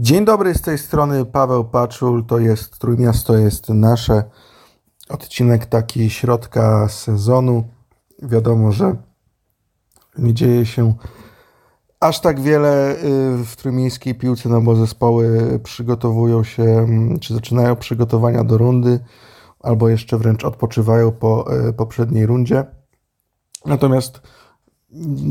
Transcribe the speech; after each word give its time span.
Dzień 0.00 0.24
dobry, 0.24 0.54
z 0.54 0.60
tej 0.60 0.78
strony 0.78 1.24
Paweł 1.24 1.64
Paczul, 1.64 2.24
to 2.26 2.38
jest 2.38 2.78
Trójmiasto 2.78 3.36
jest 3.36 3.68
nasze. 3.68 4.24
Odcinek 5.08 5.66
taki 5.66 6.10
środka 6.10 6.88
sezonu. 6.88 7.64
Wiadomo, 8.22 8.72
że 8.72 8.96
nie 10.18 10.34
dzieje 10.34 10.66
się 10.66 10.94
aż 12.00 12.20
tak 12.20 12.40
wiele 12.40 12.92
y, 12.92 13.44
w 13.44 13.56
trójmiejskiej 13.56 14.14
piłce, 14.14 14.48
no 14.48 14.60
bo 14.60 14.76
zespoły 14.76 15.58
przygotowują 15.64 16.44
się, 16.44 16.62
mm, 16.62 17.18
czy 17.18 17.34
zaczynają 17.34 17.76
przygotowania 17.76 18.44
do 18.44 18.58
rundy, 18.58 19.00
albo 19.60 19.88
jeszcze 19.88 20.18
wręcz 20.18 20.44
odpoczywają 20.44 21.12
po 21.12 21.56
y, 21.68 21.72
poprzedniej 21.72 22.26
rundzie. 22.26 22.64
Natomiast 23.66 24.20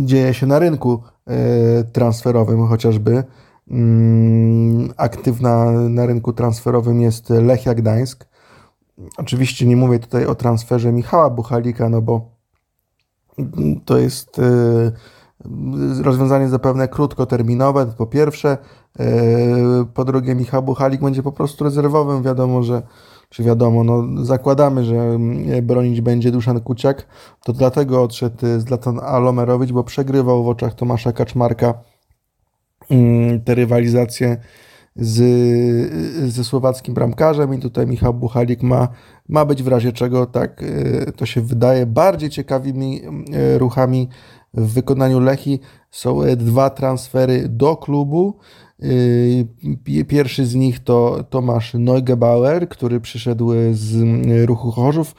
dzieje 0.05 0.33
się 0.33 0.45
na 0.45 0.59
rynku 0.59 1.03
y, 1.29 1.83
transferowym 1.91 2.67
chociażby. 2.67 3.23
Mm, 3.71 4.93
aktywna 4.97 5.71
na 5.71 6.05
rynku 6.05 6.33
transferowym 6.33 7.01
jest 7.01 7.29
Lechia 7.29 7.73
Gdańsk. 7.73 8.27
Oczywiście 9.17 9.65
nie 9.65 9.75
mówię 9.77 9.99
tutaj 9.99 10.25
o 10.25 10.35
transferze 10.35 10.91
Michała 10.91 11.29
Buchalika, 11.29 11.89
no 11.89 12.01
bo 12.01 12.37
to 13.85 13.97
jest 13.97 14.39
y, 14.39 14.91
rozwiązanie 16.03 16.49
zapewne 16.49 16.87
krótkoterminowe, 16.87 17.85
po 17.85 18.07
pierwsze. 18.07 18.57
Y, 18.99 19.85
po 19.93 20.05
drugie, 20.05 20.35
Michał 20.35 20.63
Buchalik 20.63 21.01
będzie 21.01 21.23
po 21.23 21.31
prostu 21.31 21.63
rezerwowym. 21.63 22.23
Wiadomo, 22.23 22.63
że, 22.63 22.81
czy 23.29 23.43
wiadomo, 23.43 23.83
no, 23.83 24.25
zakładamy, 24.25 24.85
że 24.85 25.17
y, 25.57 25.61
bronić 25.61 26.01
będzie 26.01 26.31
Duszan 26.31 26.59
Kuciak. 26.59 27.07
To 27.43 27.53
dlatego 27.53 28.03
odszedł 28.03 28.37
Zlatan 28.57 28.99
Alomerowicz, 28.99 29.71
bo 29.71 29.83
przegrywał 29.83 30.43
w 30.43 30.47
oczach 30.47 30.73
Tomasza 30.73 31.13
Kaczmarka 31.13 31.73
te 33.45 33.55
rywalizacje 33.55 34.37
z, 34.97 36.33
ze 36.33 36.43
słowackim 36.43 36.93
bramkarzem 36.93 37.53
i 37.53 37.59
tutaj 37.59 37.87
Michał 37.87 38.13
Buchalik 38.13 38.63
ma, 38.63 38.87
ma 39.29 39.45
być 39.45 39.63
w 39.63 39.67
razie 39.67 39.91
czego, 39.91 40.25
tak 40.25 40.63
e, 40.63 41.11
to 41.11 41.25
się 41.25 41.41
wydaje, 41.41 41.85
bardziej 41.85 42.29
ciekawymi 42.29 43.01
e, 43.05 43.57
ruchami 43.57 44.09
w 44.53 44.73
wykonaniu 44.73 45.19
Lechi 45.19 45.59
są 45.91 46.21
dwa 46.35 46.69
transfery 46.69 47.49
do 47.49 47.75
klubu. 47.75 48.33
E, 48.81 50.03
pierwszy 50.03 50.45
z 50.45 50.55
nich 50.55 50.79
to 50.79 51.23
Tomasz 51.29 51.73
Neugebauer, 51.73 52.69
który 52.69 52.99
przyszedł 52.99 53.51
z 53.71 53.95
ruchu 54.45 54.71
Chorzów. 54.71 55.15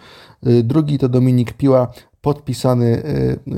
Drugi 0.64 0.98
to 0.98 1.08
Dominik 1.08 1.52
Piła, 1.52 1.88
podpisany 2.20 3.02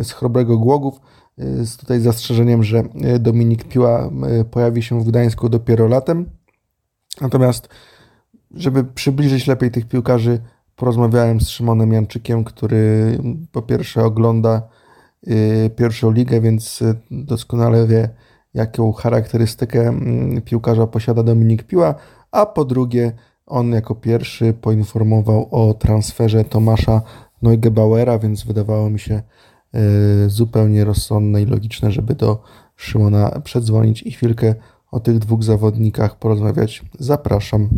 z 0.02 0.12
Chrobrego 0.12 0.58
Głogów 0.58 1.00
z 1.38 1.76
tutaj 1.76 2.00
zastrzeżeniem, 2.00 2.62
że 2.62 2.78
e, 2.78 3.18
Dominik 3.18 3.64
Piła 3.64 4.00
e, 4.00 4.44
pojawi 4.44 4.82
się 4.82 5.00
w 5.00 5.04
Gdańsku 5.04 5.48
dopiero 5.48 5.88
latem. 5.88 6.30
Natomiast, 7.20 7.68
żeby 8.54 8.84
przybliżyć 8.84 9.46
lepiej 9.46 9.70
tych 9.70 9.88
piłkarzy, 9.88 10.40
porozmawiałem 10.76 11.40
z 11.40 11.48
Szymonem 11.48 11.92
Janczykiem, 11.92 12.44
który 12.44 13.18
po 13.52 13.62
pierwsze 13.62 14.04
ogląda 14.04 14.62
e, 15.26 15.70
pierwszą 15.70 16.10
ligę, 16.10 16.40
więc 16.40 16.82
doskonale 17.10 17.86
wie, 17.86 18.08
jaką 18.54 18.92
charakterystykę 18.92 20.00
piłkarza 20.44 20.86
posiada 20.86 21.22
Dominik 21.22 21.62
Piła, 21.62 21.94
a 22.30 22.46
po 22.46 22.64
drugie, 22.64 23.12
on 23.46 23.72
jako 23.72 23.94
pierwszy 23.94 24.52
poinformował 24.52 25.48
o 25.50 25.74
transferze 25.74 26.44
Tomasza 26.44 27.02
Neugebauera, 27.42 28.18
więc 28.18 28.44
wydawało 28.44 28.90
mi 28.90 28.98
się, 28.98 29.22
zupełnie 30.26 30.84
rozsądne 30.84 31.42
i 31.42 31.46
logiczne, 31.46 31.92
żeby 31.92 32.14
do 32.14 32.42
Szymona 32.76 33.40
przedzwonić 33.44 34.02
i 34.02 34.12
chwilkę 34.12 34.54
o 34.90 35.00
tych 35.00 35.18
dwóch 35.18 35.42
zawodnikach 35.42 36.18
porozmawiać. 36.18 36.82
Zapraszam. 36.98 37.68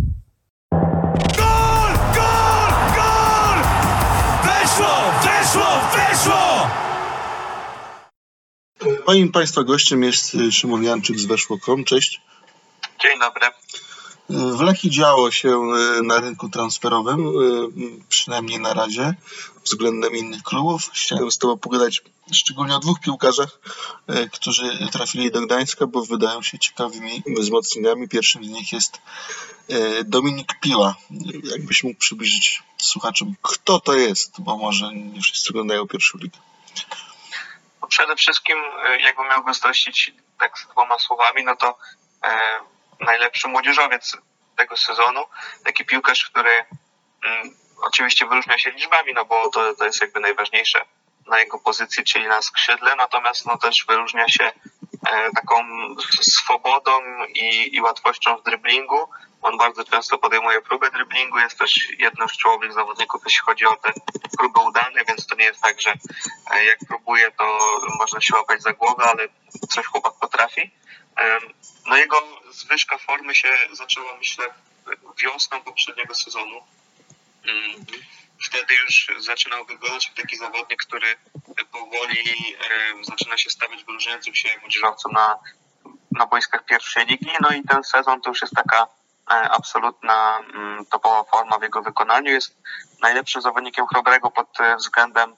Gol! 0.73 1.93
Gol! 2.15 2.73
Gol! 2.97 3.59
Weszło! 4.45 4.95
Weszło! 5.23 5.67
Weszło! 5.97 6.69
Moim 9.07 9.33
Państwa 9.33 9.65
gościem 9.65 10.03
jest 10.03 10.37
Szymon 10.51 10.83
Janczyk 10.83 11.19
z 11.19 11.25
Weszło.com. 11.25 11.85
Cześć. 11.85 12.21
Dzień 13.03 13.21
dobry. 13.21 13.47
W 14.31 14.61
Lechii 14.61 14.91
działo 14.91 15.31
się 15.31 15.49
e, 15.49 16.03
na 16.03 16.21
rynku 16.21 16.49
transferowym, 16.49 17.27
e, 17.27 17.31
przynajmniej 18.09 18.61
na 18.61 18.75
razie, 18.75 19.15
względem 19.65 20.17
innych 20.17 20.43
klubów. 20.43 20.91
Chciałem 20.95 21.31
z 21.31 21.39
Tobą 21.39 21.59
pogadać 21.59 22.03
szczególnie 22.33 22.77
o 22.77 22.79
dwóch 22.79 23.01
piłkarzach, 23.01 23.59
e, 24.07 24.29
którzy 24.29 24.89
trafili 24.93 25.31
do 25.31 25.41
Gdańska, 25.41 25.87
bo 25.87 26.05
wydają 26.05 26.43
się 26.43 26.59
ciekawymi 26.59 27.23
wzmocnieniami. 27.27 28.09
Pierwszym 28.09 28.45
z 28.45 28.49
nich 28.49 28.73
jest 28.73 28.99
Dominik 30.05 30.61
Piła. 30.61 30.95
Jakbyś 31.45 31.85
mógł 31.85 31.99
przybliżyć 31.99 32.63
słuchaczom, 32.77 33.35
kto 33.43 33.81
to 33.81 33.95
jest, 33.95 34.41
bo 34.41 34.57
może 34.57 34.95
nie 34.95 35.21
wszyscy 35.21 35.51
oglądają 35.51 35.87
pierwszą 35.87 36.19
ligę. 36.19 36.39
Przede 37.89 38.17
wszystkim, 38.17 38.57
jakbym 39.05 39.29
miał 39.29 39.45
go 39.45 39.53
tak 40.39 40.59
z 40.59 40.67
dwoma 40.73 40.99
słowami, 40.99 41.45
no 41.45 41.57
to 41.57 41.79
najlepszy 43.03 43.49
młodzieżowiec 43.49 44.17
tego 44.57 44.77
sezonu. 44.77 45.25
Taki 45.65 45.85
piłkarz, 45.85 46.25
który 46.25 46.51
mm, 47.25 47.57
oczywiście 47.83 48.27
wyróżnia 48.27 48.59
się 48.59 48.71
liczbami, 48.71 49.13
no 49.15 49.25
bo 49.25 49.51
to, 49.51 49.75
to 49.75 49.85
jest 49.85 50.01
jakby 50.01 50.21
najważniejsze 50.21 50.85
na 51.27 51.41
jego 51.41 51.59
pozycji, 51.59 52.05
czyli 52.05 52.29
na 52.29 52.43
skrzydle, 52.43 52.97
natomiast 52.97 53.47
no 53.47 53.59
też 53.59 53.85
wyróżnia 53.89 54.29
się 54.29 54.45
e, 54.45 55.31
taką 55.35 55.65
swobodą 56.21 57.01
i, 57.29 57.77
i 57.77 57.81
łatwością 57.81 58.37
w 58.37 58.43
driblingu. 58.43 59.09
On 59.43 59.59
bardzo 59.59 59.85
często 59.85 60.19
podejmuje 60.19 60.63
próbę 60.63 60.91
driblingu, 60.91 61.39
jest 61.39 61.59
też 61.59 61.89
jednym 61.99 62.29
z 62.29 62.33
czołowych 62.33 62.73
zawodników, 62.73 63.23
jeśli 63.25 63.41
chodzi 63.41 63.65
o 63.67 63.77
te 63.77 63.93
próby 64.39 64.61
udane, 64.61 65.05
więc 65.09 65.27
to 65.27 65.35
nie 65.35 65.45
jest 65.45 65.61
tak, 65.61 65.81
że 65.81 65.95
e, 66.51 66.65
jak 66.65 66.79
próbuje, 66.89 67.31
to 67.31 67.59
można 67.99 68.21
się 68.21 68.37
łapać 68.37 68.63
za 68.63 68.73
głowę, 68.73 69.05
ale 69.05 69.29
coś 69.69 69.87
chłopak 69.87 70.13
potrafi. 70.21 70.71
No 71.87 71.97
jego 71.97 72.17
zwyżka 72.51 72.99
formy 72.99 73.35
się 73.35 73.49
zaczęła, 73.73 74.17
myślę, 74.19 74.45
wiosną 75.23 75.61
poprzedniego 75.61 76.15
sezonu. 76.15 76.61
Mm. 77.45 77.87
Wtedy 78.45 78.75
już 78.75 79.11
zaczynał 79.19 79.65
wyglądać 79.65 80.13
taki 80.17 80.37
zawodnik, 80.37 80.83
który 80.83 81.17
powoli 81.73 82.57
zaczyna 83.03 83.39
się 83.39 83.51
stawiać 83.51 83.85
wyróżniającym 83.85 84.35
się 84.35 84.49
młodzieżowcem 84.61 85.13
na, 85.13 85.39
na 86.11 86.27
boiskach 86.27 86.65
pierwszej 86.65 87.07
ligi. 87.07 87.31
No 87.41 87.51
i 87.51 87.63
ten 87.63 87.85
sezon 87.85 88.21
to 88.21 88.31
już 88.31 88.41
jest 88.43 88.55
taka 88.55 88.87
absolutna 89.27 90.39
mm, 90.39 90.87
topowa 90.87 91.25
forma 91.25 91.59
w 91.59 91.63
jego 91.63 91.83
wykonaniu. 91.83 92.31
Jest 92.31 92.57
najlepszym 93.03 93.43
zawodnikiem 93.43 93.87
Chrobrego 93.87 94.31
pod 94.31 94.61
e, 94.61 94.77
względem 94.77 95.37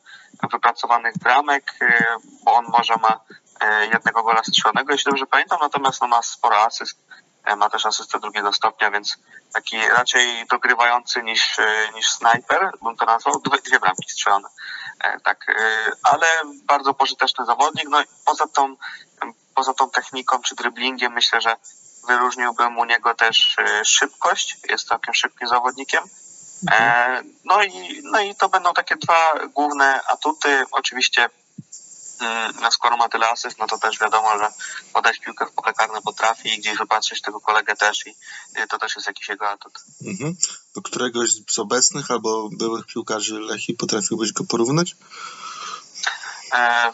wypracowanych 0.53 1.19
bramek, 1.19 1.65
e, 1.81 2.17
bo 2.45 2.55
on 2.55 2.65
może 2.69 2.95
ma 2.97 3.21
E, 3.61 3.87
jednego 3.87 4.23
gola 4.23 4.43
strzelonego, 4.45 4.93
jeśli 4.93 5.11
dobrze 5.11 5.27
pamiętam, 5.27 5.59
natomiast 5.63 6.01
no, 6.01 6.07
ma 6.07 6.23
sporo 6.23 6.63
asyst, 6.63 6.99
e, 7.45 7.57
ma 7.57 7.71
też 7.71 7.87
asystę 7.87 8.21
drugiego 8.21 8.53
stopnia, 8.53 8.91
więc 8.91 9.17
taki 9.55 9.89
raczej 9.89 10.47
dogrywający 10.51 11.23
niż, 11.23 11.59
e, 11.59 11.89
niż 11.95 12.11
snajper, 12.11 12.71
bym 12.83 12.97
to 12.97 13.05
nazwał, 13.05 13.41
dwie, 13.41 13.59
dwie 13.59 13.81
bramki 13.81 14.11
strzelone. 14.11 14.49
Tak, 15.25 15.47
ale 16.03 16.27
bardzo 16.67 16.95
pożyteczny 16.95 17.45
zawodnik, 17.45 17.89
no 17.89 18.01
i 18.01 18.05
poza 18.27 18.47
tą, 18.47 18.77
poza 19.55 19.75
tą 19.75 19.91
techniką 19.91 20.43
czy 20.43 20.55
dryblingiem 20.55 21.13
myślę, 21.13 21.41
że 21.41 21.57
wyróżniłbym 22.07 22.79
u 22.79 22.85
niego 22.85 23.15
też 23.15 23.57
szybkość, 23.85 24.57
jest 24.71 24.89
całkiem 24.89 25.15
szybkim 25.15 25.49
zawodnikiem. 25.49 26.05
No 27.45 27.63
i, 27.63 28.01
no 28.03 28.21
i 28.21 28.35
to 28.35 28.49
będą 28.49 28.73
takie 28.73 28.97
dwa 28.97 29.33
główne 29.55 30.01
atuty. 30.07 30.65
Oczywiście 30.71 31.29
no 32.61 32.71
skoro 32.71 32.97
ma 32.97 33.09
tyle 33.09 33.31
asyst, 33.31 33.59
no 33.59 33.67
to 33.67 33.79
też 33.79 33.99
wiadomo, 33.99 34.39
że 34.39 34.49
podać 34.93 35.19
piłkę 35.19 35.47
w 35.47 35.53
pole 35.53 35.75
karne 35.75 36.03
potrafi 36.03 36.55
i 36.55 36.59
gdzieś 36.59 36.79
wypatrzeć 36.79 37.23
tego 37.23 37.41
kolegę 37.41 37.77
też 37.77 38.07
i 38.07 38.11
y, 38.61 38.67
to 38.69 38.79
też 38.79 38.97
jest 38.97 39.07
jakiś 39.07 39.29
jego 39.29 39.51
atut. 39.51 39.73
Mhm. 40.07 40.37
Do 40.75 40.83
któregoś 40.83 41.31
z 41.51 41.59
obecnych 41.59 42.11
albo 42.11 42.49
byłych 42.53 42.87
piłkarzy 42.87 43.41
Lechi 43.41 43.75
potrafiłbyś 43.75 44.33
go 44.33 44.45
porównać? 44.45 44.97
E, 46.53 46.93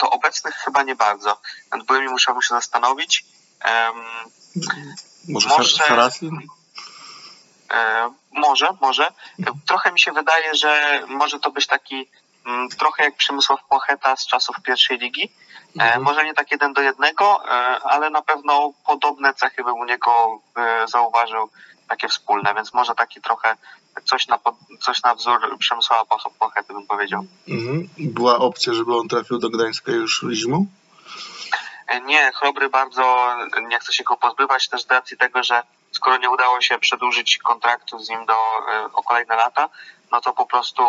do 0.00 0.10
obecnych 0.10 0.54
chyba 0.54 0.82
nie 0.82 0.96
bardzo. 0.96 1.40
Nad 1.70 1.86
byłymi 1.86 2.08
musiałbym 2.08 2.42
się 2.42 2.54
zastanowić. 2.54 3.24
Może 5.28 5.48
może 5.48 5.84
e, 7.72 8.10
może, 8.32 8.68
może. 8.80 9.12
Trochę 9.66 9.92
mi 9.92 10.00
się 10.00 10.12
wydaje, 10.12 10.54
że 10.54 11.02
może 11.08 11.40
to 11.40 11.50
być 11.50 11.66
taki 11.66 12.08
Mm, 12.48 12.68
trochę 12.68 13.04
jak 13.04 13.16
Przemysław 13.16 13.60
Płocheta 13.68 14.16
z 14.16 14.26
czasów 14.26 14.56
pierwszej 14.62 14.98
ligi. 14.98 15.22
E, 15.80 15.84
mhm. 15.84 16.02
Może 16.02 16.24
nie 16.24 16.34
tak 16.34 16.50
jeden 16.50 16.72
do 16.72 16.80
jednego, 16.80 17.44
e, 17.44 17.48
ale 17.82 18.10
na 18.10 18.22
pewno 18.22 18.72
podobne 18.86 19.34
cechy 19.34 19.64
bym 19.64 19.74
u 19.74 19.84
niego 19.84 20.40
e, 20.56 20.88
zauważył, 20.88 21.50
takie 21.88 22.08
wspólne, 22.08 22.54
więc 22.54 22.74
może 22.74 22.94
taki 22.94 23.20
trochę 23.20 23.56
coś 24.04 24.28
na, 24.28 24.38
coś 24.80 25.02
na 25.02 25.14
wzór 25.14 25.58
Przemysława 25.58 26.04
Płochety 26.38 26.72
bym 26.72 26.86
powiedział. 26.86 27.24
Mhm. 27.48 27.88
Była 27.98 28.38
opcja, 28.38 28.72
żeby 28.72 28.96
on 28.96 29.08
trafił 29.08 29.38
do 29.38 29.50
Gdańska 29.50 29.92
już 29.92 30.24
zimą? 30.32 30.66
Nie, 32.02 32.32
Chrobry 32.32 32.68
bardzo 32.68 33.36
nie 33.62 33.78
chce 33.78 33.92
się 33.92 34.04
go 34.04 34.16
pozbywać 34.16 34.68
też 34.68 34.82
z 34.82 34.90
racji 34.90 35.16
tego, 35.16 35.42
że 35.42 35.62
skoro 35.92 36.16
nie 36.16 36.30
udało 36.30 36.60
się 36.60 36.78
przedłużyć 36.78 37.38
kontraktu 37.38 37.98
z 37.98 38.08
nim 38.08 38.26
do, 38.26 38.36
o 38.92 39.02
kolejne 39.02 39.36
lata, 39.36 39.68
no 40.12 40.20
to 40.20 40.32
po 40.32 40.46
prostu 40.46 40.86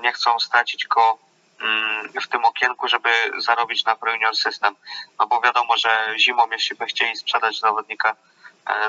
nie 0.00 0.12
chcą 0.12 0.40
stracić 0.40 0.86
go 0.86 1.18
mm, 1.60 2.12
w 2.22 2.28
tym 2.28 2.44
okienku, 2.44 2.88
żeby 2.88 3.10
zarobić 3.38 3.84
na 3.84 3.96
Pro 3.96 4.12
Junior 4.12 4.36
System. 4.36 4.76
No 5.18 5.26
bo 5.26 5.40
wiadomo, 5.40 5.76
że 5.76 6.14
zimą, 6.16 6.42
jeśli 6.50 6.76
by 6.76 6.86
chcieli 6.86 7.16
sprzedać 7.16 7.60
zawodnika 7.60 8.16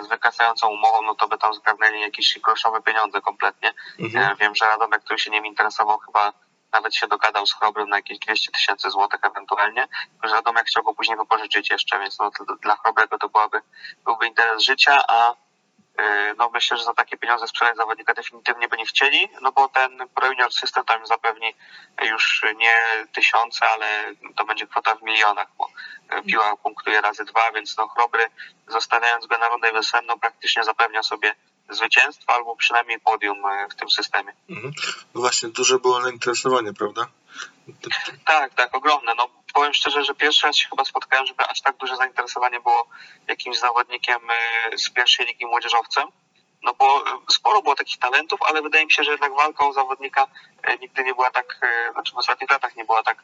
z 0.01 0.07
wykasającą 0.07 0.67
umową, 0.67 1.01
no 1.01 1.15
to 1.15 1.27
by 1.27 1.37
tam 1.37 1.53
zgarnęli 1.53 2.01
jakieś 2.01 2.39
groszowe 2.39 2.81
pieniądze 2.81 3.21
kompletnie. 3.21 3.73
Mhm. 3.99 4.37
Wiem, 4.37 4.55
że 4.55 4.65
Radomek, 4.65 5.03
który 5.03 5.19
się 5.19 5.31
nim 5.31 5.45
interesował, 5.45 5.97
chyba 5.97 6.33
nawet 6.73 6.95
się 6.95 7.07
dogadał 7.07 7.45
z 7.45 7.55
Chrobrym 7.55 7.89
na 7.89 7.95
jakieś 7.95 8.19
200 8.19 8.51
tysięcy 8.51 8.89
złotych 8.89 9.19
ewentualnie, 9.23 9.87
że 10.23 10.33
Radomek 10.35 10.67
chciał 10.67 10.83
go 10.83 10.93
później 10.93 11.17
wypożyczyć 11.17 11.69
jeszcze, 11.69 11.99
więc 11.99 12.19
no, 12.19 12.31
dla 12.61 12.75
Chrobrego 12.75 13.17
to 13.17 13.29
byłaby, 13.29 13.61
byłby 14.05 14.27
interes 14.27 14.63
życia, 14.63 15.03
a 15.07 15.35
yy, 15.97 16.33
no 16.37 16.49
myślę, 16.49 16.77
że 16.77 16.83
za 16.83 16.93
takie 16.93 17.17
pieniądze 17.17 17.47
sprzedać 17.47 17.77
zawodnika 17.77 18.13
definitywnie 18.13 18.67
by 18.67 18.77
nie 18.77 18.85
chcieli, 18.85 19.29
no 19.41 19.51
bo 19.51 19.69
ten 19.69 20.07
Pro 20.15 20.27
Junior 20.27 20.53
System 20.53 20.85
tam 20.85 21.07
zapewni 21.07 21.55
już 22.01 22.45
nie 22.57 22.75
tysiące, 23.13 23.69
ale 23.69 24.13
to 24.35 24.45
będzie 24.45 24.67
kwota 24.67 24.95
w 24.95 25.01
milionach, 25.01 25.47
bo 25.57 25.69
piła 26.27 26.57
punktuje 26.57 27.01
razy 27.01 27.25
dwa, 27.25 27.51
więc 27.51 27.77
no 27.77 27.87
Chrobry 27.87 28.25
zostawiając 28.67 29.25
go 29.25 29.37
na 29.37 29.47
rundę 29.47 29.73
wiosenną 29.73 30.19
praktycznie 30.19 30.63
zapewnia 30.63 31.03
sobie 31.03 31.35
zwycięstwo 31.69 32.33
albo 32.33 32.55
przynajmniej 32.55 32.99
podium 32.99 33.45
e, 33.45 33.67
w 33.71 33.75
tym 33.75 33.89
systemie. 33.89 34.33
Mhm. 34.49 34.73
No 35.15 35.21
właśnie, 35.21 35.49
duże 35.49 35.79
było 35.79 36.01
zainteresowanie, 36.01 36.73
prawda? 36.73 37.07
Tak, 38.25 38.53
tak, 38.53 38.75
ogromne. 38.75 39.15
No, 39.17 39.29
powiem 39.53 39.73
szczerze, 39.73 40.03
że 40.03 40.15
pierwszy 40.15 40.47
raz 40.47 40.57
się 40.57 40.69
chyba 40.69 40.85
spotkałem, 40.85 41.25
żeby 41.25 41.43
aż 41.45 41.61
tak 41.61 41.77
duże 41.77 41.97
zainteresowanie 41.97 42.59
było 42.59 42.87
jakimś 43.27 43.59
zawodnikiem 43.59 44.19
e, 44.29 44.77
z 44.77 44.89
pierwszej 44.89 45.25
ligi 45.25 45.45
młodzieżowcem. 45.45 46.07
No 46.63 46.73
bo 46.73 46.97
e, 47.07 47.19
sporo 47.31 47.61
było 47.61 47.75
takich 47.75 47.99
talentów, 47.99 48.39
ale 48.41 48.61
wydaje 48.61 48.85
mi 48.85 48.91
się, 48.91 49.03
że 49.03 49.11
jednak 49.11 49.35
walka 49.35 49.67
o 49.67 49.73
zawodnika 49.73 50.27
nigdy 50.81 51.03
nie 51.03 51.15
była 51.15 51.31
tak, 51.31 51.59
znaczy 51.93 52.13
w 52.13 52.17
ostatnich 52.17 52.49
latach 52.51 52.75
nie 52.75 52.85
była 52.85 53.03
tak 53.03 53.23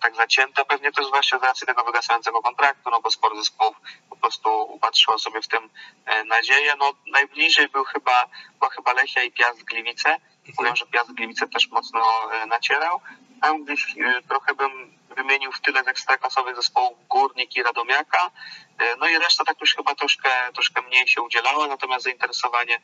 tak 0.00 0.16
zacięta, 0.16 0.64
pewnie 0.64 0.92
też 0.92 1.06
właśnie 1.10 1.38
z 1.38 1.42
racji 1.42 1.66
tego 1.66 1.84
wygasającego 1.84 2.42
kontraktu, 2.42 2.90
no 2.90 3.00
bo 3.00 3.10
sporo 3.10 3.36
zespołów 3.36 3.76
po 4.10 4.16
prostu 4.16 4.62
upatrzyło 4.62 5.18
sobie 5.18 5.42
w 5.42 5.48
tym 5.48 5.70
e, 6.06 6.24
nadzieję. 6.24 6.74
No 6.78 6.92
najbliżej 7.06 7.68
był 7.68 7.84
chyba, 7.84 8.26
była 8.58 8.70
chyba 8.70 8.92
Lechia 8.92 9.22
i 9.22 9.32
Piast 9.32 9.64
Gliwice. 9.64 10.08
Mhm. 10.08 10.54
Powiem, 10.56 10.76
że 10.76 10.86
Piast 10.86 11.12
Gliwice 11.12 11.48
też 11.48 11.68
mocno 11.70 12.32
e, 12.32 12.46
nacierał. 12.46 13.00
Tam 13.42 13.64
gdzieś 13.64 13.96
e, 13.98 14.22
trochę 14.28 14.54
bym 14.54 14.98
wymienił 15.16 15.52
w 15.52 15.60
tyle 15.60 15.84
z 15.84 15.88
ekstraklasowych 15.88 16.56
zespołów 16.56 17.08
Górnik 17.08 17.56
i 17.56 17.62
Radomiaka. 17.62 18.30
No 18.98 19.08
i 19.08 19.18
reszta 19.18 19.44
tak 19.44 19.60
już 19.60 19.74
chyba 19.74 19.94
troszkę, 19.94 20.30
troszkę 20.54 20.82
mniej 20.82 21.08
się 21.08 21.22
udzielała, 21.22 21.66
natomiast 21.66 22.04
zainteresowanie 22.04 22.80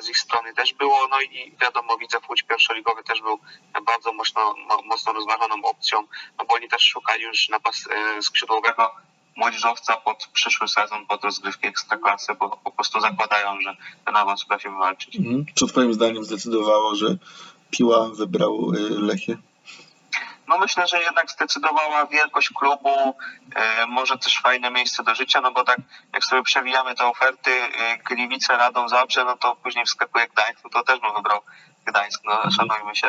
z 0.00 0.08
ich 0.08 0.18
strony 0.18 0.54
też 0.54 0.74
było. 0.74 1.08
No 1.10 1.20
i 1.20 1.56
wiadomo, 1.60 1.98
widzę 1.98 2.18
Łódź 2.28 2.42
pierwszoligowy 2.42 3.02
też 3.02 3.22
był 3.22 3.38
bardzo 3.86 4.12
mocno, 4.12 4.54
mocno 4.84 5.12
rozważaną 5.12 5.54
opcją, 5.62 5.98
no 6.38 6.44
bo 6.44 6.54
oni 6.54 6.68
też 6.68 6.82
szukali 6.82 7.22
już 7.22 7.48
napas 7.48 7.88
e, 7.90 8.22
skrzydłowego 8.22 8.90
młodzieżowca 9.36 9.96
pod 9.96 10.28
przyszły 10.32 10.68
sezon, 10.68 11.06
pod 11.06 11.24
rozgrywki 11.24 11.66
ekstraklasy, 11.66 12.34
bo 12.40 12.60
po 12.64 12.70
prostu 12.70 13.00
zakładają, 13.00 13.60
że 13.60 13.76
ten 14.04 14.16
awans 14.16 14.44
uda 14.44 14.58
się 14.58 14.70
wywalczyć. 14.70 15.16
Mhm. 15.16 15.44
Co 15.54 15.66
twoim 15.66 15.94
zdaniem 15.94 16.24
zdecydowało, 16.24 16.94
że 16.94 17.16
Piła 17.70 18.08
wybrał 18.08 18.72
e, 18.76 18.80
Lechię? 18.80 19.36
No 20.48 20.58
myślę, 20.58 20.86
że 20.86 21.02
jednak 21.02 21.30
zdecydowała 21.30 22.06
wielkość 22.06 22.50
klubu, 22.50 23.16
e, 23.54 23.86
może 23.86 24.18
też 24.18 24.40
fajne 24.40 24.70
miejsce 24.70 25.02
do 25.02 25.14
życia, 25.14 25.40
no 25.40 25.52
bo 25.52 25.64
tak 25.64 25.78
jak 26.12 26.24
sobie 26.24 26.42
przewijamy 26.42 26.94
te 26.94 27.06
oferty 27.06 27.50
e, 27.50 27.98
Gliwice, 27.98 28.56
Radą, 28.56 28.88
Zabrze, 28.88 29.24
no 29.24 29.36
to 29.36 29.56
później 29.56 29.84
wskakuje 29.84 30.28
Gdańsk, 30.28 30.64
no 30.64 30.70
to 30.70 30.82
też 30.82 31.00
bym 31.00 31.14
wybrał 31.14 31.40
Gdańsk, 31.84 32.22
no 32.24 32.50
szanujmy 32.50 32.96
się. 32.96 33.08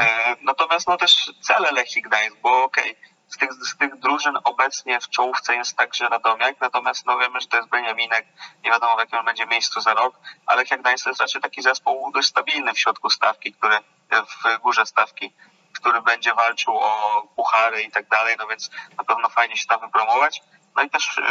E, 0.00 0.36
natomiast 0.42 0.88
no 0.88 0.96
też 0.96 1.32
cele 1.40 1.70
Lechii 1.70 2.02
Gdańsk, 2.02 2.36
bo 2.42 2.64
okej, 2.64 2.90
okay, 2.90 3.18
z 3.28 3.36
tych, 3.36 3.52
z 3.52 3.76
tych 3.76 3.98
drużyn 3.98 4.38
obecnie 4.44 5.00
w 5.00 5.08
czołówce 5.08 5.56
jest 5.56 5.76
także 5.76 6.08
Radomiak, 6.08 6.60
natomiast 6.60 7.06
no 7.06 7.18
wiemy, 7.18 7.40
że 7.40 7.46
to 7.46 7.56
jest 7.56 7.68
Beniaminek, 7.68 8.26
nie 8.64 8.70
wiadomo 8.70 8.96
w 8.96 8.98
jakim 8.98 9.24
będzie 9.24 9.46
miejscu 9.46 9.80
za 9.80 9.94
rok, 9.94 10.14
ale 10.46 10.64
jak 10.70 10.80
Gdańsk 10.80 11.06
jest 11.06 11.20
raczej 11.20 11.42
taki 11.42 11.62
zespół 11.62 12.12
dość 12.12 12.28
stabilny 12.28 12.72
w 12.72 12.78
środku 12.78 13.10
stawki, 13.10 13.52
który 13.52 13.78
w 14.10 14.58
górze 14.62 14.86
stawki 14.86 15.32
który 15.72 16.02
będzie 16.02 16.34
walczył 16.34 16.78
o 16.78 17.22
puchary 17.36 17.82
i 17.82 17.90
tak 17.90 18.08
dalej, 18.08 18.36
no 18.38 18.46
więc 18.46 18.70
na 18.98 19.04
pewno 19.04 19.28
fajnie 19.28 19.56
się 19.56 19.66
tam 19.66 19.80
wypromować. 19.80 20.40
No 20.76 20.82
i 20.82 20.90
też 20.90 21.18
y, 21.18 21.22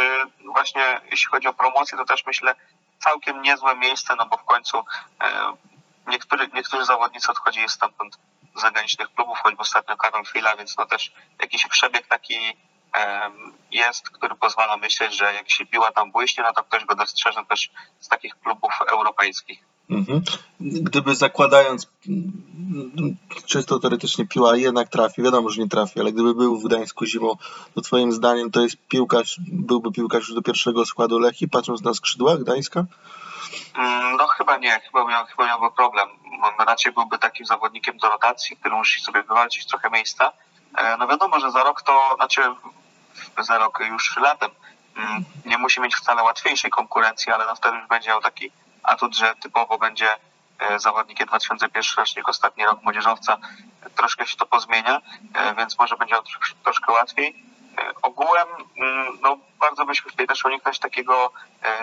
właśnie 0.52 1.00
jeśli 1.10 1.28
chodzi 1.28 1.48
o 1.48 1.52
promocję, 1.52 1.98
to 1.98 2.04
też 2.04 2.26
myślę 2.26 2.54
całkiem 2.98 3.42
niezłe 3.42 3.76
miejsce, 3.76 4.14
no 4.16 4.26
bo 4.26 4.36
w 4.36 4.44
końcu 4.44 4.78
y, 4.78 4.82
niektóry, 6.06 6.48
niektórzy 6.54 6.84
zawodnicy 6.84 7.32
odchodzili 7.32 7.68
stamtąd 7.68 8.18
z 8.56 8.60
zagranicznych 8.60 9.14
klubów, 9.14 9.38
choćby 9.42 9.60
ostatnio 9.60 9.96
Karol 9.96 10.24
Chwila, 10.24 10.56
więc 10.56 10.76
no 10.78 10.86
też 10.86 11.12
jakiś 11.40 11.66
przebieg 11.66 12.06
taki 12.06 12.56
jest, 13.70 14.10
który 14.10 14.34
pozwala 14.34 14.76
myśleć, 14.76 15.14
że 15.14 15.34
jak 15.34 15.50
się 15.50 15.66
piła 15.66 15.92
tam 15.92 16.12
błyśnie, 16.12 16.44
no 16.44 16.52
to 16.52 16.64
ktoś 16.64 16.84
go 16.84 16.94
dostrzeże 16.94 17.44
też 17.44 17.70
z 18.00 18.08
takich 18.08 18.40
klubów 18.40 18.72
europejskich. 18.88 19.58
Mhm. 19.90 20.22
Gdyby 20.60 21.14
zakładając, 21.14 21.88
czysto 23.46 23.78
teoretycznie 23.78 24.26
piła 24.26 24.56
jednak 24.56 24.88
trafi, 24.88 25.22
wiadomo, 25.22 25.50
że 25.50 25.62
nie 25.62 25.68
trafi, 25.68 26.00
ale 26.00 26.12
gdyby 26.12 26.34
był 26.34 26.58
w 26.58 26.64
Gdańsku 26.64 27.06
zimą, 27.06 27.36
to 27.74 27.80
twoim 27.80 28.12
zdaniem 28.12 28.50
to 28.50 28.60
jest 28.60 28.76
piłkarz, 28.88 29.40
byłby 29.52 29.92
piłkarz 29.92 30.34
do 30.34 30.42
pierwszego 30.42 30.86
składu 30.86 31.18
Lechi, 31.18 31.48
patrząc 31.48 31.82
na 31.82 31.94
skrzydła 31.94 32.36
Gdańska? 32.36 32.84
Mm, 33.74 34.16
no 34.16 34.26
chyba 34.26 34.56
nie, 34.56 34.80
chyba, 34.80 35.08
miał, 35.08 35.26
chyba 35.26 35.46
miałby 35.46 35.70
problem. 35.76 36.08
Raczej 36.66 36.92
byłby 36.92 37.18
takim 37.18 37.46
zawodnikiem 37.46 37.98
do 37.98 38.08
rotacji, 38.08 38.56
który 38.56 38.74
musi 38.74 39.00
sobie 39.00 39.22
wywalczyć 39.22 39.66
trochę 39.66 39.90
miejsca. 39.90 40.32
E, 40.78 40.96
no 40.96 41.08
wiadomo, 41.08 41.40
że 41.40 41.50
za 41.50 41.64
rok 41.64 41.82
to, 41.82 42.14
znaczy 42.16 42.42
za 43.38 43.58
rok 43.58 43.80
już 43.90 44.16
latem 44.16 44.50
mm, 44.96 45.24
nie 45.46 45.58
musi 45.58 45.80
mieć 45.80 45.96
wcale 45.96 46.22
łatwiejszej 46.22 46.70
konkurencji, 46.70 47.32
ale 47.32 47.46
no 47.46 47.54
wtedy 47.54 47.76
już 47.76 47.88
będzie 47.88 48.08
miał 48.08 48.20
taki 48.20 48.50
atut, 48.88 49.16
że 49.16 49.34
typowo 49.34 49.78
będzie 49.78 50.08
e, 50.58 50.78
zawodnikiem 50.78 51.26
2001 51.26 51.94
rocznik, 51.96 52.28
ostatni 52.28 52.64
rok 52.64 52.82
młodzieżowca, 52.82 53.36
troszkę 53.94 54.26
się 54.26 54.36
to 54.36 54.46
pozmienia, 54.46 55.00
e, 55.34 55.54
więc 55.54 55.78
może 55.78 55.96
będzie 55.96 56.16
troszkę 56.64 56.92
łatwiej. 56.92 57.44
E, 57.78 57.92
ogółem, 58.02 58.48
mm, 58.76 59.18
no, 59.22 59.36
bardzo 59.60 59.86
byśmy 59.86 60.10
chcieli 60.10 60.28
też 60.28 60.44
uniknąć 60.44 60.78
takiego 60.78 61.32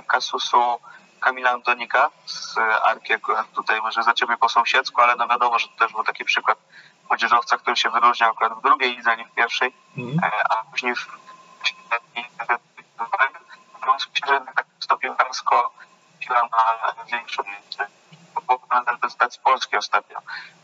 kasusu 0.07 0.79
Kamila 1.19 1.51
Antonika 1.51 2.09
z 2.25 2.57
Arki, 2.83 3.13
akurat 3.13 3.51
tutaj 3.51 3.81
może 3.81 4.03
za 4.03 4.13
ciebie 4.13 4.37
po 4.37 4.49
sąsiedzku, 4.49 5.01
ale 5.01 5.15
no 5.15 5.27
wiadomo, 5.27 5.59
że 5.59 5.67
to 5.67 5.75
też 5.75 5.91
był 5.91 6.03
taki 6.03 6.25
przykład 6.25 6.57
młodzieżowca, 7.09 7.57
który 7.57 7.75
się 7.75 7.89
wyróżniał 7.89 8.31
akurat 8.31 8.53
w 8.53 8.61
drugiej 8.61 8.95
lidze, 8.95 9.17
nie 9.17 9.25
w 9.25 9.31
pierwszej, 9.31 9.73
mm. 9.97 10.19
a 10.49 10.71
później 10.71 10.95
w 10.95 11.07
myślę, 14.25 14.39
że 14.39 14.53
tak 14.55 14.65
stopienkarsko 14.79 15.73
chwila 16.25 16.41
na 16.41 17.03
większą 17.17 17.43
reprezentacji 18.87 19.41
Polski 19.43 19.77
ostatnio 19.77 20.17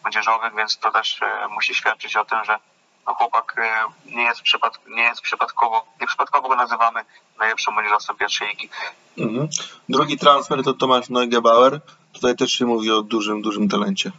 młodzieżowych, 0.03 0.55
więc 0.55 0.77
to 0.77 0.91
też 0.91 1.21
e, 1.21 1.47
musi 1.47 1.75
świadczyć 1.75 2.15
o 2.15 2.25
tym, 2.25 2.43
że 2.45 2.59
no 3.07 3.13
chłopak 3.13 3.55
e, 3.57 3.85
nie 4.15 4.23
jest, 4.23 4.41
przypad, 4.41 4.79
nie 4.87 5.03
jest 5.03 5.21
przypadkowo, 5.21 5.85
nie 6.01 6.07
przypadkowo 6.07 6.49
go 6.49 6.55
nazywamy 6.55 7.05
najlepszym 7.39 7.73
młodzieżowcem 7.73 8.15
pierwszej 8.15 8.47
ligi. 8.47 8.69
Mhm. 9.17 9.47
Drugi 9.89 10.17
transfer 10.17 10.63
to 10.63 10.73
Tomasz 10.73 11.09
Neugebauer. 11.09 11.79
Tutaj 12.13 12.35
też 12.35 12.51
się 12.51 12.65
mówi 12.65 12.91
o 12.91 13.01
dużym, 13.01 13.41
dużym 13.41 13.69
talencie. 13.69 14.11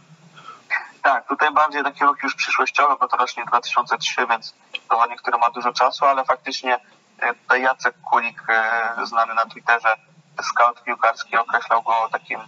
Tak, 1.01 1.27
tutaj 1.27 1.53
bardziej 1.53 1.83
taki 1.83 2.03
rok 2.03 2.23
już 2.23 2.35
przyszłościowy, 2.35 2.95
bo 2.99 3.07
to 3.07 3.17
rocznie 3.17 3.45
2003, 3.45 4.27
więc 4.29 4.53
zawodnik, 4.91 5.21
który 5.21 5.37
ma 5.37 5.49
dużo 5.49 5.73
czasu, 5.73 6.05
ale 6.05 6.25
faktycznie 6.25 6.79
e, 7.19 7.33
tutaj 7.33 7.61
Jacek 7.61 7.95
Kulik, 8.01 8.43
znany 9.03 9.33
na 9.33 9.45
Twitterze, 9.45 9.95
scout 10.41 10.83
piłkarski 10.83 11.37
określał 11.37 11.81
go 11.81 12.09
takim, 12.11 12.39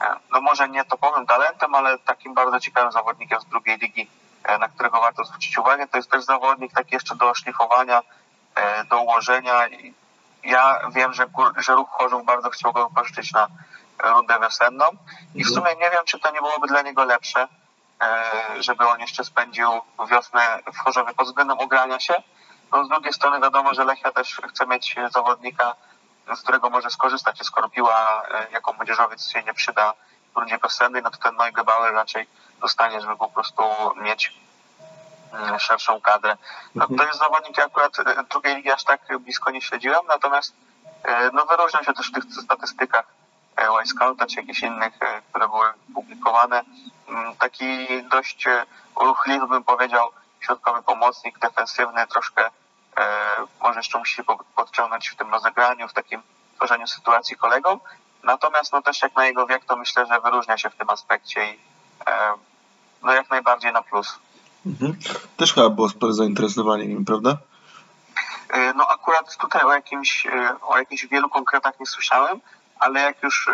e, 0.00 0.16
no 0.32 0.40
może 0.40 0.68
nie 0.68 0.84
topowym 0.84 1.26
talentem, 1.26 1.74
ale 1.74 1.98
takim 1.98 2.34
bardzo 2.34 2.60
ciekawym 2.60 2.92
zawodnikiem 2.92 3.40
z 3.40 3.44
drugiej 3.44 3.78
ligi, 3.78 4.10
e, 4.44 4.58
na 4.58 4.68
którego 4.68 5.00
warto 5.00 5.24
zwrócić 5.24 5.58
uwagę. 5.58 5.88
To 5.88 5.96
jest 5.96 6.10
też 6.10 6.24
zawodnik 6.24 6.72
taki 6.72 6.94
jeszcze 6.94 7.14
do 7.14 7.34
szlifowania, 7.34 8.02
e, 8.54 8.84
do 8.84 9.02
ułożenia. 9.02 9.54
Ja 10.44 10.80
wiem, 10.94 11.12
że, 11.12 11.26
że 11.56 11.74
ruch 11.74 11.88
Chorzów 11.90 12.24
bardzo 12.24 12.50
chciał 12.50 12.72
go 12.72 12.88
wypożyczyć 12.88 13.32
na 13.32 13.48
rundę 14.04 14.40
wiosenną 14.40 14.84
i 15.34 15.44
w 15.44 15.48
mhm. 15.48 15.54
sumie 15.54 15.84
nie 15.84 15.90
wiem, 15.90 16.04
czy 16.04 16.20
to 16.20 16.30
nie 16.30 16.40
byłoby 16.40 16.66
dla 16.66 16.82
niego 16.82 17.04
lepsze, 17.04 17.48
żeby 18.60 18.88
on 18.88 19.00
jeszcze 19.00 19.24
spędził 19.24 19.68
wiosnę 20.10 20.58
w 20.72 20.78
Chorzowie 20.78 21.14
pod 21.14 21.26
względem 21.26 21.58
ogrania 21.58 22.00
się. 22.00 22.14
No 22.72 22.84
z 22.84 22.88
drugiej 22.88 23.12
strony 23.12 23.40
wiadomo, 23.40 23.74
że 23.74 23.84
Lechia 23.84 24.12
też 24.12 24.40
chce 24.48 24.66
mieć 24.66 24.96
zawodnika 25.10 25.74
z 26.34 26.42
którego 26.42 26.70
może 26.70 26.90
skorzystać. 26.90 27.38
Skoro 27.42 27.68
piła 27.68 28.22
e, 28.30 28.50
jako 28.50 28.72
młodzieżowiec 28.72 29.28
się 29.30 29.42
nie 29.42 29.54
przyda 29.54 29.94
w 30.34 30.38
rundzie 30.38 30.58
wiosennej, 30.58 31.02
no 31.02 31.10
to 31.10 31.18
ten 31.18 31.36
Neugebauer 31.36 31.94
raczej 31.94 32.28
dostanie, 32.60 33.00
żeby 33.00 33.16
po 33.16 33.28
prostu 33.28 33.62
mieć 33.96 34.34
mm, 35.32 35.58
szerszą 35.58 36.00
kadrę. 36.00 36.36
No, 36.74 36.84
mhm. 36.84 36.98
to 36.98 37.06
jest 37.06 37.18
zawodnik, 37.18 37.58
akurat 37.58 37.96
drugiej 38.30 38.56
ligi 38.56 38.70
aż 38.70 38.84
tak 38.84 39.00
blisko 39.20 39.50
nie 39.50 39.62
śledziłem, 39.62 40.00
natomiast 40.08 40.54
no, 41.32 41.46
wyróżniał 41.46 41.84
się 41.84 41.92
też 41.92 42.10
w 42.10 42.14
tych 42.14 42.24
statystykach 42.44 43.06
Scouta 43.84 44.26
czy 44.26 44.36
jakichś 44.40 44.62
innych, 44.62 44.94
które 45.30 45.48
były 45.48 45.66
publikowane. 45.94 46.62
Mm, 47.08 47.36
taki 47.36 47.86
dość 48.10 48.48
ruchliwy, 49.00 49.46
bym 49.46 49.64
powiedział, 49.64 50.10
środkowy 50.40 50.82
pomocnik, 50.82 51.38
defensywny, 51.38 52.06
troszkę 52.06 52.50
może 53.62 53.78
jeszcze 53.78 53.98
musi 53.98 54.14
się 54.14 54.22
podciągnąć 54.56 55.08
w 55.08 55.16
tym 55.16 55.32
rozegraniu, 55.32 55.88
w 55.88 55.92
takim 55.92 56.22
tworzeniu 56.56 56.86
sytuacji 56.86 57.36
kolegom. 57.36 57.80
Natomiast 58.26 58.72
no 58.72 58.82
też 58.82 59.02
jak 59.02 59.16
na 59.16 59.26
jego 59.26 59.46
wiek, 59.46 59.64
to 59.64 59.76
myślę, 59.76 60.06
że 60.06 60.20
wyróżnia 60.20 60.58
się 60.58 60.70
w 60.70 60.74
tym 60.74 60.90
aspekcie 60.90 61.52
i 61.54 61.58
e, 62.06 62.34
no 63.02 63.12
jak 63.12 63.30
najbardziej 63.30 63.72
na 63.72 63.82
plus. 63.82 64.18
Mhm. 64.66 64.96
Też 65.36 65.54
chyba 65.54 65.70
było 65.70 65.88
spore 65.88 66.12
zainteresowanie 66.12 66.86
nim, 66.86 67.04
prawda? 67.04 67.36
E, 68.48 68.72
no 68.74 68.88
akurat 68.88 69.36
tutaj 69.36 69.62
o 69.62 69.72
jakimś, 69.74 70.26
e, 70.26 70.56
o 70.60 70.78
jakichś 70.78 71.06
wielu 71.06 71.28
konkretach 71.28 71.80
nie 71.80 71.86
słyszałem, 71.86 72.40
ale 72.78 73.00
jak 73.00 73.22
już 73.22 73.50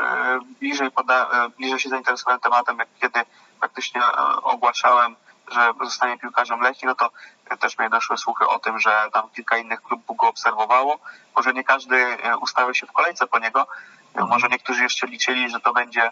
bliżej, 0.61 0.91
poda, 0.91 1.49
bliżej 1.59 1.79
się 1.79 1.89
zainteresowałem 1.89 2.41
tematem, 2.41 2.79
jak 2.79 2.89
kiedy 3.01 3.21
praktycznie 3.61 4.01
ogłaszałem, 4.43 5.17
że 5.51 5.73
zostanie 5.85 6.19
piłkarzem 6.19 6.61
Lechii, 6.61 6.87
no 6.87 6.95
to 6.95 7.11
też 7.57 7.79
mnie 7.79 7.91
doszły 7.91 8.19
słuchy 8.19 8.49
o 8.49 8.59
tym, 8.59 8.79
że 8.79 9.09
tam 9.13 9.31
kilka 9.31 9.57
innych 9.57 9.83
klubów 9.83 10.17
go 10.17 10.29
obserwowało. 10.29 10.99
Może 11.37 11.53
nie 11.53 11.65
każdy 11.65 12.17
ustawił 12.41 12.75
się 12.75 12.87
w 12.87 12.93
kolejce 12.93 13.27
po 13.27 13.39
niego, 13.39 13.67
może 14.15 14.49
niektórzy 14.49 14.83
jeszcze 14.83 15.07
liczyli, 15.07 15.51
że 15.51 15.61
to 15.61 15.73
będzie, 15.73 16.11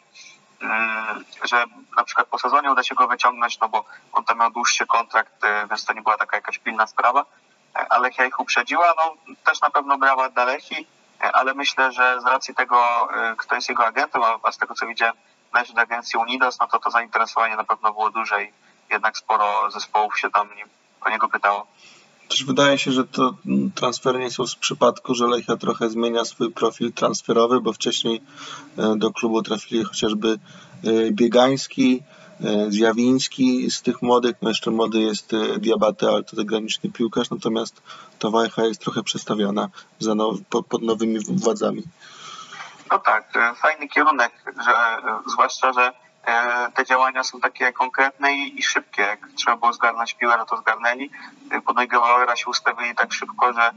mm, 0.61 1.25
że 1.45 1.65
na 1.97 2.05
przykład 2.05 2.27
po 2.27 2.39
sezonie 2.39 2.73
uda 2.73 2.83
się 2.83 2.95
go 2.95 3.09
wyciągnąć, 3.09 3.59
no 3.59 3.69
bo 3.69 3.85
on 4.13 4.25
tam 4.25 4.39
miał 4.39 4.51
dłuższy 4.51 4.87
kontrakt, 4.87 5.45
y, 5.45 5.69
więc 5.69 5.85
to 5.85 5.93
nie 5.93 6.03
była 6.03 6.17
taka 6.17 6.37
jakaś 6.37 6.59
pilna 6.59 6.87
sprawa. 6.87 7.25
Ale 7.89 8.11
ja 8.19 8.25
ich 8.25 8.41
uprzedziła, 8.41 8.95
no 8.97 9.35
też 9.45 9.61
na 9.61 9.71
pewno 9.71 9.99
brała 9.99 10.29
dla 10.29 10.45
Lechi, 10.45 10.87
ale 11.33 11.55
myślę, 11.55 11.93
że 11.93 12.21
z 12.21 12.27
racji 12.27 12.55
tego, 12.55 13.09
kto 13.37 13.55
jest 13.55 13.69
jego 13.69 13.87
agentem, 13.87 14.23
a 14.43 14.53
z 14.53 14.59
tego 14.59 14.75
co 14.75 14.87
widziałem, 14.87 15.15
należy 15.53 15.75
do 15.75 15.81
agencji 15.81 16.19
Unidos, 16.19 16.59
no 16.61 16.67
to 16.67 16.79
to 16.79 16.91
zainteresowanie 16.91 17.57
na 17.57 17.65
pewno 17.65 17.93
było 17.93 18.11
duże 18.11 18.45
i 18.45 18.53
jednak 18.91 19.17
sporo 19.17 19.71
zespołów 19.71 20.19
się 20.19 20.31
tam 20.31 20.49
o 21.01 21.11
niego 21.11 21.29
pytało. 21.29 21.67
Też 22.31 22.45
wydaje 22.45 22.79
się, 22.79 22.93
że 22.93 23.05
to 23.05 23.35
transfery 23.75 24.19
nie 24.19 24.31
są 24.31 24.47
z 24.47 24.57
przypadku, 24.57 25.15
że 25.15 25.27
Lechia 25.27 25.57
trochę 25.57 25.91
zmienia 25.91 26.25
swój 26.25 26.53
profil 26.53 26.93
transferowy, 26.93 27.61
bo 27.61 27.73
wcześniej 27.73 28.23
e, 28.79 28.97
do 28.97 29.13
klubu 29.13 29.43
trafili 29.43 29.85
chociażby 29.85 30.29
e, 30.29 31.11
Biegański, 31.11 32.03
e, 32.45 32.71
Zjawiński 32.71 33.71
z 33.71 33.83
tych 33.83 34.03
młodych, 34.03 34.37
no 34.43 34.49
jeszcze 34.49 34.71
młody 34.71 34.99
jest 35.01 35.33
Diabate, 35.59 36.09
ale 36.09 36.25
to 36.25 36.37
zagraniczny 36.37 36.91
piłkarz, 36.91 37.31
natomiast 37.31 37.83
ta 38.19 38.31
Wajcha 38.31 38.65
jest 38.65 38.81
trochę 38.81 39.03
przestawiona 39.03 39.69
za 39.99 40.15
now, 40.15 40.37
pod 40.69 40.83
nowymi 40.83 41.19
władzami. 41.21 41.83
No 42.91 42.99
tak, 42.99 43.33
fajny 43.63 43.89
kierunek, 43.89 44.33
że, 44.65 44.73
zwłaszcza, 45.33 45.73
że 45.73 45.93
te 46.75 46.85
działania 46.85 47.25
są 47.25 47.41
takie 47.41 47.73
konkretne 47.73 48.33
i, 48.33 48.63
szybkie. 48.63 49.03
Jak 49.03 49.29
trzeba 49.37 49.57
było 49.57 49.73
zgarnąć 49.73 50.15
piłę, 50.15 50.35
no 50.39 50.47
to 50.47 50.57
zgarnęli. 50.57 51.11
E, 51.51 51.61
pod 51.61 51.77
Neugebauera 51.77 52.37
się 52.37 52.51
ustawili 52.51 52.95
tak 52.95 53.13
szybko, 53.13 53.53
że 53.53 53.71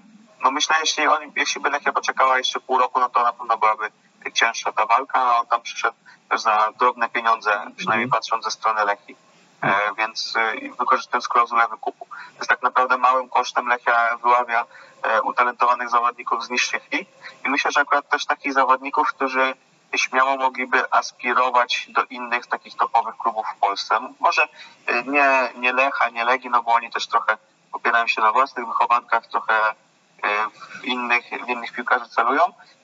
no 0.43 0.51
myślę, 0.51 0.75
jeśli, 0.79 1.07
on, 1.07 1.21
jeśli 1.35 1.61
by 1.61 1.69
Lechia 1.69 1.91
poczekała 1.93 2.37
jeszcze 2.37 2.59
pół 2.59 2.77
roku, 2.77 2.99
no 2.99 3.09
to 3.09 3.23
na 3.23 3.33
pewno 3.33 3.57
byłaby 3.57 3.91
cięższa 4.33 4.71
ta 4.71 4.85
walka, 4.85 5.19
a 5.19 5.39
on 5.39 5.47
tam 5.47 5.61
przyszedł 5.61 5.95
też 6.29 6.41
za 6.41 6.69
drobne 6.79 7.09
pieniądze, 7.09 7.51
przynajmniej 7.77 8.05
mm. 8.05 8.11
patrząc 8.11 8.45
ze 8.45 8.51
strony 8.51 8.85
Lechii. 8.85 9.15
E, 9.63 9.93
więc 9.97 10.33
e, 10.35 10.69
wykorzystując 10.79 11.27
klauzulę 11.27 11.67
wykupu. 11.67 12.07
Więc 12.33 12.47
tak 12.47 12.61
naprawdę 12.61 12.97
małym 12.97 13.29
kosztem 13.29 13.67
Lechia 13.67 14.17
wyławia 14.17 14.65
e, 15.03 15.21
utalentowanych 15.21 15.89
zawodników 15.89 16.45
z 16.45 16.49
niższych 16.49 16.91
lig 16.91 17.07
i 17.45 17.49
myślę, 17.49 17.71
że 17.71 17.79
akurat 17.79 18.09
też 18.09 18.25
takich 18.25 18.53
zawodników, 18.53 19.07
którzy 19.07 19.53
śmiało 19.97 20.37
mogliby 20.37 20.93
aspirować 20.93 21.87
do 21.89 22.03
innych 22.03 22.47
takich 22.47 22.75
topowych 22.75 23.17
klubów 23.17 23.45
w 23.55 23.59
Polsce. 23.59 23.99
Może 24.19 24.43
y, 24.43 25.03
nie, 25.05 25.49
nie 25.55 25.73
Lecha, 25.73 26.09
nie 26.09 26.25
Legi, 26.25 26.49
no 26.49 26.63
bo 26.63 26.73
oni 26.73 26.91
też 26.91 27.07
trochę 27.07 27.37
opierają 27.71 28.07
się 28.07 28.21
na 28.21 28.31
własnych 28.31 28.67
wychowankach, 28.67 29.27
trochę 29.27 29.71
y, 29.71 30.27
w 30.79 30.85
innych, 30.85 31.25
w 31.45 31.49
innych 31.49 31.71
piłkarzy 31.71 32.09
celują, 32.09 32.41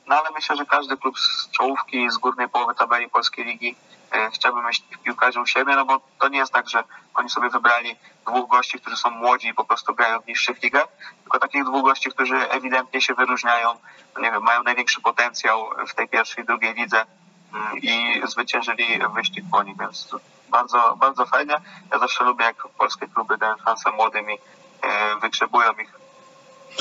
no 0.07 0.15
ale 0.15 0.29
myślę, 0.35 0.55
że 0.55 0.65
każdy 0.65 0.97
klub 0.97 1.19
z 1.19 1.49
czołówki, 1.51 2.09
z 2.09 2.17
górnej 2.17 2.49
połowy 2.49 2.75
tabeli 2.75 3.09
Polskiej 3.09 3.45
Ligi 3.45 3.75
e, 4.11 4.31
chciałby 4.31 4.61
mieć 4.61 4.79
tych 4.81 4.97
piłkarzy 4.97 5.41
u 5.41 5.45
siebie, 5.45 5.75
no 5.75 5.85
bo 5.85 6.01
to 6.19 6.27
nie 6.27 6.37
jest 6.37 6.53
tak, 6.53 6.69
że 6.69 6.83
oni 7.13 7.29
sobie 7.29 7.49
wybrali 7.49 7.95
dwóch 8.27 8.49
gości, 8.49 8.79
którzy 8.79 8.97
są 8.97 9.09
młodzi 9.09 9.47
i 9.47 9.53
po 9.53 9.65
prostu 9.65 9.95
grają 9.95 10.21
w 10.21 10.27
niższych 10.27 10.63
ligach, 10.63 10.87
tylko 11.21 11.39
takich 11.39 11.63
dwóch 11.63 11.85
gości, 11.85 12.09
którzy 12.09 12.49
ewidentnie 12.49 13.01
się 13.01 13.13
wyróżniają, 13.13 13.73
no 14.15 14.21
nie 14.21 14.31
wiem, 14.31 14.43
mają 14.43 14.63
największy 14.63 15.01
potencjał 15.01 15.69
w 15.87 15.93
tej 15.93 16.07
pierwszej, 16.07 16.45
drugiej 16.45 16.73
lidze 16.73 17.05
mm, 17.53 17.77
i 17.77 18.21
zwyciężyli 18.27 18.99
wyścig 19.15 19.45
po 19.51 19.63
nich, 19.63 19.77
więc 19.77 20.15
bardzo, 20.49 20.95
bardzo 20.97 21.25
fajnie. 21.25 21.55
Ja 21.91 21.99
zawsze 21.99 22.23
lubię, 22.23 22.45
jak 22.45 22.67
polskie 22.67 23.07
kluby 23.07 23.37
dają 23.37 23.55
szansę 23.65 23.91
młodym 23.91 24.31
i 24.31 24.33
e, 24.33 25.15
wygrzebują 25.21 25.71
ich 25.71 25.99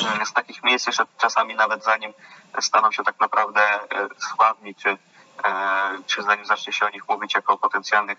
mm, 0.03 0.27
z 0.27 0.33
takich 0.33 0.63
miejsc 0.63 0.87
jeszcze 0.87 1.05
czasami 1.19 1.55
nawet 1.55 1.85
zanim 1.85 2.13
staną 2.61 2.93
się 2.93 3.05
tak 3.05 3.21
naprawdę 3.21 3.61
e, 3.61 4.09
sławni, 4.19 4.75
czy, 4.75 4.97
czy 6.07 6.23
zanim 6.23 6.47
zacznie 6.47 6.73
się 6.73 6.87
o 6.87 6.91
nich 6.91 7.09
mówić 7.09 7.35
jako 7.35 7.53
o 7.53 7.59
potencjalnych 7.59 8.19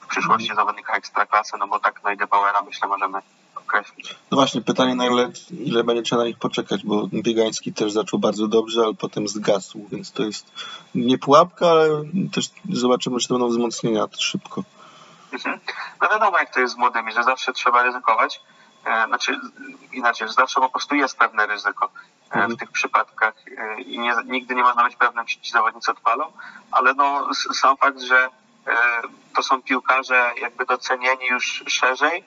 w 0.00 0.06
przyszłości 0.06 0.54
zawodnikach 0.54 0.96
ekstraklasy, 0.96 1.56
no 1.58 1.68
bo 1.68 1.80
tak 1.80 2.00
na 2.04 2.26
Bauera 2.26 2.62
myślę 2.62 2.88
możemy 2.88 3.18
określić. 3.54 4.14
No 4.30 4.36
właśnie, 4.36 4.60
pytanie 4.62 4.94
na 4.94 5.06
ile, 5.06 5.30
ile 5.50 5.84
będzie 5.84 6.02
trzeba 6.02 6.22
na 6.22 6.28
nich 6.28 6.38
poczekać, 6.38 6.84
bo 6.84 7.06
Biegański 7.12 7.72
też 7.72 7.92
zaczął 7.92 8.18
bardzo 8.18 8.48
dobrze, 8.48 8.80
ale 8.80 8.94
potem 8.94 9.28
zgasł, 9.28 9.88
więc 9.92 10.12
to 10.12 10.22
jest 10.22 10.52
nie 10.94 11.18
pułapka, 11.18 11.70
ale 11.70 11.88
też 12.32 12.50
zobaczymy, 12.70 13.18
czy 13.18 13.28
to 13.28 13.34
będą 13.34 13.48
wzmocnienia 13.48 14.06
szybko. 14.18 14.64
Mhm. 15.32 15.60
No 16.02 16.08
wiadomo, 16.08 16.38
jak 16.38 16.54
to 16.54 16.60
jest 16.60 16.74
z 16.74 16.76
młodymi, 16.76 17.12
że 17.12 17.24
zawsze 17.24 17.52
trzeba 17.52 17.82
ryzykować. 17.82 18.40
E, 18.84 19.06
znaczy, 19.06 19.40
inaczej, 19.92 20.28
że 20.28 20.32
zawsze 20.32 20.60
po 20.60 20.70
prostu 20.70 20.94
jest 20.94 21.18
pewne 21.18 21.46
ryzyko. 21.46 21.90
E, 22.30 22.48
w 22.48 22.56
tych 22.56 22.70
przypadkach 22.70 23.34
e, 23.58 23.80
i 23.80 23.98
nie, 23.98 24.14
nigdy 24.24 24.54
nie 24.54 24.62
można 24.62 24.84
być 24.84 24.96
pewnym, 24.96 25.26
czy 25.26 25.40
ci 25.40 25.50
zawodnicy 25.52 25.90
odpalą, 25.90 26.32
ale 26.70 26.94
no, 26.94 27.28
sam 27.34 27.76
fakt, 27.76 28.00
że 28.00 28.28
e, 28.66 29.02
to 29.36 29.42
są 29.42 29.62
piłkarze 29.62 30.32
jakby 30.40 30.66
docenieni 30.66 31.26
już 31.26 31.64
szerzej, 31.66 32.24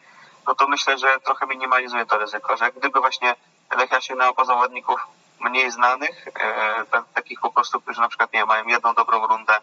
no 0.47 0.55
to 0.55 0.67
myślę, 0.67 0.97
że 0.97 1.19
trochę 1.19 1.47
minimalizuje 1.47 2.05
to 2.05 2.17
ryzyko, 2.17 2.57
że 2.57 2.71
gdyby 2.71 2.99
właśnie 2.99 3.35
Lechia 3.77 4.01
sięgnęła 4.01 4.33
po 4.33 4.45
zawodników 4.45 4.99
mniej 5.39 5.71
znanych, 5.71 6.25
takich 7.13 7.39
po 7.39 7.51
prostu, 7.51 7.81
którzy 7.81 8.01
na 8.01 8.07
przykład 8.07 8.33
nie 8.33 8.45
mają 8.45 8.67
jedną 8.67 8.93
dobrą 8.93 9.27
rundę, 9.27 9.53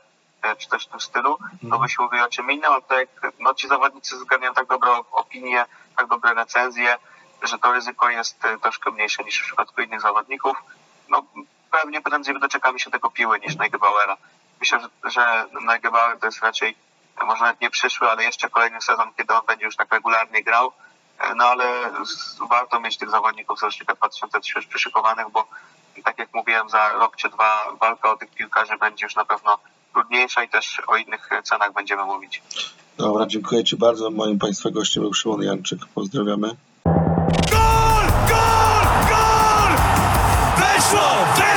czy 0.59 0.69
coś 0.69 0.85
w 0.85 0.89
tym 0.89 1.01
stylu, 1.01 1.39
to 1.39 1.65
mhm. 1.65 1.83
by 1.83 1.89
się 1.89 2.03
mówiło 2.03 2.25
o 2.25 2.29
czym 2.29 2.51
innym, 2.51 2.73
a 2.73 2.81
tak 2.81 3.09
no, 3.39 3.55
ci 3.55 3.69
zawodnicy 3.69 4.19
zgarniają 4.19 4.55
tak 4.55 4.67
dobrą 4.67 5.05
opinię, 5.13 5.65
tak 5.97 6.07
dobre 6.07 6.35
recenzje, 6.35 6.97
że 7.43 7.59
to 7.59 7.73
ryzyko 7.73 8.11
jest 8.11 8.45
e, 8.45 8.59
troszkę 8.59 8.91
mniejsze 8.91 9.25
niż 9.25 9.41
w 9.41 9.45
przypadku 9.45 9.81
innych 9.81 10.01
zawodników. 10.01 10.57
No, 11.09 11.23
pewnie 11.71 12.01
prędzej 12.01 12.41
doczekamy 12.41 12.79
się 12.79 12.91
tego 12.91 13.11
piły 13.11 13.41
niż 13.41 13.57
Neugebauera. 13.57 14.17
Myślę, 14.61 14.81
że, 14.81 15.11
że 15.11 15.47
Neugebauer 15.61 16.19
to 16.19 16.27
jest 16.27 16.43
raczej 16.43 16.77
może 17.27 17.45
nawet 17.45 17.61
nie 17.61 17.71
przyszły, 17.71 18.11
ale 18.11 18.25
jeszcze 18.25 18.51
kolejny 18.51 18.81
sezon, 18.81 19.09
kiedy 19.17 19.35
on 19.35 19.43
będzie 19.47 19.65
już 19.65 19.77
tak 19.77 19.93
regularnie 19.93 20.43
grał. 20.43 20.73
E, 21.19 21.35
no 21.35 21.45
ale 21.45 21.65
warto 22.51 22.81
mieć 22.81 22.97
tych 22.97 23.11
zawodników 23.11 23.59
z 23.59 23.63
rocznika 23.63 23.95
2003 23.95 24.53
już 24.57 24.67
przyszykowanych, 24.67 25.27
bo 25.33 25.47
tak 26.05 26.19
jak 26.19 26.35
mówiłem, 26.35 26.71
za 26.71 26.93
rok 26.93 27.17
czy 27.17 27.29
dwa 27.29 27.73
walka 27.81 28.11
o 28.11 28.17
tych 28.17 28.31
piłkarzy 28.31 28.79
będzie 28.81 29.07
już 29.07 29.15
na 29.15 29.25
pewno 29.25 29.59
trudniejsza 29.93 30.45
i 30.45 30.49
też 30.49 30.83
o 30.87 30.97
innych 30.97 31.31
cenach 31.45 31.73
będziemy 31.73 32.05
mówić. 32.05 32.43
Dobra, 32.99 33.27
dziękuję 33.27 33.65
Ci 33.65 33.77
bardzo. 33.77 34.11
Moim 34.11 34.39
Państwa 34.39 34.71
gościem 34.71 35.03
był 35.03 35.15
Szymon 35.15 35.43
Janczyk. 35.43 35.81
Pozdrawiamy. 35.95 36.57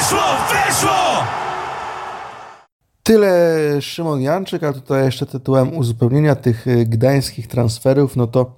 Weszło! 0.03 0.19
Weszło! 0.50 1.24
Tyle 3.03 3.57
Szymon 3.81 4.22
Janczyk, 4.22 4.63
a 4.63 4.74
tutaj 4.74 5.05
jeszcze 5.05 5.25
tytułem 5.25 5.77
uzupełnienia 5.77 6.36
tych 6.36 6.67
y, 6.67 6.86
gdańskich 6.86 7.48
transferów, 7.48 8.15
no 8.15 8.27
to 8.27 8.51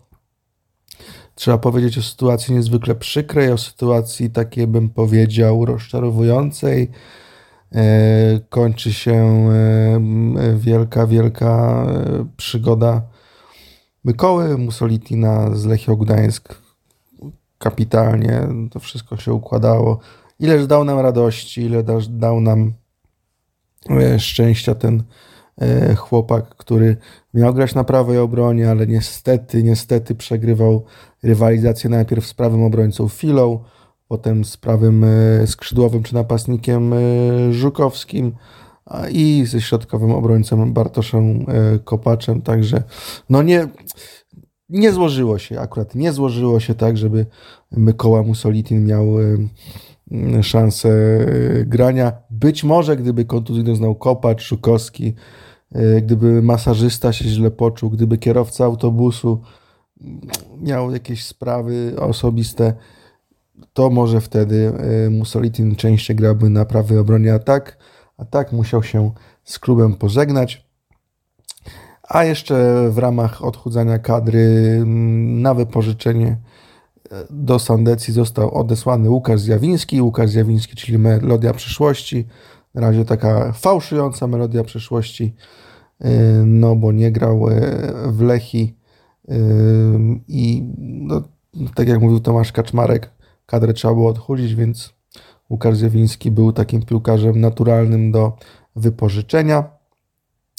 trzeba 1.36 1.58
powiedzieć 1.58 1.98
o 1.98 2.02
sytuacji 2.02 2.54
niezwykle 2.54 2.96
przykrej, 2.96 3.52
o 3.52 3.58
sytuacji 3.58 4.30
takiej 4.30 4.68
bym 4.68 4.90
powiedział 4.90 5.66
rozczarowującej. 5.66 6.92
E, 7.76 8.40
kończy 8.50 8.94
się 8.94 9.14
e, 9.14 10.56
wielka, 10.56 11.08
wielka 11.08 11.86
e, 11.88 12.26
przygoda 12.38 13.02
Mykoły 14.04 14.58
Mussolitina 14.58 15.56
z 15.56 15.66
Lechio 15.66 15.96
Gdańsk. 15.96 16.56
Kapitalnie 17.58 18.48
to 18.72 18.80
wszystko 18.80 19.18
się 19.18 19.34
układało 19.34 20.00
ileż 20.40 20.68
dał 20.68 20.84
nam 20.84 21.00
radości, 21.00 21.62
ile 21.62 21.84
dał 22.10 22.42
nam 22.42 22.74
e, 23.90 24.20
szczęścia 24.20 24.76
ten 24.76 25.04
e, 25.62 25.96
chłopak, 25.96 26.56
który 26.56 26.98
miał 27.34 27.54
grać 27.54 27.76
na 27.76 27.84
prawej 27.84 28.18
obronie, 28.18 28.70
ale 28.70 28.88
niestety, 28.88 29.64
niestety 29.64 30.16
przegrywał 30.16 30.86
rywalizację 31.24 31.90
najpierw 31.90 32.26
z 32.26 32.34
prawym 32.34 32.64
obrońcą 32.64 33.08
Filą, 33.08 33.60
potem 34.08 34.46
z 34.46 34.58
prawym 34.58 35.04
e, 35.04 35.48
skrzydłowym 35.48 36.04
czy 36.04 36.14
napastnikiem 36.14 36.94
Żukowskim 37.52 38.36
i 39.12 39.44
ze 39.48 39.62
środkowym 39.62 40.12
obrońcą 40.12 40.74
Bartoszem 40.74 41.46
Kopaczem, 41.84 42.42
także 42.42 42.84
no 43.30 43.44
nie, 43.44 43.68
nie 44.70 44.92
złożyło 44.92 45.38
się 45.40 45.60
akurat, 45.60 45.96
nie 45.96 46.12
złożyło 46.12 46.60
się 46.60 46.76
tak, 46.76 46.98
żeby 46.98 47.26
Mykoła 47.72 48.24
Musolitin 48.24 48.86
miał 48.86 49.08
szansę 50.42 50.90
e, 50.90 51.66
grania. 51.66 52.12
Być 52.30 52.64
może 52.64 52.98
gdyby 52.98 53.26
kontuzję 53.26 53.64
doznał 53.64 53.96
Kopacz, 53.96 54.42
Szukowski, 54.42 55.14
e, 55.72 56.02
gdyby 56.02 56.42
masażysta 56.42 57.14
się 57.14 57.26
źle 57.26 57.52
poczuł, 57.52 57.90
gdyby 57.90 58.18
kierowca 58.18 58.66
autobusu 58.66 59.42
miał 60.62 60.92
jakieś 60.92 61.26
sprawy 61.26 61.96
osobiste, 62.00 62.74
to 63.74 63.90
może 63.90 64.22
wtedy 64.22 64.74
e, 65.06 65.10
Musolitin 65.10 65.76
częściej 65.76 66.16
grałby 66.16 66.50
na 66.50 66.66
prawej 66.66 66.98
obronie, 66.98 67.34
a 67.34 67.40
tak, 67.40 67.78
a 68.18 68.26
tak 68.26 68.52
musiał 68.52 68.84
się 68.84 69.12
z 69.44 69.60
klubem 69.60 69.94
pożegnać. 69.94 70.66
A 72.10 72.24
jeszcze 72.24 72.90
w 72.90 72.98
ramach 72.98 73.44
odchudzania 73.44 74.00
kadry 74.00 74.84
na 75.26 75.54
wypożyczenie 75.54 76.38
do 77.30 77.60
Sandecji 77.60 78.14
został 78.14 78.54
odesłany 78.54 79.10
Łukasz 79.10 79.40
Zjawiński. 79.40 80.02
Łukasz 80.02 80.30
Zjawiński, 80.30 80.76
czyli 80.76 80.98
melodia 80.98 81.54
przyszłości. 81.54 82.28
Na 82.74 82.82
razie 82.82 83.06
taka 83.06 83.52
fałszująca 83.52 84.28
melodia 84.28 84.64
przyszłości, 84.64 85.36
y, 86.06 86.08
no 86.46 86.76
bo 86.76 86.92
nie 86.92 87.12
grał 87.12 87.50
y, 87.50 87.62
w 88.08 88.22
Lechi 88.22 88.76
y, 89.30 89.36
i 90.28 90.64
no, 90.78 91.22
tak 91.76 91.88
jak 91.88 92.02
mówił 92.02 92.20
Tomasz 92.20 92.52
Kaczmarek, 92.52 93.10
kadrę 93.46 93.74
trzeba 93.74 93.94
było 93.94 94.10
odchudzić, 94.10 94.56
więc 94.56 94.94
Łukasz 95.50 95.78
Zjawiński 95.78 96.32
był 96.32 96.54
takim 96.54 96.86
piłkarzem 96.86 97.42
naturalnym 97.42 98.12
do 98.12 98.38
wypożyczenia. 98.76 99.64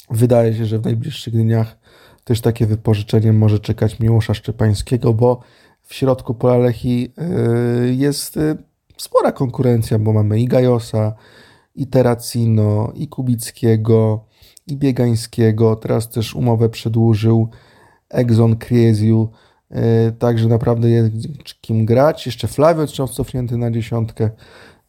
Wydaje 0.09 0.53
się, 0.53 0.65
że 0.65 0.79
w 0.79 0.85
najbliższych 0.85 1.33
dniach 1.33 1.77
też 2.23 2.41
takie 2.41 2.65
wypożyczenie 2.65 3.33
może 3.33 3.59
czekać 3.59 3.99
Miłosza 3.99 4.33
Szczepańskiego, 4.33 5.13
bo 5.13 5.39
w 5.87 5.93
środku 5.93 6.33
pola 6.33 6.57
Lechi 6.57 7.13
y, 7.85 7.95
jest 7.95 8.37
y, 8.37 8.57
spora 8.97 9.31
konkurencja, 9.31 9.99
bo 9.99 10.13
mamy 10.13 10.39
i 10.39 10.45
Gajosa, 10.45 11.13
i 11.75 11.87
Terracino, 11.87 12.91
i 12.95 13.07
Kubickiego, 13.07 14.25
i 14.67 14.77
Biegańskiego. 14.77 15.75
Teraz 15.75 16.09
też 16.09 16.35
umowę 16.35 16.69
przedłużył 16.69 17.49
Exxon 18.09 18.55
Kriesiu. 18.55 19.29
Y, 19.71 20.11
także 20.11 20.47
naprawdę 20.47 20.89
jest 20.89 21.15
kim 21.61 21.85
grać. 21.85 22.25
Jeszcze 22.25 22.47
Flavio 22.47 22.87
wciąż 22.87 23.11
cofnięty 23.11 23.57
na 23.57 23.71
dziesiątkę. 23.71 24.29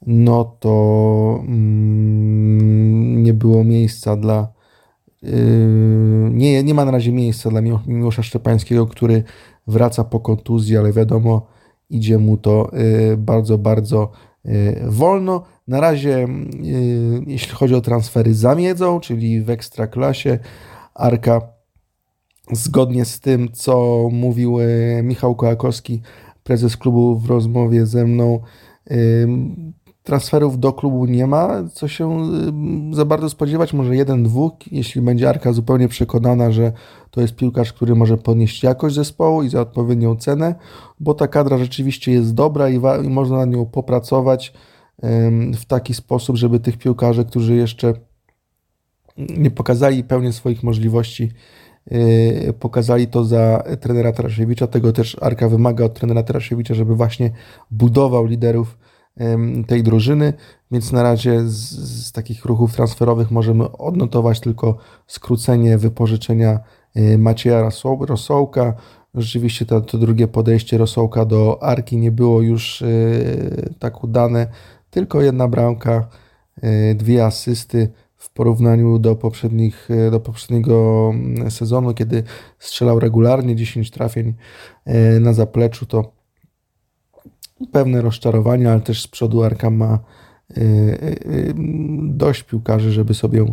No 0.07 0.45
to 0.45 1.41
mm, 1.43 3.23
nie 3.23 3.35
było 3.35 3.65
miejsca 3.65 4.17
dla 4.17 4.59
nie, 6.31 6.63
nie 6.63 6.75
ma 6.75 6.85
na 6.85 6.91
razie 6.91 7.13
miejsca 7.13 7.51
dla 7.51 7.61
Miłosza 7.87 8.23
Szczepańskiego, 8.23 8.87
który 8.87 9.25
wraca 9.69 10.05
po 10.05 10.21
kontuzji, 10.21 10.77
ale 10.77 10.93
wiadomo, 10.93 11.47
idzie 11.91 12.19
mu 12.19 12.37
to 12.37 12.71
y, 13.13 13.17
bardzo, 13.17 13.59
bardzo 13.59 14.11
y, 14.47 14.77
wolno. 14.87 15.43
Na 15.69 15.81
razie, 15.81 16.25
y, 16.65 17.25
jeśli 17.27 17.55
chodzi 17.55 17.75
o 17.75 17.81
transfery 17.81 18.35
zamiedzą, 18.35 19.01
czyli 19.01 19.43
w 19.43 19.51
ekstraklasie, 19.51 20.39
Arka 20.95 21.41
zgodnie 22.53 23.05
z 23.05 23.21
tym, 23.21 23.49
co 23.53 24.09
mówił 24.13 24.57
Michał 25.03 25.35
Kołakowski, 25.35 26.03
prezes 26.43 26.77
klubu 26.77 27.19
w 27.19 27.27
rozmowie 27.27 27.87
ze 27.87 28.05
mną, 28.05 28.41
transferów 30.09 30.59
do 30.59 30.73
klubu 30.73 31.07
nie 31.07 31.27
ma, 31.27 31.69
co 31.73 31.89
się 31.89 32.19
za 32.93 33.05
bardzo 33.05 33.31
spodziewać, 33.31 33.73
może 33.73 33.97
jeden, 33.97 34.23
dwóch, 34.23 34.53
jeśli 34.73 35.01
będzie 35.01 35.29
Arka 35.29 35.53
zupełnie 35.53 35.89
przekonana, 35.89 36.51
że 36.51 36.73
to 37.11 37.21
jest 37.21 37.37
piłkarz, 37.37 37.73
który 37.73 37.95
może 37.95 38.17
podnieść 38.17 38.63
jakość 38.63 38.95
zespołu 38.95 39.43
i 39.43 39.49
za 39.49 39.61
odpowiednią 39.61 40.17
cenę, 40.17 40.55
bo 41.01 41.15
ta 41.15 41.29
kadra 41.29 41.59
rzeczywiście 41.59 42.13
jest 42.13 42.35
dobra 42.35 42.69
i, 42.69 42.75
i 43.05 43.09
można 43.09 43.37
na 43.37 43.45
nią 43.45 43.67
popracować 43.67 44.53
w 45.59 45.65
taki 45.67 45.95
sposób, 45.95 46.37
żeby 46.37 46.61
tych 46.61 46.79
piłkarzy, 46.79 47.25
którzy 47.25 47.55
jeszcze 47.57 47.95
nie 49.17 49.51
pokazali 49.51 50.05
pełni 50.05 50.33
swoich 50.33 50.63
możliwości, 50.63 51.33
yy, 51.91 52.53
pokazali 52.61 53.07
to 53.07 53.25
za 53.25 53.65
trenera 53.81 54.13
Tarasiewicza. 54.13 54.67
Tego 54.67 54.93
też 54.93 55.17
Arka 55.21 55.49
wymaga 55.49 55.85
od 55.85 55.95
trenera 55.95 56.23
Tarasiewicza, 56.23 56.75
żeby 56.75 56.95
właśnie 56.95 57.31
budował 57.71 58.27
liderów 58.27 58.79
tej 59.67 59.83
drużyny, 59.83 60.33
więc 60.71 60.93
na 60.93 61.03
razie 61.03 61.43
z, 61.49 61.71
z, 62.07 62.13
takich 62.13 62.45
ruchów 62.45 62.75
transferowych 62.75 63.31
możemy 63.31 63.73
odnotować 63.73 64.41
tylko 64.41 64.77
skrócenie 65.07 65.79
wypożyczenia 65.79 66.61
y, 66.97 67.19
Macieja 67.19 67.71
Rosołka. 68.01 68.75
Rzeczywiście 69.15 69.67
to, 69.67 69.81
to 69.81 69.99
drugie 69.99 70.29
podejście 70.29 70.79
Rosołka 70.79 71.25
do 71.25 71.63
Arki 71.63 71.97
nie 71.97 72.13
było 72.13 72.43
już 72.43 72.83
y, 72.83 73.75
tak 73.79 74.05
udane, 74.05 74.47
tylko 74.91 75.23
jedna 75.23 75.49
bramka, 75.49 76.09
y, 76.65 76.95
dwie 76.95 77.25
asysty 77.25 77.91
w 78.17 78.31
porównaniu 78.31 78.99
do, 78.99 79.17
poprzednich, 79.17 79.89
do 80.11 80.21
poprzedniego 80.21 81.11
mm, 81.15 81.51
sezonu, 81.51 81.95
kiedy 81.95 82.23
strzelał 82.59 83.01
regularnie 83.01 83.57
10 83.57 83.91
trafień 83.91 84.35
na 85.21 85.33
zapleczu, 85.33 85.87
to 85.87 86.18
pewne 87.67 88.03
rozczarowanie, 88.03 88.71
ale 88.71 88.81
też 88.81 89.03
z 89.03 89.09
przodu 89.09 89.43
Arka 89.43 89.71
ma 89.71 89.99
y, 90.51 90.61
y, 90.61 90.65
y, 91.33 91.55
dość 92.03 92.43
piłkarzy, 92.43 92.93
żeby 92.93 93.15
sobie, 93.15 93.53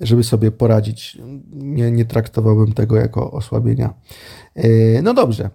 żeby 0.00 0.24
sobie 0.24 0.50
poradzić. 0.50 1.18
Nie, 1.52 1.90
nie 1.90 2.04
traktowałbym 2.04 2.72
tego 2.72 2.96
jako 2.96 3.30
osłabienia. 3.30 3.94
No 5.02 5.14
dobrze. 5.14 5.50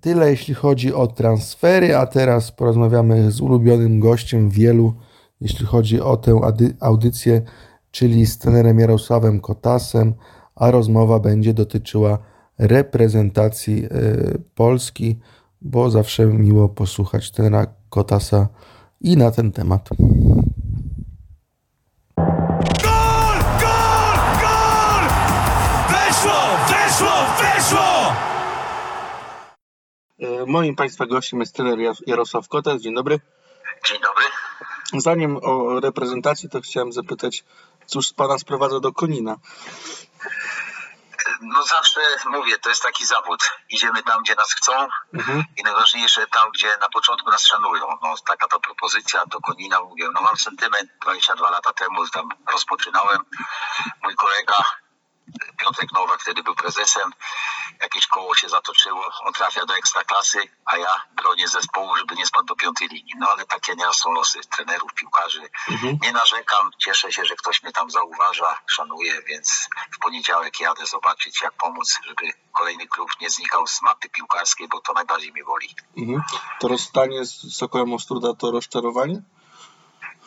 Tyle 0.00 0.30
jeśli 0.30 0.54
chodzi 0.54 0.94
o 0.94 1.06
transfery, 1.06 1.96
a 1.96 2.06
teraz 2.06 2.52
porozmawiamy 2.52 3.30
z 3.30 3.40
ulubionym 3.40 4.00
gościem 4.00 4.50
wielu, 4.50 4.94
jeśli 5.40 5.66
chodzi 5.66 6.00
o 6.00 6.16
tę 6.16 6.40
audycję, 6.80 7.42
czyli 7.90 8.26
z 8.26 8.38
trenerem 8.38 8.78
Jarosławem 8.78 9.40
Kotasem, 9.40 10.14
a 10.54 10.70
rozmowa 10.70 11.18
będzie 11.18 11.54
dotyczyła 11.54 12.18
reprezentacji 12.58 13.88
Polski 14.54 15.18
bo 15.64 15.90
zawsze 15.90 16.26
miło 16.26 16.68
posłuchać 16.68 17.30
tenera 17.30 17.66
Kotasa 17.90 18.48
i 19.00 19.16
na 19.16 19.30
ten 19.30 19.52
temat. 19.52 19.88
Gol! 22.16 23.38
Gol! 23.60 24.16
Gol! 24.40 25.04
Weszło! 25.90 26.40
Weszło! 26.68 27.12
Weszło! 27.38 28.12
E, 30.18 30.46
moim 30.46 30.76
Państwa 30.76 31.06
gościem 31.06 31.40
jest 31.40 31.54
trener 31.54 31.78
Jarosław 32.06 32.48
Kotas. 32.48 32.82
Dzień 32.82 32.94
dobry. 32.94 33.20
Dzień 33.88 33.98
dobry. 34.02 34.24
Zanim 35.02 35.36
o 35.42 35.80
reprezentacji, 35.80 36.48
to 36.48 36.60
chciałem 36.60 36.92
zapytać, 36.92 37.44
cóż 37.86 38.12
Pana 38.12 38.38
sprowadza 38.38 38.80
do 38.80 38.92
Konina? 38.92 39.36
No 41.42 41.62
zawsze 41.62 42.00
mówię, 42.26 42.58
to 42.58 42.68
jest 42.68 42.82
taki 42.82 43.06
zawód. 43.06 43.50
Idziemy 43.68 44.02
tam, 44.02 44.22
gdzie 44.22 44.34
nas 44.34 44.52
chcą 44.52 44.88
mhm. 45.14 45.44
i 45.56 45.62
najważniejsze 45.62 46.26
tam, 46.26 46.50
gdzie 46.50 46.76
na 46.80 46.88
początku 46.88 47.30
nas 47.30 47.44
szanują. 47.46 47.86
No, 48.02 48.14
taka 48.26 48.48
ta 48.48 48.58
propozycja 48.58 49.26
do 49.26 49.40
Konina, 49.40 49.80
mówię, 49.80 50.08
no 50.14 50.20
mam 50.20 50.36
sentyment, 50.36 50.90
22 51.02 51.50
lata 51.50 51.72
temu 51.72 52.08
tam 52.08 52.28
rozpoczynałem. 52.52 53.18
Mój 54.02 54.14
kolega 54.14 54.81
Piotrek 55.58 55.92
Nowak 55.92 56.22
wtedy 56.22 56.42
był 56.42 56.54
prezesem, 56.54 57.12
jakieś 57.82 58.06
koło 58.06 58.34
się 58.34 58.48
zatoczyło, 58.48 59.04
on 59.20 59.32
trafia 59.32 59.66
do 59.66 59.76
ekstraklasy, 59.76 60.38
a 60.64 60.76
ja 60.76 61.02
bronię 61.16 61.48
zespołu, 61.48 61.96
żeby 61.96 62.14
nie 62.14 62.26
spadł 62.26 62.46
do 62.46 62.56
piątej 62.56 62.88
linii. 62.88 63.14
No 63.18 63.28
ale 63.30 63.44
takie 63.44 63.74
nieraz 63.74 63.96
są 63.96 64.12
losy 64.12 64.40
trenerów, 64.56 64.94
piłkarzy. 64.94 65.50
Mhm. 65.70 65.98
Nie 66.02 66.12
narzekam, 66.12 66.70
cieszę 66.78 67.12
się, 67.12 67.24
że 67.24 67.36
ktoś 67.36 67.62
mnie 67.62 67.72
tam 67.72 67.90
zauważa, 67.90 68.58
szanuje, 68.66 69.22
więc 69.22 69.68
w 69.90 69.98
poniedziałek 69.98 70.60
jadę 70.60 70.86
zobaczyć, 70.86 71.42
jak 71.42 71.52
pomóc, 71.52 71.98
żeby 72.04 72.32
kolejny 72.52 72.86
klub 72.86 73.08
nie 73.20 73.30
znikał 73.30 73.66
z 73.66 73.82
mapy 73.82 74.08
piłkarskiej, 74.08 74.68
bo 74.68 74.80
to 74.80 74.92
najbardziej 74.92 75.32
mnie 75.32 75.44
boli. 75.44 75.74
Mhm. 75.96 76.22
To 76.60 76.68
rozstanie 76.68 77.24
z 77.24 77.56
Sokołem 77.56 77.92
Ostruda 77.92 78.34
to 78.34 78.50
rozczarowanie? 78.50 79.22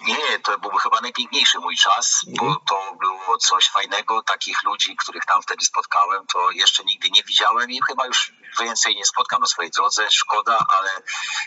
Nie, 0.06 0.40
to 0.40 0.60
był 0.60 0.72
chyba 0.72 1.02
najpiękniejszy 1.02 1.60
mój 1.60 1.76
czas, 1.78 2.22
bo 2.28 2.46
mhm. 2.46 2.66
to 2.70 2.96
było 3.00 3.38
coś 3.38 3.70
fajnego. 3.70 4.24
Takich 4.24 4.64
ludzi, 4.64 4.96
których 4.96 5.26
tam 5.26 5.42
wtedy 5.42 5.66
spotkałem, 5.66 6.28
to 6.28 6.52
jeszcze 6.52 6.84
nigdy 6.84 7.10
nie 7.10 7.24
widziałem 7.24 7.72
i 7.72 7.80
chyba 7.88 8.06
już 8.06 8.32
więcej 8.60 8.96
nie 8.96 9.06
spotkam 9.06 9.42
na 9.42 9.48
swojej 9.48 9.72
drodze. 9.72 10.12
Szkoda, 10.12 10.66
ale 10.78 10.90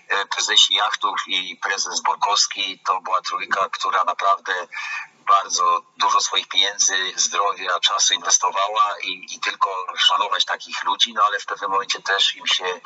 e, 0.08 0.26
prezesi 0.26 0.74
jachtów 0.74 1.16
i 1.26 1.56
prezes 1.56 2.00
Borkowski 2.00 2.80
to 2.86 3.00
była 3.00 3.20
trójka, 3.20 3.68
która 3.68 4.04
naprawdę 4.04 4.52
bardzo 5.28 5.82
dużo 5.96 6.20
swoich 6.20 6.48
pieniędzy, 6.48 7.12
zdrowia, 7.16 7.80
czasu 7.80 8.14
inwestowała 8.14 8.94
i, 9.02 9.26
i 9.34 9.40
tylko 9.40 9.86
szanować 9.96 10.44
takich 10.44 10.84
ludzi, 10.84 11.14
no 11.14 11.22
ale 11.26 11.38
w 11.38 11.46
pewnym 11.46 11.70
momencie 11.70 12.02
też 12.02 12.34
im 12.34 12.46
się 12.46 12.80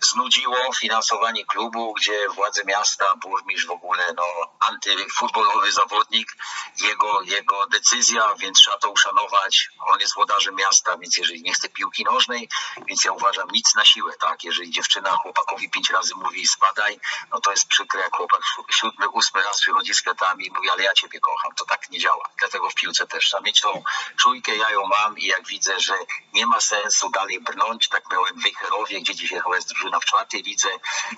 znudziło 0.00 0.56
finansowanie 0.80 1.44
klubu, 1.46 1.94
gdzie 1.94 2.28
władze 2.28 2.64
miasta, 2.64 3.16
burmistrz 3.16 3.66
w 3.66 3.70
ogóle, 3.70 4.04
no 4.16 4.24
antyfutbolowy 4.60 5.72
zawodnik, 5.72 6.36
jego, 6.80 7.22
jego 7.22 7.66
decyzja, 7.66 8.34
więc 8.34 8.58
trzeba 8.58 8.78
to 8.78 8.90
uszanować. 8.90 9.68
On 9.86 10.00
jest 10.00 10.14
włodarzem 10.14 10.54
miasta, 10.54 10.96
więc 10.98 11.16
jeżeli 11.16 11.42
nie 11.42 11.52
chce 11.52 11.68
piłki 11.68 12.04
nożnej, 12.04 12.48
więc 12.86 13.04
ja 13.04 13.12
uważam 13.12 13.48
nic 13.52 13.74
na 13.74 13.84
siłę, 13.84 14.12
tak? 14.20 14.44
Jeżeli 14.44 14.70
dziewczyna 14.70 15.16
chłopakowi 15.16 15.70
pięć 15.70 15.90
razy 15.90 16.14
mówi 16.14 16.46
spadaj, 16.46 17.00
no 17.30 17.40
to 17.40 17.50
jest 17.50 17.68
przykre, 17.68 18.00
jak 18.00 18.16
chłopak 18.16 18.40
siódmy, 18.70 19.08
ósmy 19.08 19.42
raz 19.42 19.60
przychodzi 19.60 19.94
z 19.94 20.00
kwiatami 20.00 20.46
i 20.46 20.50
mówi, 20.50 20.70
ale 20.70 20.82
ja 20.82 20.94
ciebie 20.94 21.20
kocham. 21.20 21.54
To 21.54 21.64
tak 21.64 21.79
nie 21.90 21.98
działa. 21.98 22.28
Dlatego 22.38 22.70
w 22.70 22.74
piłce 22.74 23.06
też 23.06 23.26
trzeba 23.26 23.42
mieć 23.42 23.60
tą 23.60 23.82
czujkę, 24.20 24.56
ja 24.56 24.70
ją 24.70 24.86
mam 24.86 25.18
i 25.18 25.26
jak 25.26 25.46
widzę, 25.46 25.80
że 25.80 25.94
nie 26.32 26.46
ma 26.46 26.60
sensu 26.60 27.10
dalej 27.10 27.40
brnąć, 27.40 27.88
tak 27.88 28.10
miałem 28.12 28.40
w 28.40 28.42
Wejherowie, 28.42 29.00
gdzie 29.00 29.14
dzisiaj 29.14 29.40
chyba 29.40 29.56
jest 29.56 29.68
drużyna 29.68 30.00
w 30.00 30.04
czwartej 30.04 30.42
lidze, 30.42 30.68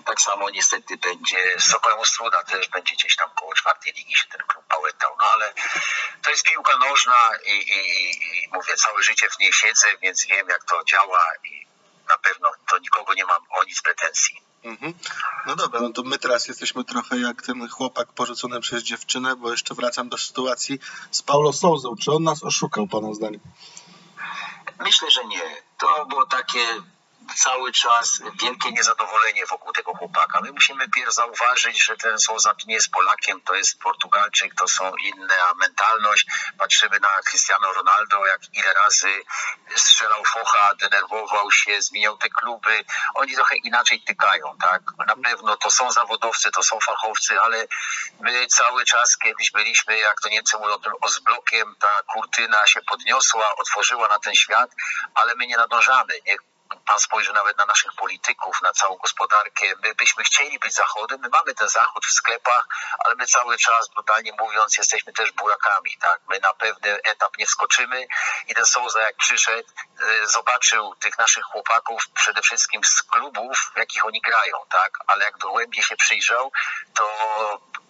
tak 0.04 0.20
samo 0.20 0.50
niestety 0.50 0.96
będzie 0.96 1.60
z 1.60 1.64
Sokołem 1.64 1.98
Ostruda 1.98 2.42
też 2.42 2.68
będzie 2.68 2.94
gdzieś 2.94 3.16
tam 3.16 3.30
koło 3.30 3.54
czwartej 3.54 3.92
ligi 3.92 4.16
się 4.16 4.28
ten 4.28 4.46
klub 4.46 4.64
pałętał, 4.66 5.16
no 5.18 5.24
ale 5.24 5.54
to 6.22 6.30
jest 6.30 6.42
piłka 6.42 6.76
nożna 6.76 7.16
i, 7.44 7.50
i, 7.50 8.10
i 8.44 8.48
mówię, 8.52 8.76
całe 8.76 9.02
życie 9.02 9.30
w 9.30 9.38
niej 9.38 9.52
siedzę, 9.52 9.88
więc 10.02 10.26
wiem 10.26 10.48
jak 10.48 10.64
to 10.64 10.84
działa 10.84 11.20
i 11.44 11.66
na 12.08 12.18
pewno 12.18 12.52
to 12.68 12.78
nikogo 12.78 13.14
nie 13.14 13.24
mam 13.24 13.42
o 13.50 13.64
nic 13.64 13.82
pretensji. 13.82 14.51
Mhm. 14.64 14.94
No 15.46 15.56
dobra, 15.56 15.80
no 15.80 15.90
to 15.90 16.02
my 16.02 16.18
teraz 16.18 16.48
jesteśmy 16.48 16.84
trochę 16.84 17.18
jak 17.18 17.42
ten 17.42 17.68
chłopak 17.68 18.12
porzucony 18.12 18.60
przez 18.60 18.82
dziewczynę, 18.82 19.36
bo 19.36 19.50
jeszcze 19.50 19.74
wracam 19.74 20.08
do 20.08 20.18
sytuacji 20.18 20.78
z 21.10 21.22
Paulo 21.22 21.52
Souzą. 21.52 21.96
Czy 21.96 22.12
on 22.12 22.22
nas 22.22 22.44
oszukał, 22.44 22.86
pana 22.86 23.14
zdaniem? 23.14 23.40
Myślę, 24.80 25.10
że 25.10 25.24
nie. 25.24 25.62
To 25.78 26.06
było 26.06 26.26
takie 26.26 26.58
cały 27.36 27.72
czas 27.72 28.22
wielkie 28.42 28.72
niezadowolenie 28.72 29.46
wokół 29.46 29.72
tego 29.72 29.94
chłopaka. 29.94 30.40
My 30.40 30.52
musimy 30.52 30.88
pierw 30.88 31.14
zauważyć, 31.14 31.84
że 31.84 31.96
ten 31.96 32.18
Souza 32.18 32.54
nie 32.66 32.74
jest 32.74 32.90
Polakiem, 32.90 33.40
to 33.40 33.54
jest 33.54 33.78
Portugalczyk, 33.78 34.54
to 34.54 34.68
są 34.68 34.92
inna 35.04 35.54
mentalność. 35.56 36.26
Patrzymy 36.58 37.00
na 37.00 37.08
Cristiano 37.30 37.72
Ronaldo, 37.72 38.26
jak 38.26 38.40
ile 38.52 38.74
razy 38.74 39.24
strzelał 39.76 40.24
focha, 40.24 40.74
denerwował 40.74 41.50
się, 41.50 41.82
zmieniał 41.82 42.16
te 42.16 42.28
kluby. 42.28 42.84
Oni 43.14 43.34
trochę 43.34 43.56
inaczej 43.56 44.02
tykają, 44.06 44.56
tak? 44.60 44.82
Na 45.06 45.16
pewno 45.24 45.56
to 45.56 45.70
są 45.70 45.92
zawodowcy, 45.92 46.50
to 46.50 46.62
są 46.62 46.80
fachowcy, 46.80 47.40
ale 47.40 47.66
my 48.20 48.46
cały 48.46 48.84
czas 48.84 49.16
kiedyś 49.16 49.50
byliśmy, 49.50 49.98
jak 49.98 50.20
to 50.20 50.28
Niemcy 50.28 50.58
mówią, 50.58 50.78
tym 50.78 50.92
ozblokiem, 51.00 51.76
ta 51.80 52.02
kurtyna 52.12 52.66
się 52.66 52.80
podniosła, 52.82 53.56
otworzyła 53.56 54.08
na 54.08 54.18
ten 54.18 54.34
świat, 54.34 54.70
ale 55.14 55.34
my 55.34 55.46
nie 55.46 55.56
nadążamy. 55.56 56.14
Niech 56.26 56.51
pan 56.86 57.00
spojrzy 57.00 57.32
nawet 57.32 57.58
na 57.58 57.66
naszych 57.66 57.92
polityków, 57.92 58.62
na 58.62 58.72
całą 58.72 58.96
gospodarkę. 58.96 59.66
My 59.82 59.94
byśmy 59.94 60.24
chcieli 60.24 60.58
być 60.58 60.74
Zachodem, 60.74 61.20
my 61.20 61.28
mamy 61.28 61.54
ten 61.54 61.68
Zachód 61.68 62.06
w 62.06 62.12
sklepach, 62.12 62.66
ale 63.04 63.14
my 63.14 63.26
cały 63.26 63.58
czas, 63.58 63.88
brutalnie 63.88 64.32
mówiąc, 64.40 64.78
jesteśmy 64.78 65.12
też 65.12 65.32
burakami, 65.32 65.96
tak? 66.00 66.20
My 66.28 66.40
na 66.40 66.54
pewny 66.54 67.02
etap 67.02 67.36
nie 67.38 67.46
wskoczymy 67.46 68.06
i 68.48 68.54
ten 68.54 68.66
Souza 68.66 69.00
jak 69.00 69.16
przyszedł, 69.16 69.68
y, 70.00 70.26
zobaczył 70.26 70.94
tych 70.94 71.18
naszych 71.18 71.44
chłopaków 71.44 72.02
przede 72.14 72.42
wszystkim 72.42 72.84
z 72.84 73.02
klubów, 73.02 73.70
w 73.74 73.78
jakich 73.78 74.06
oni 74.06 74.20
grają, 74.20 74.56
tak? 74.70 74.98
Ale 75.06 75.24
jak 75.24 75.38
dogłębnie 75.38 75.82
się 75.82 75.96
przyjrzał, 75.96 76.52
to 76.94 77.10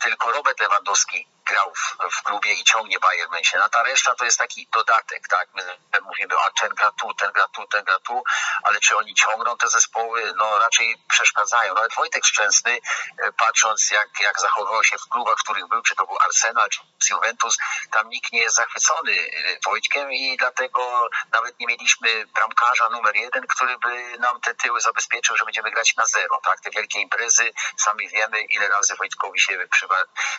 tylko 0.01 0.33
Robert 0.33 0.61
Lewandowski 0.61 1.32
grał 1.45 1.73
w, 1.75 2.17
w 2.17 2.23
klubie 2.23 2.53
i 2.53 2.65
ciągnie 2.65 2.99
Bayern 2.99 3.33
München. 3.33 3.61
A 3.65 3.69
ta 3.69 3.83
reszta 3.83 4.15
to 4.15 4.25
jest 4.25 4.39
taki 4.39 4.69
dodatek, 4.73 5.29
tak? 5.29 5.49
My 5.55 5.63
mówimy, 6.03 6.35
a 6.47 6.51
ten 6.61 6.69
gra 6.69 6.93
tu, 6.93 7.15
ten 7.15 7.33
gra 7.33 7.49
tu, 7.49 7.67
ten 7.67 7.85
gra 7.85 7.99
tu, 7.99 8.23
ale 8.63 8.81
czy 8.81 8.97
oni 8.97 9.15
ciągną 9.15 9.57
te 9.57 9.69
zespoły? 9.69 10.33
No 10.37 10.59
raczej 10.59 10.97
przeszkadzają. 11.09 11.75
Nawet 11.75 11.95
Wojtek 11.95 12.25
Szczęsny, 12.25 12.79
e, 13.19 13.33
patrząc 13.33 13.91
jak, 13.91 14.09
jak 14.21 14.41
zachowywał 14.41 14.85
się 14.85 14.99
w 14.99 15.09
klubach, 15.09 15.37
w 15.39 15.43
których 15.43 15.69
był, 15.69 15.83
czy 15.83 15.95
to 15.95 16.07
był 16.07 16.17
Arsenal, 16.27 16.69
czy 16.69 16.81
Juventus, 17.11 17.57
tam 17.91 18.09
nikt 18.09 18.33
nie 18.33 18.41
jest 18.41 18.57
zachwycony 18.57 19.13
e, 19.13 19.59
Wojtkiem 19.65 20.13
i 20.13 20.37
dlatego 20.37 21.09
nawet 21.33 21.61
nie 21.61 21.67
mieliśmy 21.67 22.27
bramkarza 22.27 22.89
numer 22.89 23.17
jeden, 23.17 23.47
który 23.47 23.79
by 23.79 24.19
nam 24.19 24.41
te 24.41 24.55
tyły 24.55 24.81
zabezpieczył, 24.81 25.37
że 25.37 25.45
będziemy 25.45 25.71
grać 25.71 25.97
na 25.97 26.07
zero, 26.07 26.41
tak? 26.45 26.61
Te 26.61 26.71
wielkie 26.71 27.01
imprezy, 27.01 27.53
sami 27.77 28.09
wiemy, 28.09 28.43
ile 28.43 28.69
razy 28.69 28.97
Wojtkowi 28.97 29.41
się 29.41 29.59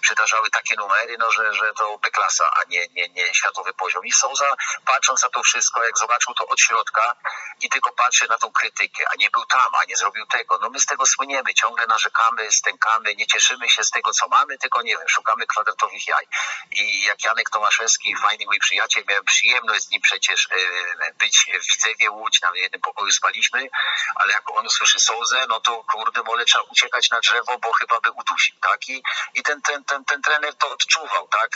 przydarzały 0.01 0.49
takie 0.49 0.75
numery, 0.75 0.92
numery, 0.93 1.17
no, 1.19 1.31
że, 1.31 1.53
że 1.53 1.73
to 1.73 1.97
B-klasa, 1.97 2.51
a 2.51 2.63
nie, 2.69 2.87
nie, 2.87 3.09
nie 3.09 3.33
światowy 3.33 3.73
poziom. 3.73 4.05
I 4.05 4.11
Souza, 4.11 4.55
patrząc 4.85 5.23
na 5.23 5.29
to 5.29 5.43
wszystko, 5.43 5.83
jak 5.83 5.97
zobaczył 5.97 6.33
to 6.33 6.47
od 6.47 6.59
środka 6.59 7.15
i 7.61 7.69
tylko 7.69 7.91
patrzy 7.91 8.27
na 8.27 8.37
tą 8.37 8.51
krytykę, 8.51 9.03
a 9.11 9.15
nie 9.15 9.29
był 9.29 9.45
tam, 9.45 9.75
a 9.81 9.85
nie 9.85 9.95
zrobił 9.95 10.25
tego, 10.25 10.59
no 10.61 10.69
my 10.69 10.79
z 10.79 10.85
tego 10.85 11.05
słyniemy, 11.05 11.53
ciągle 11.53 11.87
narzekamy, 11.87 12.51
stękamy, 12.51 13.15
nie 13.15 13.27
cieszymy 13.27 13.69
się 13.69 13.83
z 13.83 13.89
tego, 13.89 14.11
co 14.11 14.27
mamy, 14.27 14.57
tylko 14.57 14.81
nie 14.81 14.97
wiem, 14.97 15.07
szukamy 15.09 15.47
kwadratowych 15.47 16.07
jaj. 16.07 16.27
I 16.71 17.03
jak 17.03 17.23
Janek 17.23 17.49
Tomaszewski, 17.49 18.15
fajny 18.15 18.45
mój 18.45 18.59
przyjaciel, 18.59 19.03
miałem 19.07 19.25
przyjemność 19.25 19.83
z 19.83 19.89
nim 19.89 20.01
przecież 20.01 20.47
e, 20.51 21.13
być 21.13 21.47
w 21.61 21.71
Widzewie 21.71 22.11
Łódź, 22.11 22.41
na 22.41 22.51
jednym 22.55 22.81
pokoju 22.81 23.11
spaliśmy, 23.11 23.69
ale 24.15 24.33
jak 24.33 24.51
on 24.51 24.65
usłyszy 24.65 24.99
Souzę, 24.99 25.45
no 25.49 25.59
to 25.59 25.83
kurde, 25.83 26.23
mole 26.23 26.45
trzeba 26.45 26.63
uciekać 26.63 27.09
na 27.09 27.19
drzewo, 27.19 27.57
bo 27.59 27.73
chyba 27.73 27.99
by 27.99 28.11
udusił, 28.11 28.55
tak? 28.61 28.89
I, 28.89 29.03
i 29.33 29.43
ten, 29.43 29.61
ten, 29.61 29.83
ten, 29.83 30.05
ten 30.05 30.21
trener 30.21 30.55
to 30.55 30.77
odczuwał, 30.83 31.27
tak? 31.27 31.49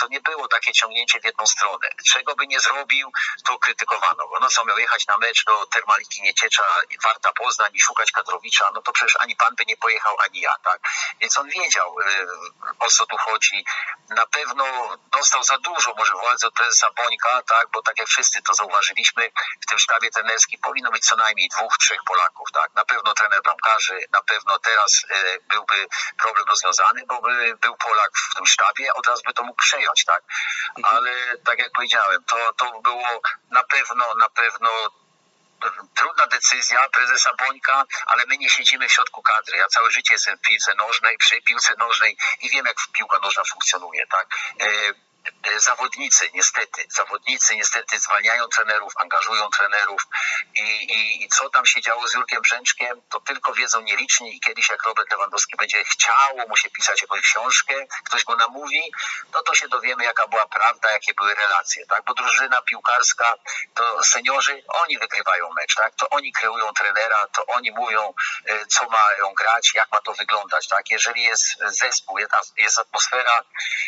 To 0.00 0.08
nie 0.08 0.20
było 0.20 0.48
takie 0.48 0.72
ciągnięcie 0.72 1.20
w 1.20 1.24
jedną 1.24 1.46
stronę. 1.46 1.88
Czego 2.12 2.34
by 2.34 2.46
nie 2.46 2.60
zrobił, 2.60 3.12
to 3.46 3.58
krytykowano 3.58 4.28
go. 4.28 4.38
No 4.40 4.48
co, 4.48 4.64
miał 4.64 4.78
jechać 4.78 5.06
na 5.06 5.18
mecz 5.18 5.44
do 5.44 5.66
Termaliki 5.66 6.22
Nieciecza, 6.22 6.64
Warta 7.04 7.32
Poznań 7.32 7.70
i 7.74 7.80
szukać 7.80 8.12
kadrowicza, 8.12 8.70
no 8.74 8.82
to 8.82 8.92
przecież 8.92 9.16
ani 9.20 9.36
pan 9.36 9.54
by 9.54 9.64
nie 9.66 9.76
pojechał, 9.76 10.16
ani 10.20 10.40
ja, 10.40 10.54
tak? 10.64 10.80
Więc 11.20 11.38
on 11.38 11.48
wiedział, 11.48 11.96
e, 12.00 12.26
o 12.78 12.88
co 12.88 13.06
tu 13.06 13.16
chodzi. 13.16 13.64
Na 14.08 14.26
pewno 14.26 14.64
dostał 15.12 15.42
za 15.42 15.58
dużo 15.58 15.94
może 15.94 16.12
władzy 16.12 16.46
od 16.46 16.54
prezesa 16.54 16.88
Bońka, 16.96 17.42
tak? 17.42 17.68
Bo 17.72 17.82
tak 17.82 17.98
jak 17.98 18.08
wszyscy 18.08 18.42
to 18.42 18.54
zauważyliśmy, 18.54 19.30
w 19.60 19.66
tym 19.66 19.78
sztabie 19.78 20.10
trenerskim 20.10 20.60
powinno 20.60 20.90
być 20.90 21.06
co 21.06 21.16
najmniej 21.16 21.48
dwóch, 21.48 21.78
trzech 21.78 22.00
Polaków, 22.06 22.48
tak? 22.52 22.74
Na 22.74 22.84
pewno 22.84 23.14
trener 23.14 23.42
bramkarzy, 23.42 24.00
na 24.12 24.22
pewno 24.22 24.58
teraz 24.58 25.04
e, 25.10 25.38
byłby 25.48 25.88
problem 26.22 26.46
rozwiązany, 26.48 27.02
bo 27.06 27.20
by 27.20 27.56
był 27.56 27.76
Polak 27.76 28.10
w 28.30 28.34
tym 28.34 28.46
sztabie, 28.46 28.59
od 28.94 29.06
razu 29.06 29.22
by 29.26 29.32
to 29.32 29.42
mógł 29.42 29.62
przejąć, 29.62 30.04
tak? 30.04 30.22
Mhm. 30.78 30.96
Ale 30.96 31.36
tak 31.46 31.58
jak 31.58 31.72
powiedziałem, 31.72 32.24
to, 32.24 32.52
to 32.52 32.80
było 32.80 33.20
na 33.50 33.64
pewno, 33.64 34.14
na 34.14 34.28
pewno 34.28 34.70
trudna 35.96 36.26
decyzja 36.26 36.88
prezesa 36.88 37.30
Bońka, 37.38 37.84
ale 38.06 38.22
my 38.26 38.36
nie 38.36 38.50
siedzimy 38.50 38.88
w 38.88 38.92
środku 38.92 39.22
kadry. 39.22 39.58
Ja 39.58 39.68
całe 39.68 39.90
życie 39.90 40.14
jestem 40.14 40.36
w 40.38 40.40
piłce 40.40 40.74
nożnej, 40.74 41.18
przy 41.18 41.42
piłce 41.42 41.74
nożnej 41.78 42.16
i 42.40 42.50
wiem, 42.50 42.66
jak 42.66 42.76
piłka 42.92 43.18
nożna 43.18 43.42
funkcjonuje, 43.44 44.06
tak? 44.06 44.26
E, 45.24 45.60
zawodnicy, 45.60 46.30
niestety, 46.34 46.84
zawodnicy 46.88 47.56
niestety 47.56 47.98
zwalniają 47.98 48.48
trenerów, 48.48 48.92
angażują 48.96 49.48
trenerów 49.50 50.02
i, 50.54 50.62
i, 50.62 51.24
i, 51.24 51.28
co 51.28 51.50
tam 51.50 51.66
się 51.66 51.80
działo 51.80 52.08
z 52.08 52.14
Jurkiem 52.14 52.42
Brzęczkiem, 52.42 53.02
to 53.10 53.20
tylko 53.20 53.54
wiedzą 53.54 53.80
nieliczni 53.80 54.36
i 54.36 54.40
kiedyś 54.40 54.70
jak 54.70 54.82
Robert 54.82 55.10
Lewandowski 55.10 55.56
będzie 55.56 55.84
chciało 55.84 56.48
mu 56.48 56.56
się 56.56 56.70
pisać 56.70 57.02
jakąś 57.02 57.20
książkę, 57.20 57.74
ktoś 58.04 58.24
go 58.24 58.36
namówi, 58.36 58.92
no 59.34 59.42
to 59.42 59.54
się 59.54 59.68
dowiemy 59.68 60.04
jaka 60.04 60.28
była 60.28 60.46
prawda, 60.46 60.90
jakie 60.90 61.14
były 61.14 61.34
relacje, 61.34 61.86
tak, 61.86 62.04
bo 62.04 62.14
drużyna 62.14 62.62
piłkarska, 62.62 63.34
to 63.74 64.04
seniorzy, 64.04 64.62
oni 64.68 64.98
wygrywają 64.98 65.50
mecz, 65.52 65.74
tak, 65.74 65.94
to 65.94 66.08
oni 66.10 66.32
kreują 66.32 66.72
trenera, 66.72 67.26
to 67.26 67.46
oni 67.46 67.70
mówią, 67.70 68.14
e, 68.46 68.66
co 68.66 68.86
mają 68.88 69.34
grać, 69.34 69.74
jak 69.74 69.92
ma 69.92 70.00
to 70.00 70.12
wyglądać, 70.12 70.68
tak, 70.68 70.90
jeżeli 70.90 71.22
jest 71.22 71.58
zespół, 71.66 72.18
jest 72.56 72.78
atmosfera 72.78 73.42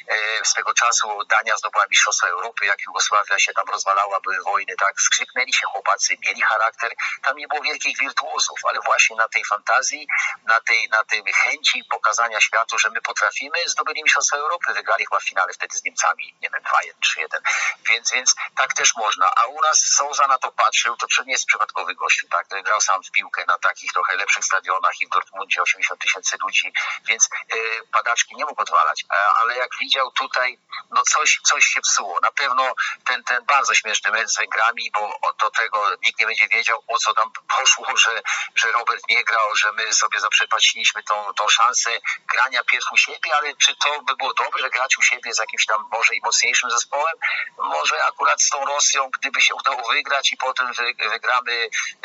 e, 0.09 0.45
swego 0.45 0.75
czasu 0.75 1.22
Dania 1.25 1.57
zdobyła 1.57 1.85
Mistrzostwo 1.91 2.29
Europy, 2.29 2.67
jak 2.67 2.79
Jugosławia 2.87 3.39
się 3.39 3.53
tam 3.53 3.67
rozwalała, 3.73 4.21
były 4.21 4.43
wojny, 4.43 4.75
tak, 4.79 5.01
skrzyknęli 5.01 5.53
się 5.53 5.67
chłopacy, 5.67 6.17
mieli 6.27 6.43
charakter, 6.43 6.93
tam 7.23 7.37
nie 7.37 7.49
było 7.49 7.63
wielkich 7.63 7.99
wirtuozów, 7.99 8.59
ale 8.69 8.79
właśnie 8.85 9.17
na 9.17 9.29
tej 9.29 9.45
fantazji, 9.45 10.09
na 10.45 10.61
tej, 10.61 10.89
na 10.89 11.05
tej 11.05 11.23
chęci 11.33 11.85
pokazania 11.91 12.41
światu, 12.41 12.79
że 12.79 12.91
my 12.91 13.01
potrafimy, 13.01 13.59
zdobyli 13.67 14.03
Mistrzostwo 14.03 14.37
Europy, 14.37 14.75
wygrali 14.75 15.05
chyba 15.05 15.21
w 15.21 15.29
finale 15.29 15.53
wtedy 15.53 15.77
z 15.77 15.85
Niemcami, 15.85 16.35
nie 16.43 16.49
wiem, 16.53 16.63
2-1, 16.63 17.39
3-1, 17.39 17.41
więc, 17.89 18.13
więc 18.13 18.35
tak 18.57 18.75
też 18.75 18.97
można, 18.97 19.31
a 19.37 19.47
u 19.47 19.61
nas 19.61 19.79
Souza 19.79 20.27
na 20.27 20.39
to 20.39 20.53
patrzył, 20.53 20.97
to 20.97 21.07
nie 21.27 21.33
jest 21.33 21.47
przypadkowy 21.47 21.95
gościu, 21.95 22.27
tak, 22.29 22.47
to 22.49 22.63
grał 22.63 22.81
sam 22.81 23.03
w 23.03 23.11
piłkę 23.11 23.45
na 23.47 23.59
takich 23.59 23.93
trochę 23.93 24.17
lepszych 24.17 24.45
stadionach 24.45 25.01
i 25.01 25.07
w 25.07 25.11
Dortmundzie 25.11 25.63
80 25.63 26.01
tysięcy 26.01 26.37
ludzi, 26.43 26.73
więc 27.09 27.29
yy, 27.55 27.61
padaczki 27.93 28.37
nie 28.37 28.45
mógł 28.45 28.63
odwalać, 28.63 29.05
ale 29.41 29.57
jak 29.57 29.71
widział 29.81 30.11
tutaj, 30.11 30.59
no 30.91 31.03
coś, 31.13 31.41
coś 31.43 31.65
się 31.65 31.81
psuło. 31.81 32.19
Na 32.23 32.33
pewno 32.33 32.75
ten, 33.07 33.25
ten 33.25 33.45
bardzo 33.45 33.75
śmieszny 33.75 34.11
mecz 34.11 34.29
z 34.29 34.39
Węgrami, 34.39 34.91
bo 34.95 35.33
do 35.41 35.51
tego 35.51 35.97
nikt 36.03 36.21
nie 36.21 36.27
będzie 36.27 36.49
wiedział, 36.49 36.83
o 36.89 36.99
co 36.99 37.15
tam 37.15 37.31
poszło, 37.57 37.97
że, 37.97 38.23
że 38.55 38.73
Robert 38.73 39.03
nie 39.09 39.25
grał, 39.25 39.57
że 39.57 39.73
my 39.73 39.95
sobie 39.95 40.21
zaprzepaściliśmy 40.21 41.03
tą, 41.03 41.35
tą 41.37 41.49
szansę 41.49 41.91
grania 42.27 42.65
pierw 42.65 42.93
u 42.93 42.97
siebie, 42.97 43.37
ale 43.37 43.57
czy 43.57 43.77
to 43.77 44.03
by 44.03 44.17
było 44.17 44.35
dobrze 44.35 44.71
grać 44.71 44.99
u 44.99 45.03
siebie 45.03 45.35
z 45.35 45.39
jakimś 45.39 45.67
tam 45.67 45.85
może 45.93 46.15
i 46.15 46.21
mocniejszym 46.25 46.71
zespołem? 46.71 47.15
Może 47.59 48.05
akurat 48.05 48.43
z 48.43 48.51
tą 48.51 48.65
Rosją, 48.67 49.11
gdyby 49.19 49.43
się 49.43 49.55
udało 49.55 49.93
wygrać 49.93 50.33
i 50.33 50.37
potem 50.37 50.73
wygramy 51.11 51.53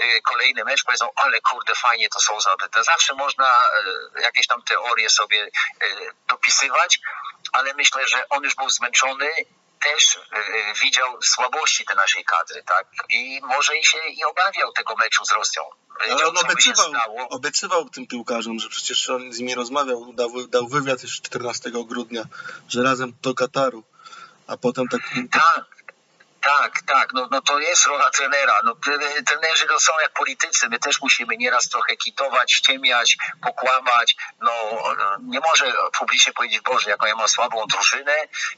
y, 0.01 0.21
kolejny 0.21 0.63
mecz, 0.63 0.83
powiedzą, 0.83 1.09
ale 1.15 1.41
kurde, 1.41 1.75
fajnie 1.75 2.09
to 2.09 2.19
są 2.19 2.41
zabyte. 2.41 2.83
Zawsze 2.83 3.13
można 3.13 3.63
y, 4.17 4.21
jakieś 4.21 4.47
tam 4.47 4.61
teorie 4.61 5.09
sobie 5.09 5.45
y, 5.45 5.49
dopisywać, 6.27 6.99
ale 7.51 7.73
myślę, 7.73 8.07
że 8.07 8.29
on 8.29 8.43
już 8.43 8.55
był 8.55 8.69
zmęczony 8.69 9.29
też 9.83 10.19
widział 10.83 11.21
słabości 11.21 11.85
tej 11.85 11.95
naszej 11.95 12.25
kadry, 12.25 12.63
tak? 12.63 12.87
I 13.09 13.39
może 13.43 13.77
i 13.77 13.85
się 13.85 13.97
i 13.97 14.23
obawiał 14.23 14.71
tego 14.71 14.95
meczu 14.95 15.25
z 15.25 15.31
Rosją. 15.31 15.63
Ale 16.11 16.27
on 16.27 16.37
obiecywał, 16.37 16.93
obiecywał 17.29 17.89
tym 17.89 18.07
piłkarzom, 18.07 18.59
że 18.59 18.69
przecież 18.69 19.09
on 19.09 19.33
z 19.33 19.39
nimi 19.39 19.55
rozmawiał, 19.55 20.13
dał, 20.13 20.47
dał 20.47 20.67
wywiad 20.67 21.03
już 21.03 21.21
14 21.21 21.71
grudnia, 21.71 22.23
że 22.69 22.83
razem 22.83 23.13
do 23.21 23.33
Kataru, 23.33 23.83
a 24.47 24.57
potem 24.57 24.87
tak... 24.87 25.01
Tak, 25.31 25.76
tak, 26.47 26.81
tak, 26.81 27.13
no, 27.13 27.27
no 27.31 27.41
to 27.41 27.59
jest 27.59 27.85
rola 27.85 28.09
trenera. 28.09 28.53
No, 28.63 28.75
trenerzy 29.25 29.65
to 29.65 29.79
są 29.79 29.91
jak 30.01 30.13
politycy, 30.13 30.69
my 30.69 30.79
też 30.79 31.01
musimy 31.01 31.37
nieraz 31.37 31.69
trochę 31.69 31.95
kitować, 31.95 32.53
ściemiać, 32.53 33.17
pokłamać. 33.41 34.15
No, 34.41 34.53
nie 35.21 35.39
może 35.39 35.73
publicznie 35.99 36.33
powiedzieć, 36.33 36.61
Boże, 36.61 36.89
jaką 36.89 37.05
ja 37.05 37.15
mam 37.15 37.27
słabą 37.27 37.65
drużynę 37.67 38.15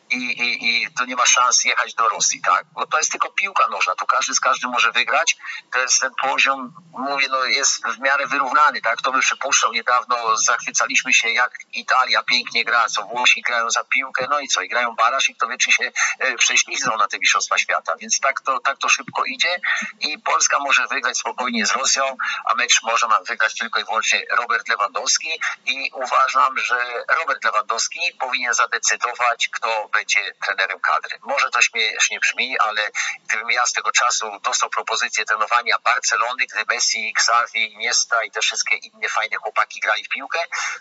i, 0.10 0.16
i, 0.16 0.70
i 0.70 0.94
to 0.94 1.06
nie 1.06 1.16
ma 1.16 1.26
szans 1.26 1.64
jechać 1.64 1.94
do 1.94 2.10
Rosji, 2.10 2.42
tak? 2.42 2.66
Bo 2.74 2.88
to 2.88 2.98
jest 2.98 3.12
tylko 3.12 3.30
piłka 3.32 3.68
nożna, 3.68 3.96
tu 3.96 4.06
każdy 4.06 4.34
z 4.34 4.40
każdym 4.40 4.72
może 4.72 4.92
wygrać. 4.92 5.38
To 5.74 5.80
jest 5.80 6.02
ten 6.02 6.12
poziom, 6.22 6.74
mówię, 6.92 7.28
no 7.30 7.44
jest 7.44 7.88
w 7.88 8.00
miarę 8.00 8.28
wyrównany, 8.28 8.82
tak? 8.82 9.02
To 9.02 9.12
by 9.12 9.20
przypuszczał 9.20 9.74
niedawno, 9.74 10.38
zachwycaliśmy 10.38 11.14
się, 11.14 11.30
jak 11.30 11.52
Italia 11.74 12.24
pięknie 12.24 12.66
gra, 12.66 12.86
co 12.88 13.04
Włosi 13.04 13.42
grają 13.42 13.70
za 13.70 13.84
piłkę, 13.84 14.28
no 14.30 14.40
i 14.40 14.48
co, 14.48 14.62
i 14.62 14.70
grają 14.70 14.96
baraż 14.96 15.30
i 15.30 15.36
kto 15.36 15.48
wie, 15.48 15.58
czy 15.58 15.72
się 15.72 15.92
e, 16.20 16.36
prześlizną 16.36 16.98
na 16.98 17.08
te 17.08 17.20
Mistrzostwa 17.20 17.58
Świata 17.58 17.79
świata, 17.80 17.98
więc 18.00 18.20
tak 18.20 18.42
to, 18.42 18.60
tak 18.60 18.78
to 18.78 18.90
szybko 18.90 19.24
idzie 19.26 19.60
i 20.00 20.20
Polska 20.20 20.60
może 20.60 20.88
wygrać 20.88 21.18
spokojnie 21.18 21.66
z 21.66 21.72
Rosją, 21.72 22.18
a 22.52 22.56
mecz 22.56 22.84
może 22.84 23.08
nam 23.08 23.24
wygrać 23.24 23.56
tylko 23.56 23.80
i 23.80 23.84
wyłącznie 23.86 24.26
Robert 24.38 24.68
Lewandowski 24.68 25.42
i 25.66 25.92
uważam, 25.94 26.58
że 26.58 27.04
Robert 27.20 27.44
Lewandowski 27.44 28.00
powinien 28.20 28.54
zadecydować, 28.54 29.50
kto 29.52 29.90
będzie 29.94 30.34
trenerem 30.46 30.80
kadry. 30.80 31.18
Może 31.22 31.50
to 31.50 31.62
śmiesznie 31.62 32.20
brzmi, 32.20 32.60
ale 32.60 32.88
gdybym 33.28 33.52
ja 33.52 33.66
z 33.66 33.74
tego 33.74 33.92
czasu 33.92 34.40
dostał 34.44 34.70
propozycję 34.70 35.26
trenowania 35.26 35.76
Barcelony, 35.84 36.46
gdy 36.46 36.66
Messi, 36.70 37.14
Xavi, 37.18 37.74
Iniesta 37.74 38.24
i 38.24 38.32
te 38.32 38.42
wszystkie 38.42 38.76
inne 38.76 39.10
fajne 39.10 39.38
chłopaki 39.38 39.80
grali 39.80 40.04
w 40.04 40.10
piłkę, 40.10 40.40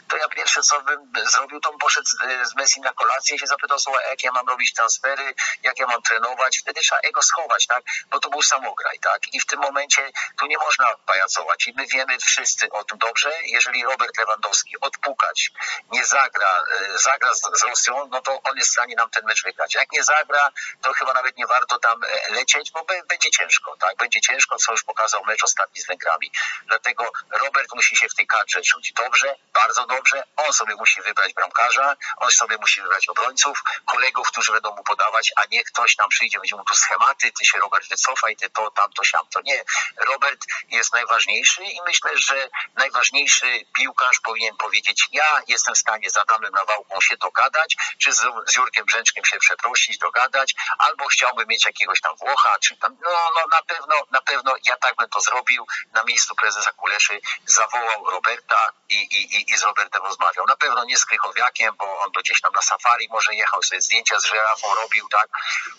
to 0.08 0.16
ja 0.16 0.28
pierwsze 0.28 0.62
co 0.62 0.82
bym 0.82 1.12
zrobił, 1.26 1.60
to 1.60 1.70
bym 1.70 1.78
poszedł 1.78 2.06
z, 2.44 2.54
Messi 2.56 2.80
na 2.80 2.92
kolację 2.92 3.36
i 3.36 3.38
się 3.38 3.46
zapytał, 3.46 3.78
słuchaj, 3.78 4.04
jak 4.10 4.22
ja 4.22 4.32
mam 4.32 4.48
robić 4.48 4.74
transfery, 4.74 5.34
jak 5.62 5.78
ja 5.78 5.86
mam 5.86 6.02
trenować. 6.02 6.58
Wtedy 6.58 6.84
trzeba 6.88 7.00
jego 7.04 7.22
schować, 7.22 7.66
tak? 7.66 7.82
Bo 8.10 8.20
to 8.20 8.30
był 8.30 8.42
samograj, 8.42 8.98
tak? 8.98 9.20
I 9.34 9.40
w 9.40 9.46
tym 9.46 9.60
momencie 9.60 10.10
tu 10.38 10.46
nie 10.46 10.58
można 10.58 10.86
pajacować. 11.06 11.66
I 11.66 11.72
my 11.76 11.86
wiemy 11.86 12.18
wszyscy 12.18 12.70
o 12.70 12.84
tym 12.84 12.98
dobrze. 12.98 13.32
Jeżeli 13.42 13.84
Robert 13.84 14.18
Lewandowski 14.18 14.80
odpukać, 14.80 15.50
nie 15.90 16.04
zagra, 16.06 16.64
e, 16.80 16.98
zagra 16.98 17.34
z, 17.34 17.40
z 17.60 17.62
Rosją, 17.62 18.08
no 18.10 18.20
to 18.20 18.40
on 18.42 18.56
jest 18.56 18.70
w 18.70 18.72
stanie 18.72 18.94
nam 18.96 19.10
ten 19.10 19.24
mecz 19.24 19.44
wygrać. 19.44 19.74
Jak 19.74 19.92
nie 19.92 20.04
zagra, 20.04 20.50
to 20.82 20.92
chyba 20.92 21.12
nawet 21.12 21.36
nie 21.36 21.46
warto 21.46 21.78
tam 21.78 22.04
e, 22.04 22.34
lecieć, 22.34 22.70
bo 22.70 22.86
będzie 23.08 23.30
ciężko, 23.30 23.76
tak? 23.76 23.96
Będzie 23.96 24.20
ciężko, 24.20 24.56
co 24.56 24.72
już 24.72 24.82
pokazał 24.82 25.24
mecz 25.26 25.44
ostatni 25.44 25.82
z 25.82 25.86
Węgrami. 25.86 26.30
Dlatego 26.66 27.12
Robert 27.30 27.68
musi 27.74 27.96
się 27.96 28.08
w 28.08 28.14
tej 28.14 28.26
kadrze 28.26 28.62
czuć 28.62 28.92
dobrze, 28.92 29.36
bardzo 29.54 29.86
dobrze. 29.86 30.22
On 30.36 30.52
sobie 30.52 30.74
musi 30.74 31.02
wybrać 31.02 31.34
bramkarza, 31.34 31.96
on 32.16 32.30
sobie 32.30 32.56
musi 32.56 32.82
wybrać 32.82 33.08
obrońców, 33.08 33.62
kolegów, 33.86 34.28
którzy 34.28 34.52
będą 34.52 34.76
mu 34.76 34.82
podawać, 34.82 35.32
a 35.36 35.44
nie 35.50 35.64
ktoś 35.64 35.96
nam 35.98 36.08
przyjdzie, 36.08 36.38
będzie 36.38 36.56
mu 36.56 36.64
tu 36.68 36.74
schematy, 36.74 37.32
ty 37.32 37.44
się 37.44 37.58
Robert 37.58 37.88
wycofaj, 37.88 38.36
ty 38.36 38.50
to, 38.50 38.70
tamto, 38.70 39.04
siamto. 39.04 39.40
Nie, 39.44 39.64
Robert 39.96 40.40
jest 40.68 40.92
najważniejszy 40.92 41.62
i 41.62 41.80
myślę, 41.86 42.10
że 42.14 42.48
najważniejszy 42.74 43.64
piłkarz 43.76 44.20
powinien 44.20 44.56
powiedzieć, 44.56 45.06
ja 45.12 45.42
jestem 45.46 45.74
w 45.74 45.78
stanie 45.78 46.10
z 46.10 46.16
Adamem 46.16 46.52
Nawałką 46.52 47.00
się 47.00 47.16
dogadać, 47.16 47.76
czy 47.98 48.12
z, 48.12 48.22
z 48.46 48.56
Jurkiem 48.56 48.84
Brzęczkiem 48.86 49.24
się 49.24 49.38
przeprosić, 49.38 49.98
dogadać, 49.98 50.54
albo 50.78 51.06
chciałbym 51.06 51.48
mieć 51.48 51.66
jakiegoś 51.66 52.00
tam 52.00 52.16
Włocha, 52.16 52.58
czy 52.58 52.76
tam, 52.76 52.96
no, 53.04 53.10
no 53.34 53.40
na 53.52 53.62
pewno, 53.62 53.94
na 54.10 54.20
pewno 54.20 54.54
ja 54.64 54.76
tak 54.76 54.96
bym 54.96 55.08
to 55.08 55.20
zrobił, 55.20 55.66
na 55.92 56.02
miejscu 56.04 56.34
prezesa 56.34 56.72
Kuleszy 56.72 57.20
zawołał 57.46 58.10
Roberta 58.10 58.72
i, 58.88 58.94
i, 58.94 59.52
i, 59.52 59.58
z 59.58 59.62
Robertem 59.62 60.02
rozmawiał. 60.02 60.44
Na 60.48 60.56
pewno 60.56 60.84
nie 60.84 60.96
z 60.96 61.04
Krychowiakiem, 61.04 61.76
bo 61.78 61.98
on 62.00 62.10
gdzieś 62.10 62.40
tam 62.40 62.52
na 62.52 62.62
safari 62.62 63.08
może 63.10 63.34
jechał, 63.34 63.62
sobie 63.62 63.80
zdjęcia 63.80 64.20
z 64.20 64.24
żyrafą 64.26 64.74
robił, 64.74 65.08
tak? 65.08 65.28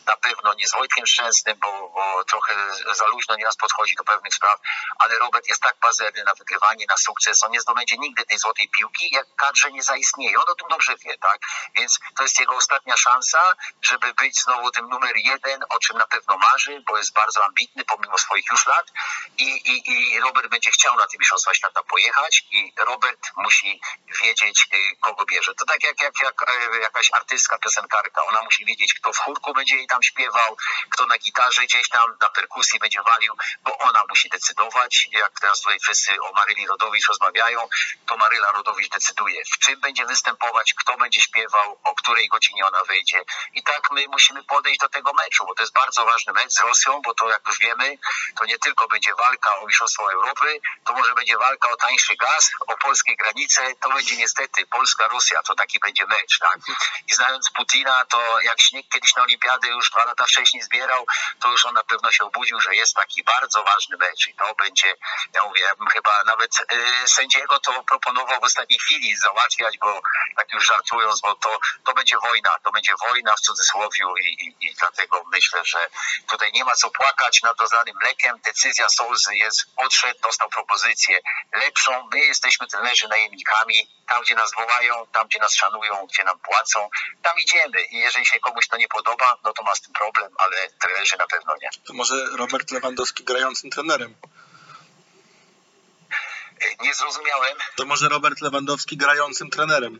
Na 0.05 0.17
pewno 0.17 0.53
nie 0.53 0.67
z 0.67 0.73
Wojtkiem 0.79 1.05
Szczęsnym, 1.05 1.57
bo, 1.61 1.89
bo 1.95 2.23
trochę 2.23 2.53
za 2.93 3.05
luźno 3.07 3.35
nieraz 3.35 3.57
podchodzi 3.57 3.95
do 3.95 4.03
pewnych 4.03 4.33
spraw, 4.33 4.59
ale 4.99 5.19
Robert 5.19 5.47
jest 5.47 5.61
tak 5.61 5.75
pazerny 5.79 6.23
na 6.23 6.33
wygrywanie, 6.33 6.85
na 6.89 6.97
sukces, 6.97 7.43
on 7.43 7.51
nie 7.51 7.61
zdobędzie 7.61 7.97
nigdy 7.97 8.25
tej 8.25 8.37
złotej 8.37 8.69
piłki, 8.69 9.09
jak 9.11 9.27
kadrze 9.35 9.71
nie 9.71 9.83
zaistnieje. 9.83 10.37
On 10.37 10.49
o 10.49 10.55
tym 10.55 10.67
dobrze 10.69 10.93
wie, 11.05 11.17
tak? 11.17 11.39
Więc 11.75 11.99
to 12.17 12.23
jest 12.23 12.39
jego 12.39 12.55
ostatnia 12.55 12.97
szansa, 12.97 13.53
żeby 13.81 14.13
być 14.13 14.41
znowu 14.43 14.71
tym 14.71 14.89
numer 14.89 15.15
jeden, 15.15 15.59
o 15.69 15.79
czym 15.79 15.97
na 15.97 16.07
pewno 16.07 16.37
marzy, 16.37 16.83
bo 16.87 16.97
jest 16.97 17.13
bardzo 17.13 17.45
ambitny 17.45 17.85
pomimo 17.85 18.17
swoich 18.17 18.45
już 18.51 18.65
lat 18.67 18.87
i, 19.37 19.43
i, 19.43 19.91
i 19.91 20.19
Robert 20.19 20.47
będzie 20.47 20.71
chciał 20.71 20.95
na 20.95 21.07
tym 21.07 21.19
Mistrzostwa 21.19 21.53
Świata 21.53 21.83
pojechać 21.83 22.45
i 22.51 22.73
Robert 22.77 23.31
musi 23.37 23.81
wiedzieć, 24.23 24.67
y, 24.73 24.95
kogo 25.01 25.25
bierze. 25.25 25.53
To 25.55 25.65
tak 25.65 25.83
jak, 25.83 26.01
jak, 26.01 26.21
jak 26.21 26.35
e, 26.49 26.79
jakaś 26.79 27.09
artystka, 27.13 27.57
piosenkarka, 27.57 28.25
ona 28.25 28.41
musi 28.41 28.65
wiedzieć, 28.65 28.93
kto 28.93 29.13
w 29.13 29.17
chórku 29.17 29.53
będzie 29.53 29.75
jej 29.75 29.87
tam 29.87 30.03
śpiewał, 30.03 30.57
kto 30.89 31.05
na 31.05 31.17
gitarze 31.17 31.63
gdzieś 31.63 31.89
tam 31.89 32.17
na 32.21 32.29
perkusji 32.29 32.79
będzie 32.79 33.01
walił, 33.01 33.33
bo 33.63 33.77
ona 33.77 33.99
musi 34.09 34.29
decydować. 34.29 35.07
Jak 35.11 35.39
teraz 35.39 35.61
tutaj 35.61 35.79
wszyscy 35.79 36.21
o 36.21 36.33
Maryli 36.33 36.67
Rodowicz 36.67 37.07
rozmawiają, 37.07 37.69
to 38.05 38.17
Maryla 38.17 38.51
Rodowicz 38.51 38.89
decyduje, 38.89 39.41
w 39.53 39.57
czym 39.59 39.79
będzie 39.79 40.05
występować, 40.05 40.73
kto 40.73 40.97
będzie 40.97 41.21
śpiewał, 41.21 41.79
o 41.83 41.95
której 41.95 42.27
godzinie 42.27 42.67
ona 42.67 42.83
wejdzie. 42.83 43.21
I 43.53 43.63
tak 43.63 43.91
my 43.91 44.05
musimy 44.07 44.43
podejść 44.43 44.79
do 44.79 44.89
tego 44.89 45.11
meczu, 45.13 45.45
bo 45.45 45.55
to 45.55 45.63
jest 45.63 45.73
bardzo 45.73 46.05
ważny 46.05 46.33
mecz 46.33 46.51
z 46.51 46.59
Rosją, 46.59 47.01
bo 47.01 47.13
to 47.13 47.29
jak 47.29 47.41
już 47.47 47.59
wiemy, 47.59 47.97
to 48.37 48.45
nie 48.45 48.59
tylko 48.59 48.87
będzie 48.87 49.15
walka 49.15 49.55
o 49.55 49.65
Mistrzostwo 49.67 50.11
Europy, 50.11 50.61
to 50.85 50.93
może 50.93 51.13
będzie 51.15 51.37
walka 51.37 51.69
o 51.69 51.75
tańszy 51.75 52.15
gaz, 52.15 52.51
o 52.67 52.77
polskie 52.77 53.15
granice, 53.15 53.75
to 53.81 53.89
będzie 53.89 54.17
niestety 54.17 54.65
Polska-Rosja, 54.65 55.43
to 55.43 55.55
taki 55.55 55.79
będzie 55.79 56.05
mecz, 56.05 56.39
tak? 56.39 56.57
I 57.07 57.13
znając 57.13 57.51
Putina, 57.51 58.05
to 58.05 58.41
jak 58.41 58.61
śnieg 58.61 58.85
kiedyś 58.93 59.15
na 59.15 59.23
Olimpiady 59.23 59.67
już 59.67 59.89
dwa 59.89 60.05
lata 60.05 60.25
wcześniej 60.25 60.58
zbierał, 60.61 61.05
to 61.39 61.51
już 61.51 61.65
on 61.65 61.73
na 61.73 61.83
pewno 61.83 62.11
się 62.11 62.25
obudził, 62.25 62.59
że 62.59 62.75
jest 62.75 62.95
taki 62.95 63.23
bardzo 63.23 63.63
ważny 63.63 63.97
mecz 63.97 64.27
i 64.27 64.33
to 64.33 64.55
będzie, 64.55 64.95
ja 65.33 65.43
mówię, 65.43 65.61
ja 65.61 65.75
bym 65.75 65.87
chyba 65.87 66.23
nawet 66.23 66.51
y, 66.71 67.07
sędziego 67.07 67.59
to 67.59 67.83
proponował 67.83 68.41
w 68.41 68.43
ostatniej 68.43 68.79
chwili 68.79 69.15
załatwiać, 69.15 69.77
bo 69.77 70.01
tak 70.37 70.53
już 70.53 70.67
żartując, 70.67 71.21
bo 71.21 71.35
to, 71.35 71.59
to 71.85 71.93
będzie 71.93 72.17
wojna, 72.17 72.59
to 72.63 72.71
będzie 72.71 72.93
wojna 73.07 73.35
w 73.35 73.41
cudzysłowiu 73.41 74.17
i, 74.17 74.27
i, 74.27 74.67
i 74.67 74.73
dlatego 74.73 75.23
myślę, 75.31 75.65
że 75.65 75.89
tutaj 76.29 76.51
nie 76.53 76.65
ma 76.65 76.71
co 76.75 76.89
płakać 76.89 77.41
nad 77.41 77.61
rozlanym 77.61 77.95
mlekiem. 78.01 78.39
Decyzja 78.45 78.89
Solzy 78.89 79.35
jest, 79.35 79.65
odszedł, 79.77 80.19
dostał 80.23 80.49
propozycję 80.49 81.19
lepszą. 81.53 82.09
My 82.11 82.19
jesteśmy 82.19 82.67
trenerzy 82.67 83.07
najemnikami, 83.07 83.89
tam 84.07 84.21
gdzie 84.21 84.35
nas 84.35 84.51
wołają, 84.53 85.07
tam 85.13 85.27
gdzie 85.27 85.39
nas 85.39 85.53
szanują, 85.55 86.05
gdzie 86.05 86.23
nam 86.23 86.39
płacą, 86.39 86.89
tam 87.23 87.37
idziemy 87.37 87.81
i 87.81 87.97
jeżeli 87.97 88.25
się 88.25 88.39
komuś 88.39 88.67
to 88.67 88.77
nie 88.77 88.87
podoba, 88.87 89.37
no 89.43 89.53
to 89.53 89.63
ma 89.63 89.75
z 89.75 89.81
tym 89.81 89.93
problem, 89.93 90.31
ale 90.37 90.48
trenerzy 90.81 91.15
na 91.17 91.27
pewno 91.27 91.53
nie. 91.61 91.69
To 91.87 91.93
może 91.93 92.25
Robert 92.25 92.71
Lewandowski 92.71 93.23
grającym 93.23 93.69
trenerem? 93.69 94.15
Nie 96.81 96.93
zrozumiałem. 96.93 97.57
To 97.75 97.85
może 97.85 98.09
Robert 98.09 98.41
Lewandowski 98.41 98.97
grającym 98.97 99.49
trenerem? 99.49 99.99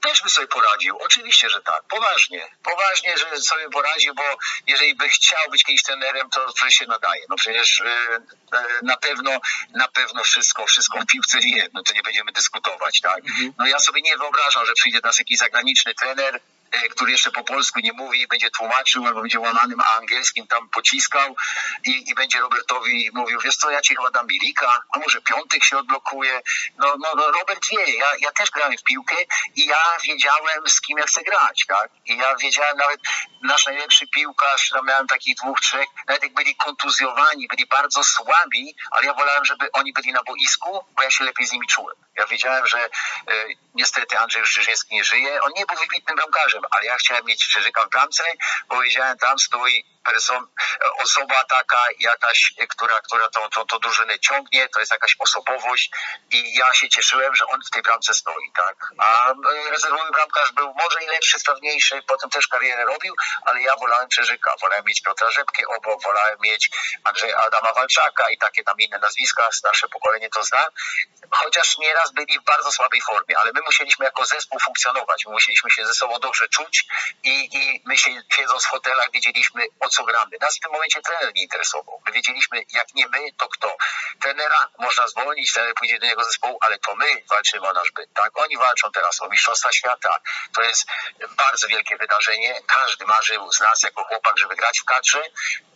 Też 0.00 0.22
by 0.22 0.28
sobie 0.28 0.46
poradził, 0.46 0.98
oczywiście, 0.98 1.50
że 1.50 1.60
tak, 1.62 1.82
poważnie, 1.82 2.48
poważnie, 2.62 3.18
że 3.18 3.40
sobie 3.40 3.70
poradził, 3.70 4.14
bo 4.14 4.22
jeżeli 4.66 4.94
by 4.94 5.08
chciał 5.08 5.50
być 5.50 5.64
kiedyś 5.64 5.82
trenerem, 5.82 6.30
to 6.30 6.52
przecież 6.52 6.74
się 6.74 6.86
nadaje. 6.86 7.22
No 7.28 7.36
przecież 7.36 7.82
yy, 7.84 8.58
na 8.82 8.96
pewno, 8.96 9.40
na 9.70 9.88
pewno 9.88 10.24
wszystko, 10.24 10.66
wszystko 10.66 11.00
w 11.00 11.06
piłce 11.06 11.40
wie, 11.40 11.68
no 11.72 11.82
to 11.82 11.92
nie 11.94 12.02
będziemy 12.02 12.32
dyskutować, 12.32 13.00
tak. 13.00 13.18
Mhm. 13.18 13.52
No 13.58 13.66
ja 13.66 13.78
sobie 13.78 14.02
nie 14.02 14.16
wyobrażam, 14.16 14.66
że 14.66 14.72
przyjdzie 14.72 15.00
nas 15.04 15.18
jakiś 15.18 15.38
zagraniczny 15.38 15.94
trener, 15.94 16.40
który 16.90 17.12
jeszcze 17.12 17.30
po 17.30 17.44
polsku 17.44 17.80
nie 17.80 17.92
mówi, 17.92 18.26
będzie 18.26 18.50
tłumaczył 18.50 19.06
albo 19.06 19.20
będzie 19.20 19.40
łamanym 19.40 19.80
angielskim 19.98 20.46
tam 20.46 20.68
pociskał 20.68 21.36
i, 21.84 22.10
i 22.10 22.14
będzie 22.14 22.40
Robertowi 22.40 23.10
mówił, 23.14 23.40
wiesz 23.40 23.56
co, 23.56 23.70
ja 23.70 23.80
ci 23.80 23.96
chyba 23.96 24.10
dam 24.10 24.26
a 24.92 24.98
może 24.98 25.20
piątek 25.20 25.64
się 25.64 25.78
odblokuje. 25.78 26.40
No, 26.78 26.96
no, 26.98 27.12
no 27.16 27.30
Robert 27.30 27.66
wie, 27.70 27.96
ja, 27.96 28.06
ja 28.20 28.32
też 28.32 28.50
grałem 28.50 28.78
w 28.78 28.82
piłkę 28.82 29.16
i 29.56 29.66
ja 29.66 29.82
wiedziałem 30.08 30.68
z 30.68 30.80
kim 30.80 30.98
ja 30.98 31.04
chcę 31.06 31.22
grać, 31.22 31.64
tak? 31.68 31.90
I 32.06 32.16
ja 32.16 32.36
wiedziałem 32.36 32.76
nawet, 32.76 33.00
nasz 33.42 33.66
najlepszy 33.66 34.06
piłkarz, 34.06 34.68
tam 34.68 34.86
miałem 34.86 35.06
takich 35.06 35.36
dwóch, 35.36 35.60
trzech, 35.60 35.86
nawet 36.08 36.22
jak 36.22 36.34
byli 36.34 36.56
kontuzjowani, 36.56 37.48
byli 37.48 37.66
bardzo 37.66 38.04
słabi, 38.04 38.74
ale 38.90 39.06
ja 39.06 39.14
wolałem, 39.14 39.44
żeby 39.44 39.72
oni 39.72 39.92
byli 39.92 40.12
na 40.12 40.22
boisku, 40.22 40.84
bo 40.96 41.02
ja 41.02 41.10
się 41.10 41.24
lepiej 41.24 41.46
z 41.46 41.52
nimi 41.52 41.66
czułem. 41.66 41.96
Ja 42.16 42.26
wiedziałem, 42.26 42.66
że 42.66 42.84
e, 42.84 42.88
niestety 43.74 44.18
Andrzej 44.18 44.46
Szczyżyński 44.46 44.94
nie 44.94 45.04
żyje. 45.04 45.42
On 45.42 45.52
nie 45.56 45.66
był 45.66 45.76
wybitnym 45.76 46.16
bramkarzem, 46.16 46.61
ale 46.70 46.84
ja 46.86 46.96
chciałem 46.96 47.24
mieć 47.24 47.44
Szczyżyka 47.44 47.84
w 47.84 47.90
bramce, 47.90 48.24
bo 48.68 48.82
wiedziałem, 48.82 49.18
tam 49.18 49.38
stoi 49.38 49.84
person, 50.02 50.46
osoba 50.98 51.44
taka 51.44 51.84
jakaś, 52.00 52.52
która, 52.68 53.00
która 53.00 53.28
tą, 53.28 53.48
tą, 53.50 53.66
tą 53.66 53.78
drużynę 53.78 54.18
ciągnie, 54.18 54.68
to 54.68 54.80
jest 54.80 54.92
jakaś 54.92 55.16
osobowość 55.18 55.90
i 56.30 56.54
ja 56.54 56.74
się 56.74 56.88
cieszyłem, 56.88 57.34
że 57.34 57.46
on 57.46 57.60
w 57.66 57.70
tej 57.70 57.82
bramce 57.82 58.14
stoi, 58.14 58.52
tak. 58.56 58.76
A 58.98 59.30
e, 59.30 59.34
rezerwowy 59.70 60.10
bramkarz 60.10 60.52
był 60.52 60.74
może 60.74 61.04
i 61.04 61.06
lepszy, 61.06 61.38
sprawniejszy, 61.38 62.02
potem 62.06 62.30
też 62.30 62.48
karierę 62.48 62.84
robił, 62.84 63.14
ale 63.46 63.62
ja 63.62 63.76
wolałem 63.76 64.08
Czerzyka, 64.08 64.54
wolałem 64.60 64.84
mieć 64.84 65.02
Piotra 65.02 65.30
Rzepkę 65.30 65.62
obok, 65.76 66.02
wolałem 66.02 66.38
mieć 66.40 66.70
Andrzeja 67.04 67.36
Adama 67.36 67.72
Walczaka 67.72 68.30
i 68.30 68.38
takie 68.38 68.64
tam 68.64 68.76
inne 68.78 68.98
nazwiska, 68.98 69.48
starsze 69.52 69.88
pokolenie 69.88 70.30
to 70.30 70.44
zna, 70.44 70.66
chociaż 71.30 71.78
nieraz 71.78 72.12
byli 72.12 72.38
w 72.38 72.44
bardzo 72.44 72.72
słabej 72.72 73.00
formie, 73.00 73.38
ale 73.38 73.50
my 73.54 73.60
musieliśmy 73.66 74.04
jako 74.04 74.24
zespół 74.26 74.60
funkcjonować, 74.60 75.26
my 75.26 75.32
musieliśmy 75.32 75.70
się 75.70 75.86
ze 75.86 75.94
sobą 75.94 76.18
dobrze 76.18 76.48
czuć 76.48 76.86
i, 77.22 77.48
i 77.52 77.82
my 77.86 77.98
się 77.98 78.10
siedząc 78.32 78.64
w 78.64 78.68
hotelach 78.68 79.10
wiedzieliśmy 79.12 79.62
o 79.80 79.88
co 79.92 80.04
gramy. 80.04 80.36
Nas 80.40 80.56
w 80.56 80.60
tym 80.60 80.72
momencie 80.72 81.02
trener 81.02 81.34
nie 81.34 81.42
interesował. 81.42 82.02
My 82.06 82.12
wiedzieliśmy, 82.12 82.62
jak 82.70 82.94
nie 82.94 83.08
my, 83.08 83.32
to 83.38 83.48
kto. 83.48 83.76
Trenera 84.20 84.68
można 84.78 85.08
zwolnić, 85.08 85.52
trener 85.52 85.74
pójdzie 85.74 85.98
do 85.98 86.06
niego 86.06 86.24
zespołu, 86.24 86.58
ale 86.60 86.78
to 86.78 86.94
my 86.94 87.22
walczymy 87.30 87.68
o 87.68 87.72
nasz 87.72 87.90
byt. 87.92 88.10
Tak? 88.14 88.30
Oni 88.38 88.56
walczą 88.56 88.92
teraz 88.92 89.22
o 89.22 89.28
Mistrzostwa 89.28 89.72
Świata. 89.72 90.20
To 90.54 90.62
jest 90.62 90.86
bardzo 91.36 91.68
wielkie 91.68 91.96
wydarzenie. 91.96 92.60
Każdy 92.66 93.04
marzył 93.06 93.52
z 93.52 93.60
nas 93.60 93.82
jako 93.82 94.04
chłopak, 94.04 94.38
żeby 94.38 94.56
grać 94.56 94.80
w 94.80 94.84
kadrze 94.84 95.22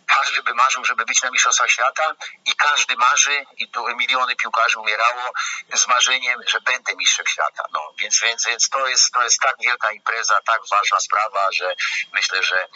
każdy 0.07 0.43
by 0.43 0.53
marzył, 0.53 0.85
żeby 0.85 1.05
być 1.05 1.21
na 1.21 1.31
Mistrzostwach 1.31 1.71
Świata 1.71 2.15
i 2.45 2.55
każdy 2.55 2.95
marzy, 2.95 3.45
i 3.57 3.69
tu 3.69 3.95
miliony 3.95 4.35
piłkarzy 4.35 4.79
umierało 4.79 5.31
z 5.73 5.87
marzeniem, 5.87 6.39
że 6.47 6.61
będę 6.61 6.95
mistrzem 6.95 7.27
świata. 7.27 7.63
No, 7.73 7.93
więc, 7.99 8.19
więc, 8.21 8.45
więc 8.47 8.69
to, 8.69 8.87
jest, 8.87 9.11
to 9.11 9.23
jest 9.23 9.39
tak 9.39 9.55
wielka 9.59 9.91
impreza, 9.91 10.39
tak 10.45 10.61
ważna 10.71 10.99
sprawa, 10.99 11.51
że 11.51 11.75
myślę, 12.13 12.43
że 12.43 12.67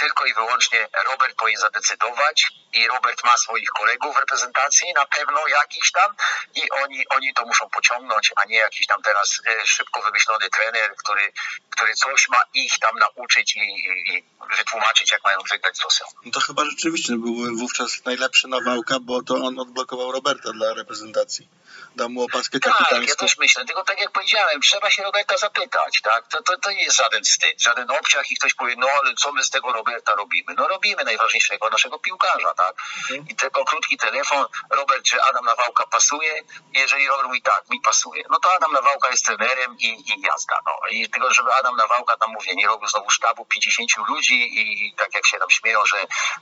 tylko 0.00 0.24
i 0.24 0.34
wyłącznie 0.34 0.88
Robert 1.06 1.36
powinien 1.36 1.60
zadecydować 1.60 2.46
i 2.74 2.88
Robert 2.88 3.24
ma 3.24 3.36
swoich 3.36 3.68
kolegów 3.68 4.14
w 4.14 4.18
reprezentacji, 4.18 4.92
na 4.94 5.06
pewno 5.06 5.48
jakiś 5.48 5.92
tam 5.92 6.14
i 6.54 6.70
oni, 6.70 7.08
oni 7.08 7.34
to 7.34 7.46
muszą 7.46 7.68
pociągnąć, 7.70 8.32
a 8.36 8.44
nie 8.44 8.56
jakiś 8.56 8.86
tam 8.86 9.02
teraz 9.02 9.40
e, 9.46 9.66
szybko 9.66 10.02
wymyślony 10.02 10.50
trener, 10.50 10.96
który, 10.96 11.32
który 11.70 11.94
coś 11.94 12.28
ma 12.28 12.38
ich 12.54 12.78
tam 12.78 12.98
nauczyć 12.98 13.56
i, 13.56 13.60
i, 13.60 14.16
i 14.16 14.24
wytłumaczyć, 14.58 15.10
jak 15.12 15.24
mają 15.24 15.38
żegnać 15.50 15.76
z 15.76 15.80
Rosją. 15.84 16.06
No 16.24 16.30
to 16.32 16.40
chyba 16.40 16.64
rzeczywiście 16.64 17.12
był 17.16 17.56
wówczas 17.56 18.04
najlepszy 18.04 18.48
Nawałka, 18.48 18.96
bo 19.00 19.22
to 19.22 19.34
on 19.34 19.58
odblokował 19.58 20.12
Roberta 20.12 20.52
dla 20.52 20.74
reprezentacji 20.74 21.48
dam 21.96 22.12
mu 22.12 22.22
opaskę 22.22 22.60
kapitańską. 22.60 22.96
Tak, 22.96 23.08
ja 23.08 23.16
też 23.16 23.38
myślę, 23.38 23.64
tylko 23.64 23.84
tak 23.84 24.00
jak 24.00 24.12
powiedziałem, 24.12 24.60
trzeba 24.60 24.90
się 24.90 25.02
Roberta 25.02 25.36
zapytać, 25.36 26.00
tak? 26.02 26.28
To, 26.28 26.42
to, 26.42 26.58
to 26.58 26.70
nie 26.70 26.82
jest 26.82 26.96
żaden 26.96 27.24
wstyd, 27.24 27.62
żaden 27.62 27.90
obciach 27.90 28.30
i 28.30 28.36
ktoś 28.36 28.54
powie, 28.54 28.74
no 28.78 28.86
ale 29.00 29.14
co 29.14 29.32
my 29.32 29.44
z 29.44 29.50
tego 29.50 29.72
Roberta 29.72 30.14
robimy? 30.14 30.54
No 30.56 30.68
robimy 30.68 31.04
najważniejszego 31.04 31.70
naszego 31.70 31.98
piłkarza, 31.98 32.54
tak? 32.54 32.63
Mhm. 33.10 33.28
I 33.28 33.36
tylko 33.36 33.64
krótki 33.64 33.96
telefon, 33.96 34.46
Robert, 34.70 35.04
czy 35.04 35.22
Adam 35.22 35.44
Nawałka 35.44 35.86
pasuje? 35.86 36.40
Jeżeli 36.74 37.08
Robert 37.08 37.26
mówi 37.26 37.42
tak, 37.42 37.68
mi 37.70 37.80
pasuje, 37.80 38.24
no 38.30 38.38
to 38.40 38.54
Adam 38.54 38.72
Nawałka 38.72 39.08
jest 39.10 39.26
trenerem 39.26 39.76
i, 39.78 39.88
i 39.88 40.20
jazda, 40.20 40.58
no. 40.66 40.72
I 40.90 41.10
tylko, 41.10 41.34
żeby 41.34 41.54
Adam 41.54 41.76
Nawałka 41.76 42.16
tam, 42.16 42.30
mówię, 42.30 42.54
nie 42.54 42.66
robił 42.66 42.88
znowu 42.88 43.10
sztabu 43.10 43.44
50 43.44 43.90
ludzi 44.08 44.60
i, 44.60 44.94
tak 44.96 45.14
jak 45.14 45.26
się 45.26 45.38
tam 45.38 45.50
śmieją, 45.50 45.86
że 45.86 45.96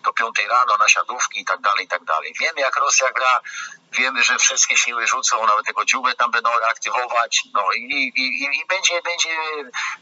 do 0.05 0.13
piątej 0.13 0.49
rano 0.49 0.77
na 0.77 0.89
siadówki 0.89 1.41
i 1.41 1.45
tak 1.45 1.61
dalej, 1.61 1.85
i 1.85 1.89
tak 1.89 2.05
dalej. 2.05 2.35
Wiemy, 2.41 2.61
jak 2.61 2.77
Rosja 2.77 3.13
gra, 3.13 3.41
wiemy, 3.93 4.23
że 4.23 4.39
wszystkie 4.39 4.77
siły 4.77 5.07
rzucą, 5.07 5.47
nawet 5.47 5.67
tego 5.67 5.85
dziubę 5.85 6.15
tam 6.15 6.31
będą 6.31 6.59
reaktywować, 6.59 7.43
no 7.55 7.73
i, 7.73 8.13
i, 8.17 8.45
i 8.61 8.67
będzie, 8.69 9.03
będzie 9.03 9.37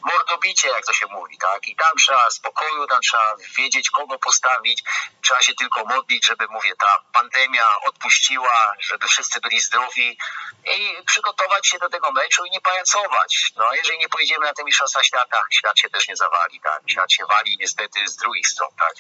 mordobicie, 0.05 0.69
jak 0.69 0.87
to 0.87 0.93
się 0.93 1.07
mówi, 1.07 1.39
tak? 1.39 1.69
I 1.69 1.77
tam 1.77 1.97
trzeba 1.99 2.31
spokoju, 2.31 2.87
tam 2.87 3.01
trzeba 3.01 3.37
wiedzieć, 3.59 3.91
kogo 3.91 4.19
postawić, 4.19 4.83
trzeba 5.23 5.43
się 5.43 5.55
tylko 5.55 5.85
modlić, 5.85 6.10
żeby, 6.25 6.47
mówię, 6.51 6.77
ta 6.79 7.05
pandemia 7.13 7.65
odpuściła, 7.87 8.75
żeby 8.79 9.07
wszyscy 9.07 9.41
byli 9.41 9.61
zdrowi 9.61 10.19
i 10.65 11.03
przygotować 11.07 11.69
się 11.69 11.79
do 11.79 11.89
tego 11.89 12.13
meczu 12.13 12.45
i 12.45 12.51
nie 12.51 12.61
pajacować. 12.61 13.53
No, 13.57 13.75
jeżeli 13.75 13.99
nie 13.99 14.09
pojedziemy 14.09 14.47
na 14.47 14.55
te 14.55 14.65
Mistrzostwa 14.65 15.05
Świata, 15.05 15.43
świat 15.51 15.79
się 15.79 15.91
też 15.91 16.09
nie 16.09 16.17
zawali, 16.17 16.61
tak? 16.61 16.83
Świat 16.87 17.13
się 17.13 17.25
wali 17.27 17.57
niestety 17.61 18.09
z 18.09 18.17
drugich 18.17 18.49
stron, 18.49 18.71
tak? 18.79 18.95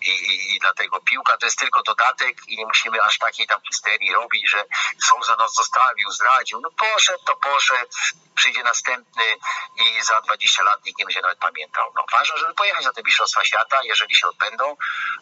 I, 0.00 0.10
i, 0.10 0.54
i 0.54 0.58
dlatego 0.58 1.00
piłka 1.00 1.36
to 1.36 1.46
jest 1.46 1.58
tylko 1.58 1.82
dodatek 1.82 2.36
i 2.48 2.56
nie 2.56 2.66
musimy 2.66 3.02
aż 3.02 3.18
takiej 3.18 3.46
tam 3.46 3.60
histerii 3.60 4.12
robić, 4.14 4.50
że 4.50 4.64
są 5.08 5.22
za 5.22 5.36
nas 5.36 5.54
zostawił, 5.54 6.10
zdradził. 6.10 6.60
No 6.60 6.70
poszedł, 6.70 7.24
to 7.24 7.36
poszedł, 7.36 7.90
przyjdzie 8.34 8.62
następny 8.62 9.24
i 9.76 10.02
za 10.02 10.20
20 10.20 10.62
lat 10.62 10.84
nikt 10.84 10.98
nie 10.98 11.04
będzie 11.04 11.20
nawet 11.20 11.38
pamiętał. 11.38 11.92
No 11.96 12.04
ważne, 12.12 12.38
żeby 12.38 12.54
pojechać 12.54 12.84
na 12.84 12.92
te 12.92 13.02
Mistrzostwa 13.02 13.44
Świata, 13.44 13.80
jeżeli 13.82 14.14
się 14.14 14.28
odbędą, 14.28 14.76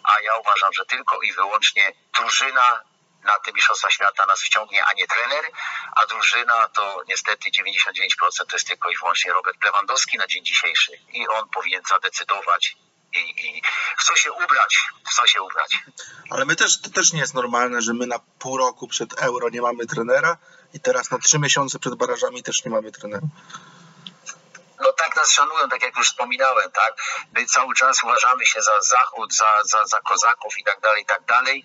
a 0.04 0.20
ja 0.20 0.36
uważam, 0.36 0.72
że 0.72 0.84
tylko 0.86 1.22
i 1.24 1.32
wyłącznie 1.32 1.92
drużyna 2.18 2.84
na 3.24 3.38
te 3.38 3.52
Mistrzostwa 3.52 3.90
Świata 3.90 4.26
nas 4.26 4.40
wciągnie, 4.40 4.84
a 4.84 4.92
nie 4.92 5.06
trener, 5.06 5.44
a 5.96 6.06
drużyna 6.06 6.68
to 6.68 7.02
niestety 7.08 7.50
99% 7.50 8.46
to 8.48 8.56
jest 8.56 8.66
tylko 8.66 8.90
i 8.90 8.96
wyłącznie 8.96 9.32
Robert 9.32 9.64
Lewandowski 9.64 10.18
na 10.18 10.26
dzień 10.26 10.44
dzisiejszy 10.44 10.92
i 11.12 11.28
on 11.28 11.48
powinien 11.48 11.82
zadecydować 11.88 12.76
i, 13.14 13.46
i 13.46 13.62
w 13.98 14.04
co 14.04 14.16
się 14.16 14.32
ubrać, 14.32 14.78
co 15.16 15.26
się 15.26 15.42
ubrać. 15.42 15.78
Ale 16.30 16.44
my 16.44 16.56
też, 16.56 16.80
to 16.80 16.90
też 16.90 17.12
nie 17.12 17.20
jest 17.20 17.34
normalne, 17.34 17.82
że 17.82 17.94
my 17.94 18.06
na 18.06 18.18
pół 18.18 18.56
roku 18.56 18.88
przed 18.88 19.22
euro 19.22 19.48
nie 19.48 19.62
mamy 19.62 19.86
trenera 19.86 20.36
i 20.74 20.80
teraz 20.80 21.10
na 21.10 21.18
trzy 21.18 21.38
miesiące 21.38 21.78
przed 21.78 21.94
barażami 21.94 22.42
też 22.42 22.64
nie 22.64 22.70
mamy 22.70 22.92
trenera 22.92 23.26
no 24.80 24.92
tak 24.92 25.16
nas 25.16 25.30
szanują, 25.30 25.68
tak 25.68 25.82
jak 25.82 25.96
już 25.96 26.08
wspominałem, 26.08 26.70
tak? 26.70 26.94
My 27.32 27.46
cały 27.46 27.74
czas 27.74 28.02
uważamy 28.02 28.46
się 28.46 28.62
za 28.62 28.80
Zachód, 28.80 29.34
za, 29.34 29.60
za, 29.64 29.84
za 29.84 30.00
kozaków 30.00 30.58
i 30.58 30.64
tak 30.64 30.80
dalej, 30.80 31.02
i 31.02 31.06
tak 31.06 31.24
dalej, 31.24 31.64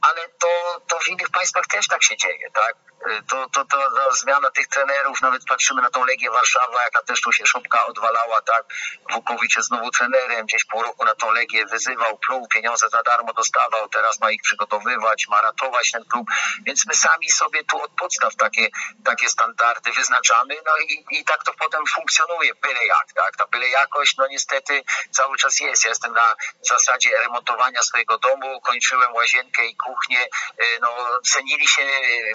ale 0.00 0.28
to, 0.28 0.82
to 0.88 0.98
w 0.98 1.08
innych 1.08 1.30
państwach 1.30 1.66
też 1.66 1.88
tak 1.88 2.02
się 2.02 2.16
dzieje, 2.16 2.50
tak? 2.54 2.76
To, 3.26 3.46
to, 3.52 3.64
to, 3.64 3.76
to 3.90 4.12
zmiana 4.12 4.50
tych 4.50 4.66
trenerów, 4.68 5.20
nawet 5.22 5.44
patrzymy 5.44 5.82
na 5.82 5.90
tą 5.90 6.04
Legię 6.04 6.30
Warszawa, 6.30 6.82
jaka 6.82 7.02
też 7.02 7.20
tu 7.20 7.32
się 7.32 7.46
szopka 7.46 7.86
odwalała, 7.86 8.40
tak, 8.42 8.64
Wukowicz 9.12 9.56
jest 9.56 9.68
znowu 9.68 9.90
trenerem, 9.90 10.46
gdzieś 10.46 10.64
pół 10.64 10.82
roku 10.82 11.04
na 11.04 11.14
tą 11.14 11.32
Legię 11.32 11.66
wyzywał, 11.66 12.18
pluł, 12.18 12.48
pieniądze 12.48 12.88
za 12.88 13.02
darmo 13.02 13.32
dostawał, 13.32 13.88
teraz 13.88 14.20
ma 14.20 14.30
ich 14.30 14.42
przygotowywać, 14.42 15.28
ma 15.28 15.40
ratować 15.40 15.90
ten 15.90 16.04
klub, 16.04 16.26
więc 16.66 16.86
my 16.86 16.94
sami 16.94 17.30
sobie 17.30 17.64
tu 17.64 17.82
od 17.82 17.90
podstaw 17.90 18.36
takie, 18.36 18.68
takie 19.04 19.28
standardy 19.28 19.92
wyznaczamy, 19.92 20.56
no 20.66 20.72
i, 20.88 21.04
i 21.10 21.24
tak 21.24 21.44
to 21.44 21.52
potem 21.58 21.82
funkcjonuje, 21.94 22.54
byle 22.54 22.86
jak, 22.86 23.12
tak, 23.14 23.36
ta 23.36 23.46
byle 23.46 23.68
jakość, 23.68 24.16
no 24.18 24.26
niestety 24.26 24.82
cały 25.10 25.36
czas 25.36 25.60
jest, 25.60 25.84
ja 25.84 25.88
jestem 25.88 26.12
na 26.12 26.34
zasadzie 26.62 27.10
remontowania 27.22 27.82
swojego 27.82 28.18
domu, 28.18 28.60
kończyłem 28.60 29.14
łazienkę 29.14 29.66
i 29.66 29.76
kuchnię, 29.76 30.24
y, 30.24 30.78
no 30.80 31.20
cenili 31.24 31.68
się 31.68 31.82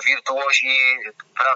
wirtuozni 0.06 0.53
ci 0.54 0.68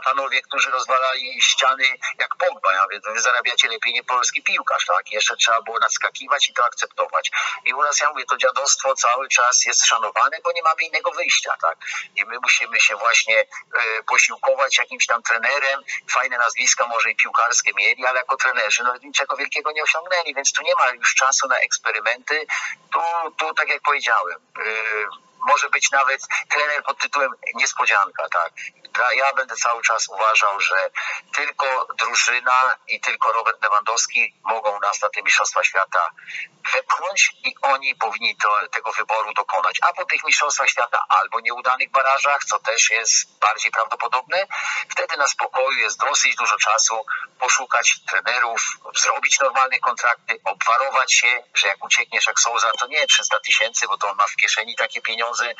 panowie, 0.04 0.42
którzy 0.42 0.72
rozwalali 0.72 1.42
ściany 1.42 1.84
jak 2.20 2.36
Pogba, 2.36 2.74
ja 2.74 2.88
wiem, 2.92 3.02
wy 3.14 3.22
zarabiacie 3.22 3.68
lepiej 3.68 3.94
nie 3.94 4.04
polski 4.04 4.44
piłkarz, 4.44 4.86
tak? 4.86 5.12
Jeszcze 5.12 5.36
trzeba 5.36 5.62
było 5.62 5.80
nadskakiwać 5.80 6.50
i 6.50 6.54
to 6.54 6.66
akceptować. 6.66 7.32
I 7.66 7.74
u 7.74 7.82
nas, 7.82 8.00
ja 8.00 8.10
mówię, 8.10 8.26
to 8.30 8.38
dziadostwo 8.38 8.96
cały 8.96 9.30
czas 9.30 9.66
jest 9.66 9.86
szanowane, 9.86 10.38
bo 10.44 10.52
nie 10.52 10.62
mamy 10.64 10.84
innego 10.84 11.12
wyjścia, 11.12 11.54
tak? 11.62 11.78
I 12.16 12.26
my 12.26 12.40
musimy 12.40 12.80
się 12.80 12.96
właśnie 12.96 13.40
e, 13.40 14.04
posiłkować 14.04 14.78
jakimś 14.78 15.06
tam 15.06 15.24
trenerem, 15.24 15.84
fajne 16.10 16.38
nazwiska 16.38 16.88
może 16.88 17.12
i 17.12 17.16
piłkarskie 17.16 17.72
mieli, 17.76 18.06
ale 18.06 18.20
jako 18.20 18.38
trenerzy 18.38 18.84
no 18.84 18.98
niczego 18.98 19.38
wielkiego 19.38 19.72
nie 19.72 19.84
osiągnęli, 19.84 20.34
więc 20.36 20.54
tu 20.54 20.64
nie 20.64 20.76
ma 20.76 20.90
już 20.90 21.16
czasu 21.16 21.48
na 21.48 21.58
eksperymenty. 21.58 22.48
Tu, 22.94 23.00
tu 23.38 23.54
tak 23.54 23.70
jak 23.70 23.82
powiedziałem, 23.82 24.38
e, 24.60 25.28
może 25.48 25.70
być 25.70 25.92
nawet 25.92 26.22
trener 26.50 26.84
pod 26.84 26.98
tytułem 26.98 27.32
niespodzianka, 27.56 28.30
tak. 28.30 28.54
Ja 29.16 29.34
będę 29.34 29.56
cały 29.56 29.82
czas 29.82 30.08
uważał, 30.08 30.60
że 30.60 30.90
tylko 31.36 31.88
drużyna 32.00 32.78
i 32.88 33.02
tylko 33.02 33.32
Robert 33.34 33.64
Lewandowski 33.64 34.34
mogą 34.44 34.80
nas 34.80 35.02
na 35.02 35.10
te 35.10 35.22
Mistrzostwa 35.22 35.64
Świata 35.64 36.10
wepchnąć 36.74 37.32
i 37.44 37.56
oni 37.62 37.96
powinni 37.96 38.38
to, 38.38 38.60
tego 38.72 38.92
wyboru 38.92 39.34
dokonać. 39.34 39.78
A 39.82 39.94
po 39.94 40.06
tych 40.06 40.24
mistrzostwach 40.24 40.70
świata 40.70 41.04
albo 41.10 41.40
nieudanych 41.40 41.92
barażach, 41.92 42.44
co 42.44 42.60
też 42.60 42.92
jest 42.92 43.40
bardziej 43.40 43.72
prawdopodobne, 43.72 44.48
wtedy 44.90 45.18
na 45.18 45.28
spokoju 45.28 45.78
jest 45.78 46.00
dosyć 46.00 46.36
dużo 46.36 46.58
czasu 46.58 47.06
poszukać 47.40 48.00
trenerów, 48.10 48.62
zrobić 48.96 49.40
normalne 49.40 49.80
kontrakty, 49.80 50.40
obwarować 50.46 51.14
się, 51.14 51.44
że 51.54 51.68
jak 51.68 51.86
uciekniesz 51.86 52.28
jak 52.28 52.40
Souza, 52.40 52.72
to 52.80 52.88
nie 52.88 53.08
300 53.08 53.40
tysięcy, 53.40 53.88
bo 53.88 53.98
to 53.98 54.10
on 54.10 54.18
ma 54.18 54.28
w 54.28 54.36
kieszeni 54.36 54.76
takie 54.76 55.02
pieniądze, 55.02 55.54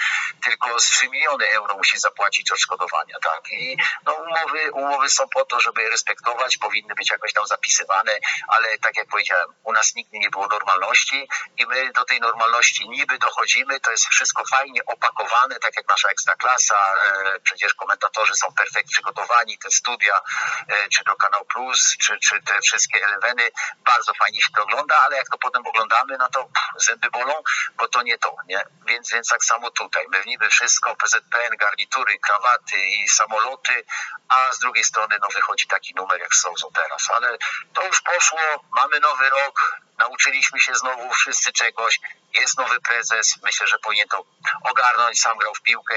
tylko 0.44 0.80
z 0.80 0.90
3 0.90 1.10
miliony 1.10 1.50
euro 1.50 1.78
musi 1.78 2.00
zapłacić 2.00 2.52
odszkodowania, 2.52 3.16
tak? 3.28 3.52
I 3.52 3.78
no, 4.06 4.14
umowy, 4.14 4.72
umowy 4.72 5.10
są 5.10 5.24
po 5.30 5.46
to, 5.46 5.60
żeby 5.60 5.82
je 5.82 5.90
respektować, 5.90 6.58
powinny 6.58 6.96
być 6.96 7.12
jakoś 7.12 7.34
tam 7.34 7.48
zapisywane, 7.48 8.12
ale 8.48 8.78
tak 8.78 8.98
jak 8.98 9.08
powiedziałem, 9.08 9.48
u 9.64 9.72
nas 9.74 9.96
nigdy 9.96 10.20
nie 10.20 10.30
było 10.30 10.48
normalności 10.48 11.28
i 11.58 11.66
my 11.66 11.92
do 11.92 12.06
tej 12.06 12.20
normalności 12.20 12.90
niby 12.90 13.18
dochodzimy, 13.18 13.80
to 13.80 13.92
jest 13.92 14.06
wszystko 14.06 14.44
fajnie 14.56 14.82
opakowane, 14.86 15.56
tak 15.60 15.74
jak 15.78 15.88
nasza 15.88 16.10
ekstraklasa, 16.10 16.76
e, 16.76 17.40
przecież 17.40 17.74
komentatorzy 17.74 18.36
są 18.36 18.48
perfekt 18.54 18.90
przygotowani, 18.90 19.37
te 19.46 19.72
studia, 19.72 20.22
e, 20.68 20.90
czy 20.90 21.04
do 21.04 21.16
Kanał 21.16 21.46
Plus, 21.46 21.98
czy, 22.02 22.20
czy 22.20 22.42
te 22.42 22.62
wszystkie 22.62 23.06
eleweny, 23.06 23.50
bardzo 23.86 24.14
fajnie 24.14 24.42
się 24.42 24.50
to 24.56 24.64
ogląda, 24.64 24.96
ale 25.00 25.18
jak 25.18 25.30
to 25.30 25.38
potem 25.38 25.68
oglądamy, 25.68 26.18
no 26.18 26.30
to 26.30 26.44
pff, 26.44 26.86
zęby 26.86 27.10
bolą, 27.10 27.34
bo 27.78 27.88
to 27.88 28.02
nie 28.02 28.18
to, 28.18 28.36
nie? 28.48 28.62
Więc, 28.88 29.12
więc 29.12 29.28
tak 29.30 29.44
samo 29.44 29.72
tutaj, 29.72 30.06
my 30.10 30.24
niby 30.26 30.50
wszystko, 30.50 30.96
PZPN, 30.96 31.58
garnitury, 31.58 32.20
krawaty 32.20 32.78
i 32.78 33.10
samoloty, 33.10 33.86
a 34.30 34.54
z 34.54 34.60
drugiej 34.60 34.84
strony 34.84 35.18
no 35.22 35.28
wychodzi 35.34 35.68
taki 35.68 35.96
numer 35.96 36.20
jak 36.22 36.36
Sozo 36.36 36.72
teraz, 36.74 37.10
ale 37.16 37.38
to 37.74 37.86
już 37.86 38.02
poszło, 38.02 38.40
mamy 38.72 39.00
nowy 39.00 39.30
rok, 39.30 39.82
nauczyliśmy 39.98 40.60
się 40.60 40.76
znowu 40.76 41.14
wszyscy 41.14 41.52
czegoś, 41.54 42.00
jest 42.34 42.58
nowy 42.58 42.80
prezes, 42.80 43.36
myślę, 43.44 43.68
że 43.68 43.78
powinien 43.80 44.08
to 44.08 44.26
ogarnąć, 44.72 45.22
sam 45.22 45.38
grał 45.38 45.54
w 45.56 45.62
piłkę, 45.62 45.96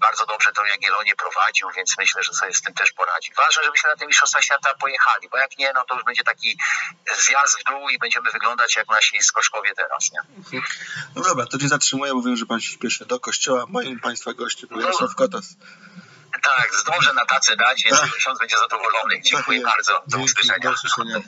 bardzo 0.00 0.26
dobrze 0.26 0.52
to 0.52 0.64
Jagiellonie 0.66 1.16
prowadził, 1.16 1.70
więc 1.76 1.94
myślę, 1.98 2.22
że 2.22 2.32
sobie 2.32 2.54
z 2.54 2.62
tym 2.62 2.74
też 2.74 2.92
poradzi. 2.92 3.32
Ważne, 3.36 3.62
żebyśmy 3.64 3.90
na 3.90 3.96
te 3.96 4.06
Mistrzostwa 4.06 4.42
Świata 4.42 4.74
pojechali, 4.74 5.28
bo 5.28 5.38
jak 5.38 5.58
nie, 5.58 5.72
no 5.74 5.84
to 5.84 5.94
już 5.94 6.04
będzie 6.04 6.24
taki 6.24 6.58
zjazd 7.18 7.60
w 7.60 7.64
dół 7.64 7.88
i 7.88 7.98
będziemy 7.98 8.30
wyglądać 8.30 8.76
jak 8.76 8.88
nasi 8.88 9.22
skoczkowie 9.22 9.70
teraz, 9.76 10.10
nie? 10.12 10.20
No 11.14 11.22
dobra, 11.22 11.46
to 11.46 11.56
nie 11.56 11.68
zatrzymuję, 11.68 12.14
bo 12.14 12.22
wiem, 12.22 12.36
że 12.36 12.46
pan 12.46 12.60
się 12.60 12.72
śpieszy 12.72 13.06
do 13.06 13.20
kościoła. 13.20 13.64
Moim 13.68 14.00
państwa 14.00 14.32
gościem 14.32 14.68
był 14.68 14.80
Jarosław 14.80 15.14
Kotas. 15.14 15.44
Tak, 16.42 16.74
zdążę 16.74 17.12
na 17.12 17.26
tacę 17.26 17.56
dać, 17.56 17.82
więc 17.84 18.00
Tak. 18.00 18.10
ksiądz 18.12 18.38
będzie 18.38 18.56
zadowolony. 18.58 19.20
Dziękuję 19.22 19.60
Tak 19.62 19.70
bardzo, 19.72 20.02
do 20.06 20.18
usłyszenia. 20.18 20.58
do 20.58 20.70
usłyszenia. 20.70 21.20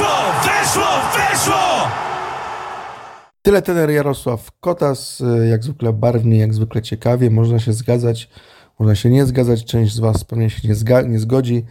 Weszło! 0.00 0.16
Weszło! 0.44 0.86
Weszło! 1.16 1.88
Tyle 3.42 3.62
tener 3.62 3.90
Jarosław 3.90 4.50
Kotas, 4.60 5.22
jak 5.50 5.64
zwykle 5.64 5.92
barwnie, 5.92 6.38
jak 6.38 6.54
zwykle 6.54 6.82
ciekawie. 6.82 7.30
Można 7.30 7.58
się 7.58 7.72
zgadzać, 7.72 8.30
można 8.78 8.94
się 8.94 9.10
nie 9.10 9.26
zgadzać. 9.26 9.64
Część 9.64 9.94
z 9.94 9.98
Was 9.98 10.24
pewnie 10.24 10.50
się 10.50 10.68
nie, 10.68 10.74
zga- 10.74 11.08
nie 11.08 11.18
zgodzi. 11.18 11.64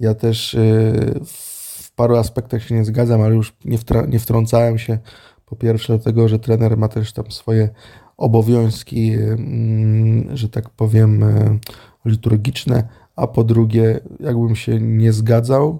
Ja 0.00 0.14
też 0.14 0.54
y, 0.54 1.20
w 1.26 1.92
paru 1.94 2.16
aspektach 2.16 2.62
się 2.62 2.74
nie 2.74 2.84
zgadzam, 2.84 3.20
ale 3.22 3.34
już 3.34 3.56
nie, 3.64 3.78
wtra- 3.78 4.08
nie 4.08 4.18
wtrącałem 4.18 4.78
się. 4.78 4.98
Po 5.46 5.56
pierwsze, 5.56 5.94
dlatego, 5.98 6.28
że 6.28 6.38
trener 6.38 6.76
ma 6.76 6.88
też 6.88 7.12
tam 7.12 7.30
swoje 7.30 7.68
obowiązki, 8.16 9.12
mm, 9.14 10.36
że 10.36 10.48
tak 10.48 10.70
powiem, 10.70 11.22
y, 11.22 11.58
liturgiczne. 12.04 12.88
A 13.16 13.26
po 13.26 13.44
drugie, 13.44 14.00
jakbym 14.20 14.56
się 14.56 14.80
nie 14.80 15.12
zgadzał, 15.12 15.78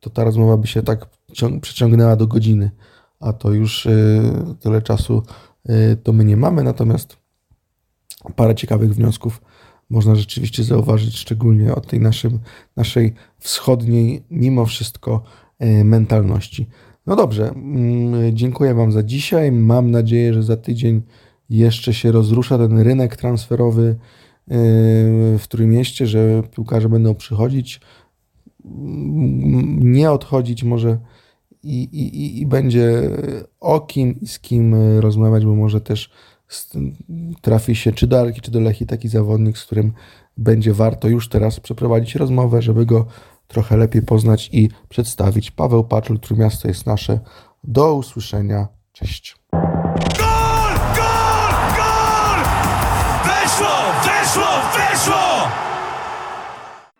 to 0.00 0.10
ta 0.10 0.24
rozmowa 0.24 0.56
by 0.56 0.66
się 0.66 0.82
tak 0.82 1.06
przeciągnęła 1.60 2.16
do 2.16 2.26
godziny 2.26 2.70
a 3.20 3.32
to 3.32 3.52
już 3.52 3.86
y, 3.86 4.20
tyle 4.60 4.82
czasu 4.82 5.22
y, 5.70 5.96
to 6.02 6.12
my 6.12 6.24
nie 6.24 6.36
mamy, 6.36 6.62
natomiast 6.62 7.16
parę 8.36 8.54
ciekawych 8.54 8.94
wniosków 8.94 9.42
można 9.90 10.14
rzeczywiście 10.14 10.64
zauważyć, 10.64 11.18
szczególnie 11.18 11.74
od 11.74 11.86
tej 11.86 12.00
naszym, 12.00 12.38
naszej 12.76 13.14
wschodniej, 13.38 14.24
mimo 14.30 14.66
wszystko, 14.66 15.22
y, 15.62 15.84
mentalności. 15.84 16.68
No 17.06 17.16
dobrze, 17.16 17.48
mm, 17.48 18.36
dziękuję 18.36 18.74
Wam 18.74 18.92
za 18.92 19.02
dzisiaj. 19.02 19.52
Mam 19.52 19.90
nadzieję, 19.90 20.34
że 20.34 20.42
za 20.42 20.56
tydzień 20.56 21.02
jeszcze 21.50 21.94
się 21.94 22.12
rozrusza 22.12 22.58
ten 22.58 22.78
rynek 22.78 23.16
transferowy 23.16 23.96
w 25.38 25.44
Trójmieście, 25.48 26.06
że 26.06 26.42
piłkarze 26.54 26.88
będą 26.88 27.14
przychodzić, 27.14 27.80
nie 29.80 30.10
odchodzić 30.10 30.64
może 30.64 30.98
i, 31.62 31.82
i, 31.82 32.40
i- 32.40 32.46
będzie 32.46 33.10
o 33.60 33.80
kim 33.80 34.20
i 34.20 34.26
z 34.26 34.38
kim 34.38 34.74
rozmawiać, 35.00 35.44
bo 35.44 35.54
może 35.54 35.80
też 35.80 36.10
trafi 37.40 37.76
się 37.76 37.92
czy 37.92 38.06
do 38.06 38.20
Arki, 38.20 38.40
czy 38.40 38.50
do 38.50 38.60
Lechi 38.60 38.86
taki 38.86 39.08
zawodnik, 39.08 39.58
z 39.58 39.64
którym 39.66 39.92
będzie 40.36 40.72
warto 40.74 41.08
już 41.08 41.28
teraz 41.28 41.60
przeprowadzić 41.60 42.14
rozmowę, 42.14 42.62
żeby 42.62 42.86
go 42.86 43.06
trochę 43.46 43.76
lepiej 43.76 44.02
poznać 44.02 44.50
i 44.52 44.68
przedstawić. 44.88 45.50
Paweł 45.50 45.84
Paczul, 45.84 46.18
Trójmiasto 46.20 46.68
jest 46.68 46.86
nasze. 46.86 47.20
Do 47.64 47.94
usłyszenia. 47.94 48.68
Cześć. 48.92 49.36
Gol! 49.52 49.60
Gol! 50.96 51.54
Gol! 51.76 52.44
Weszło! 53.24 53.68
Weszło! 54.76 55.27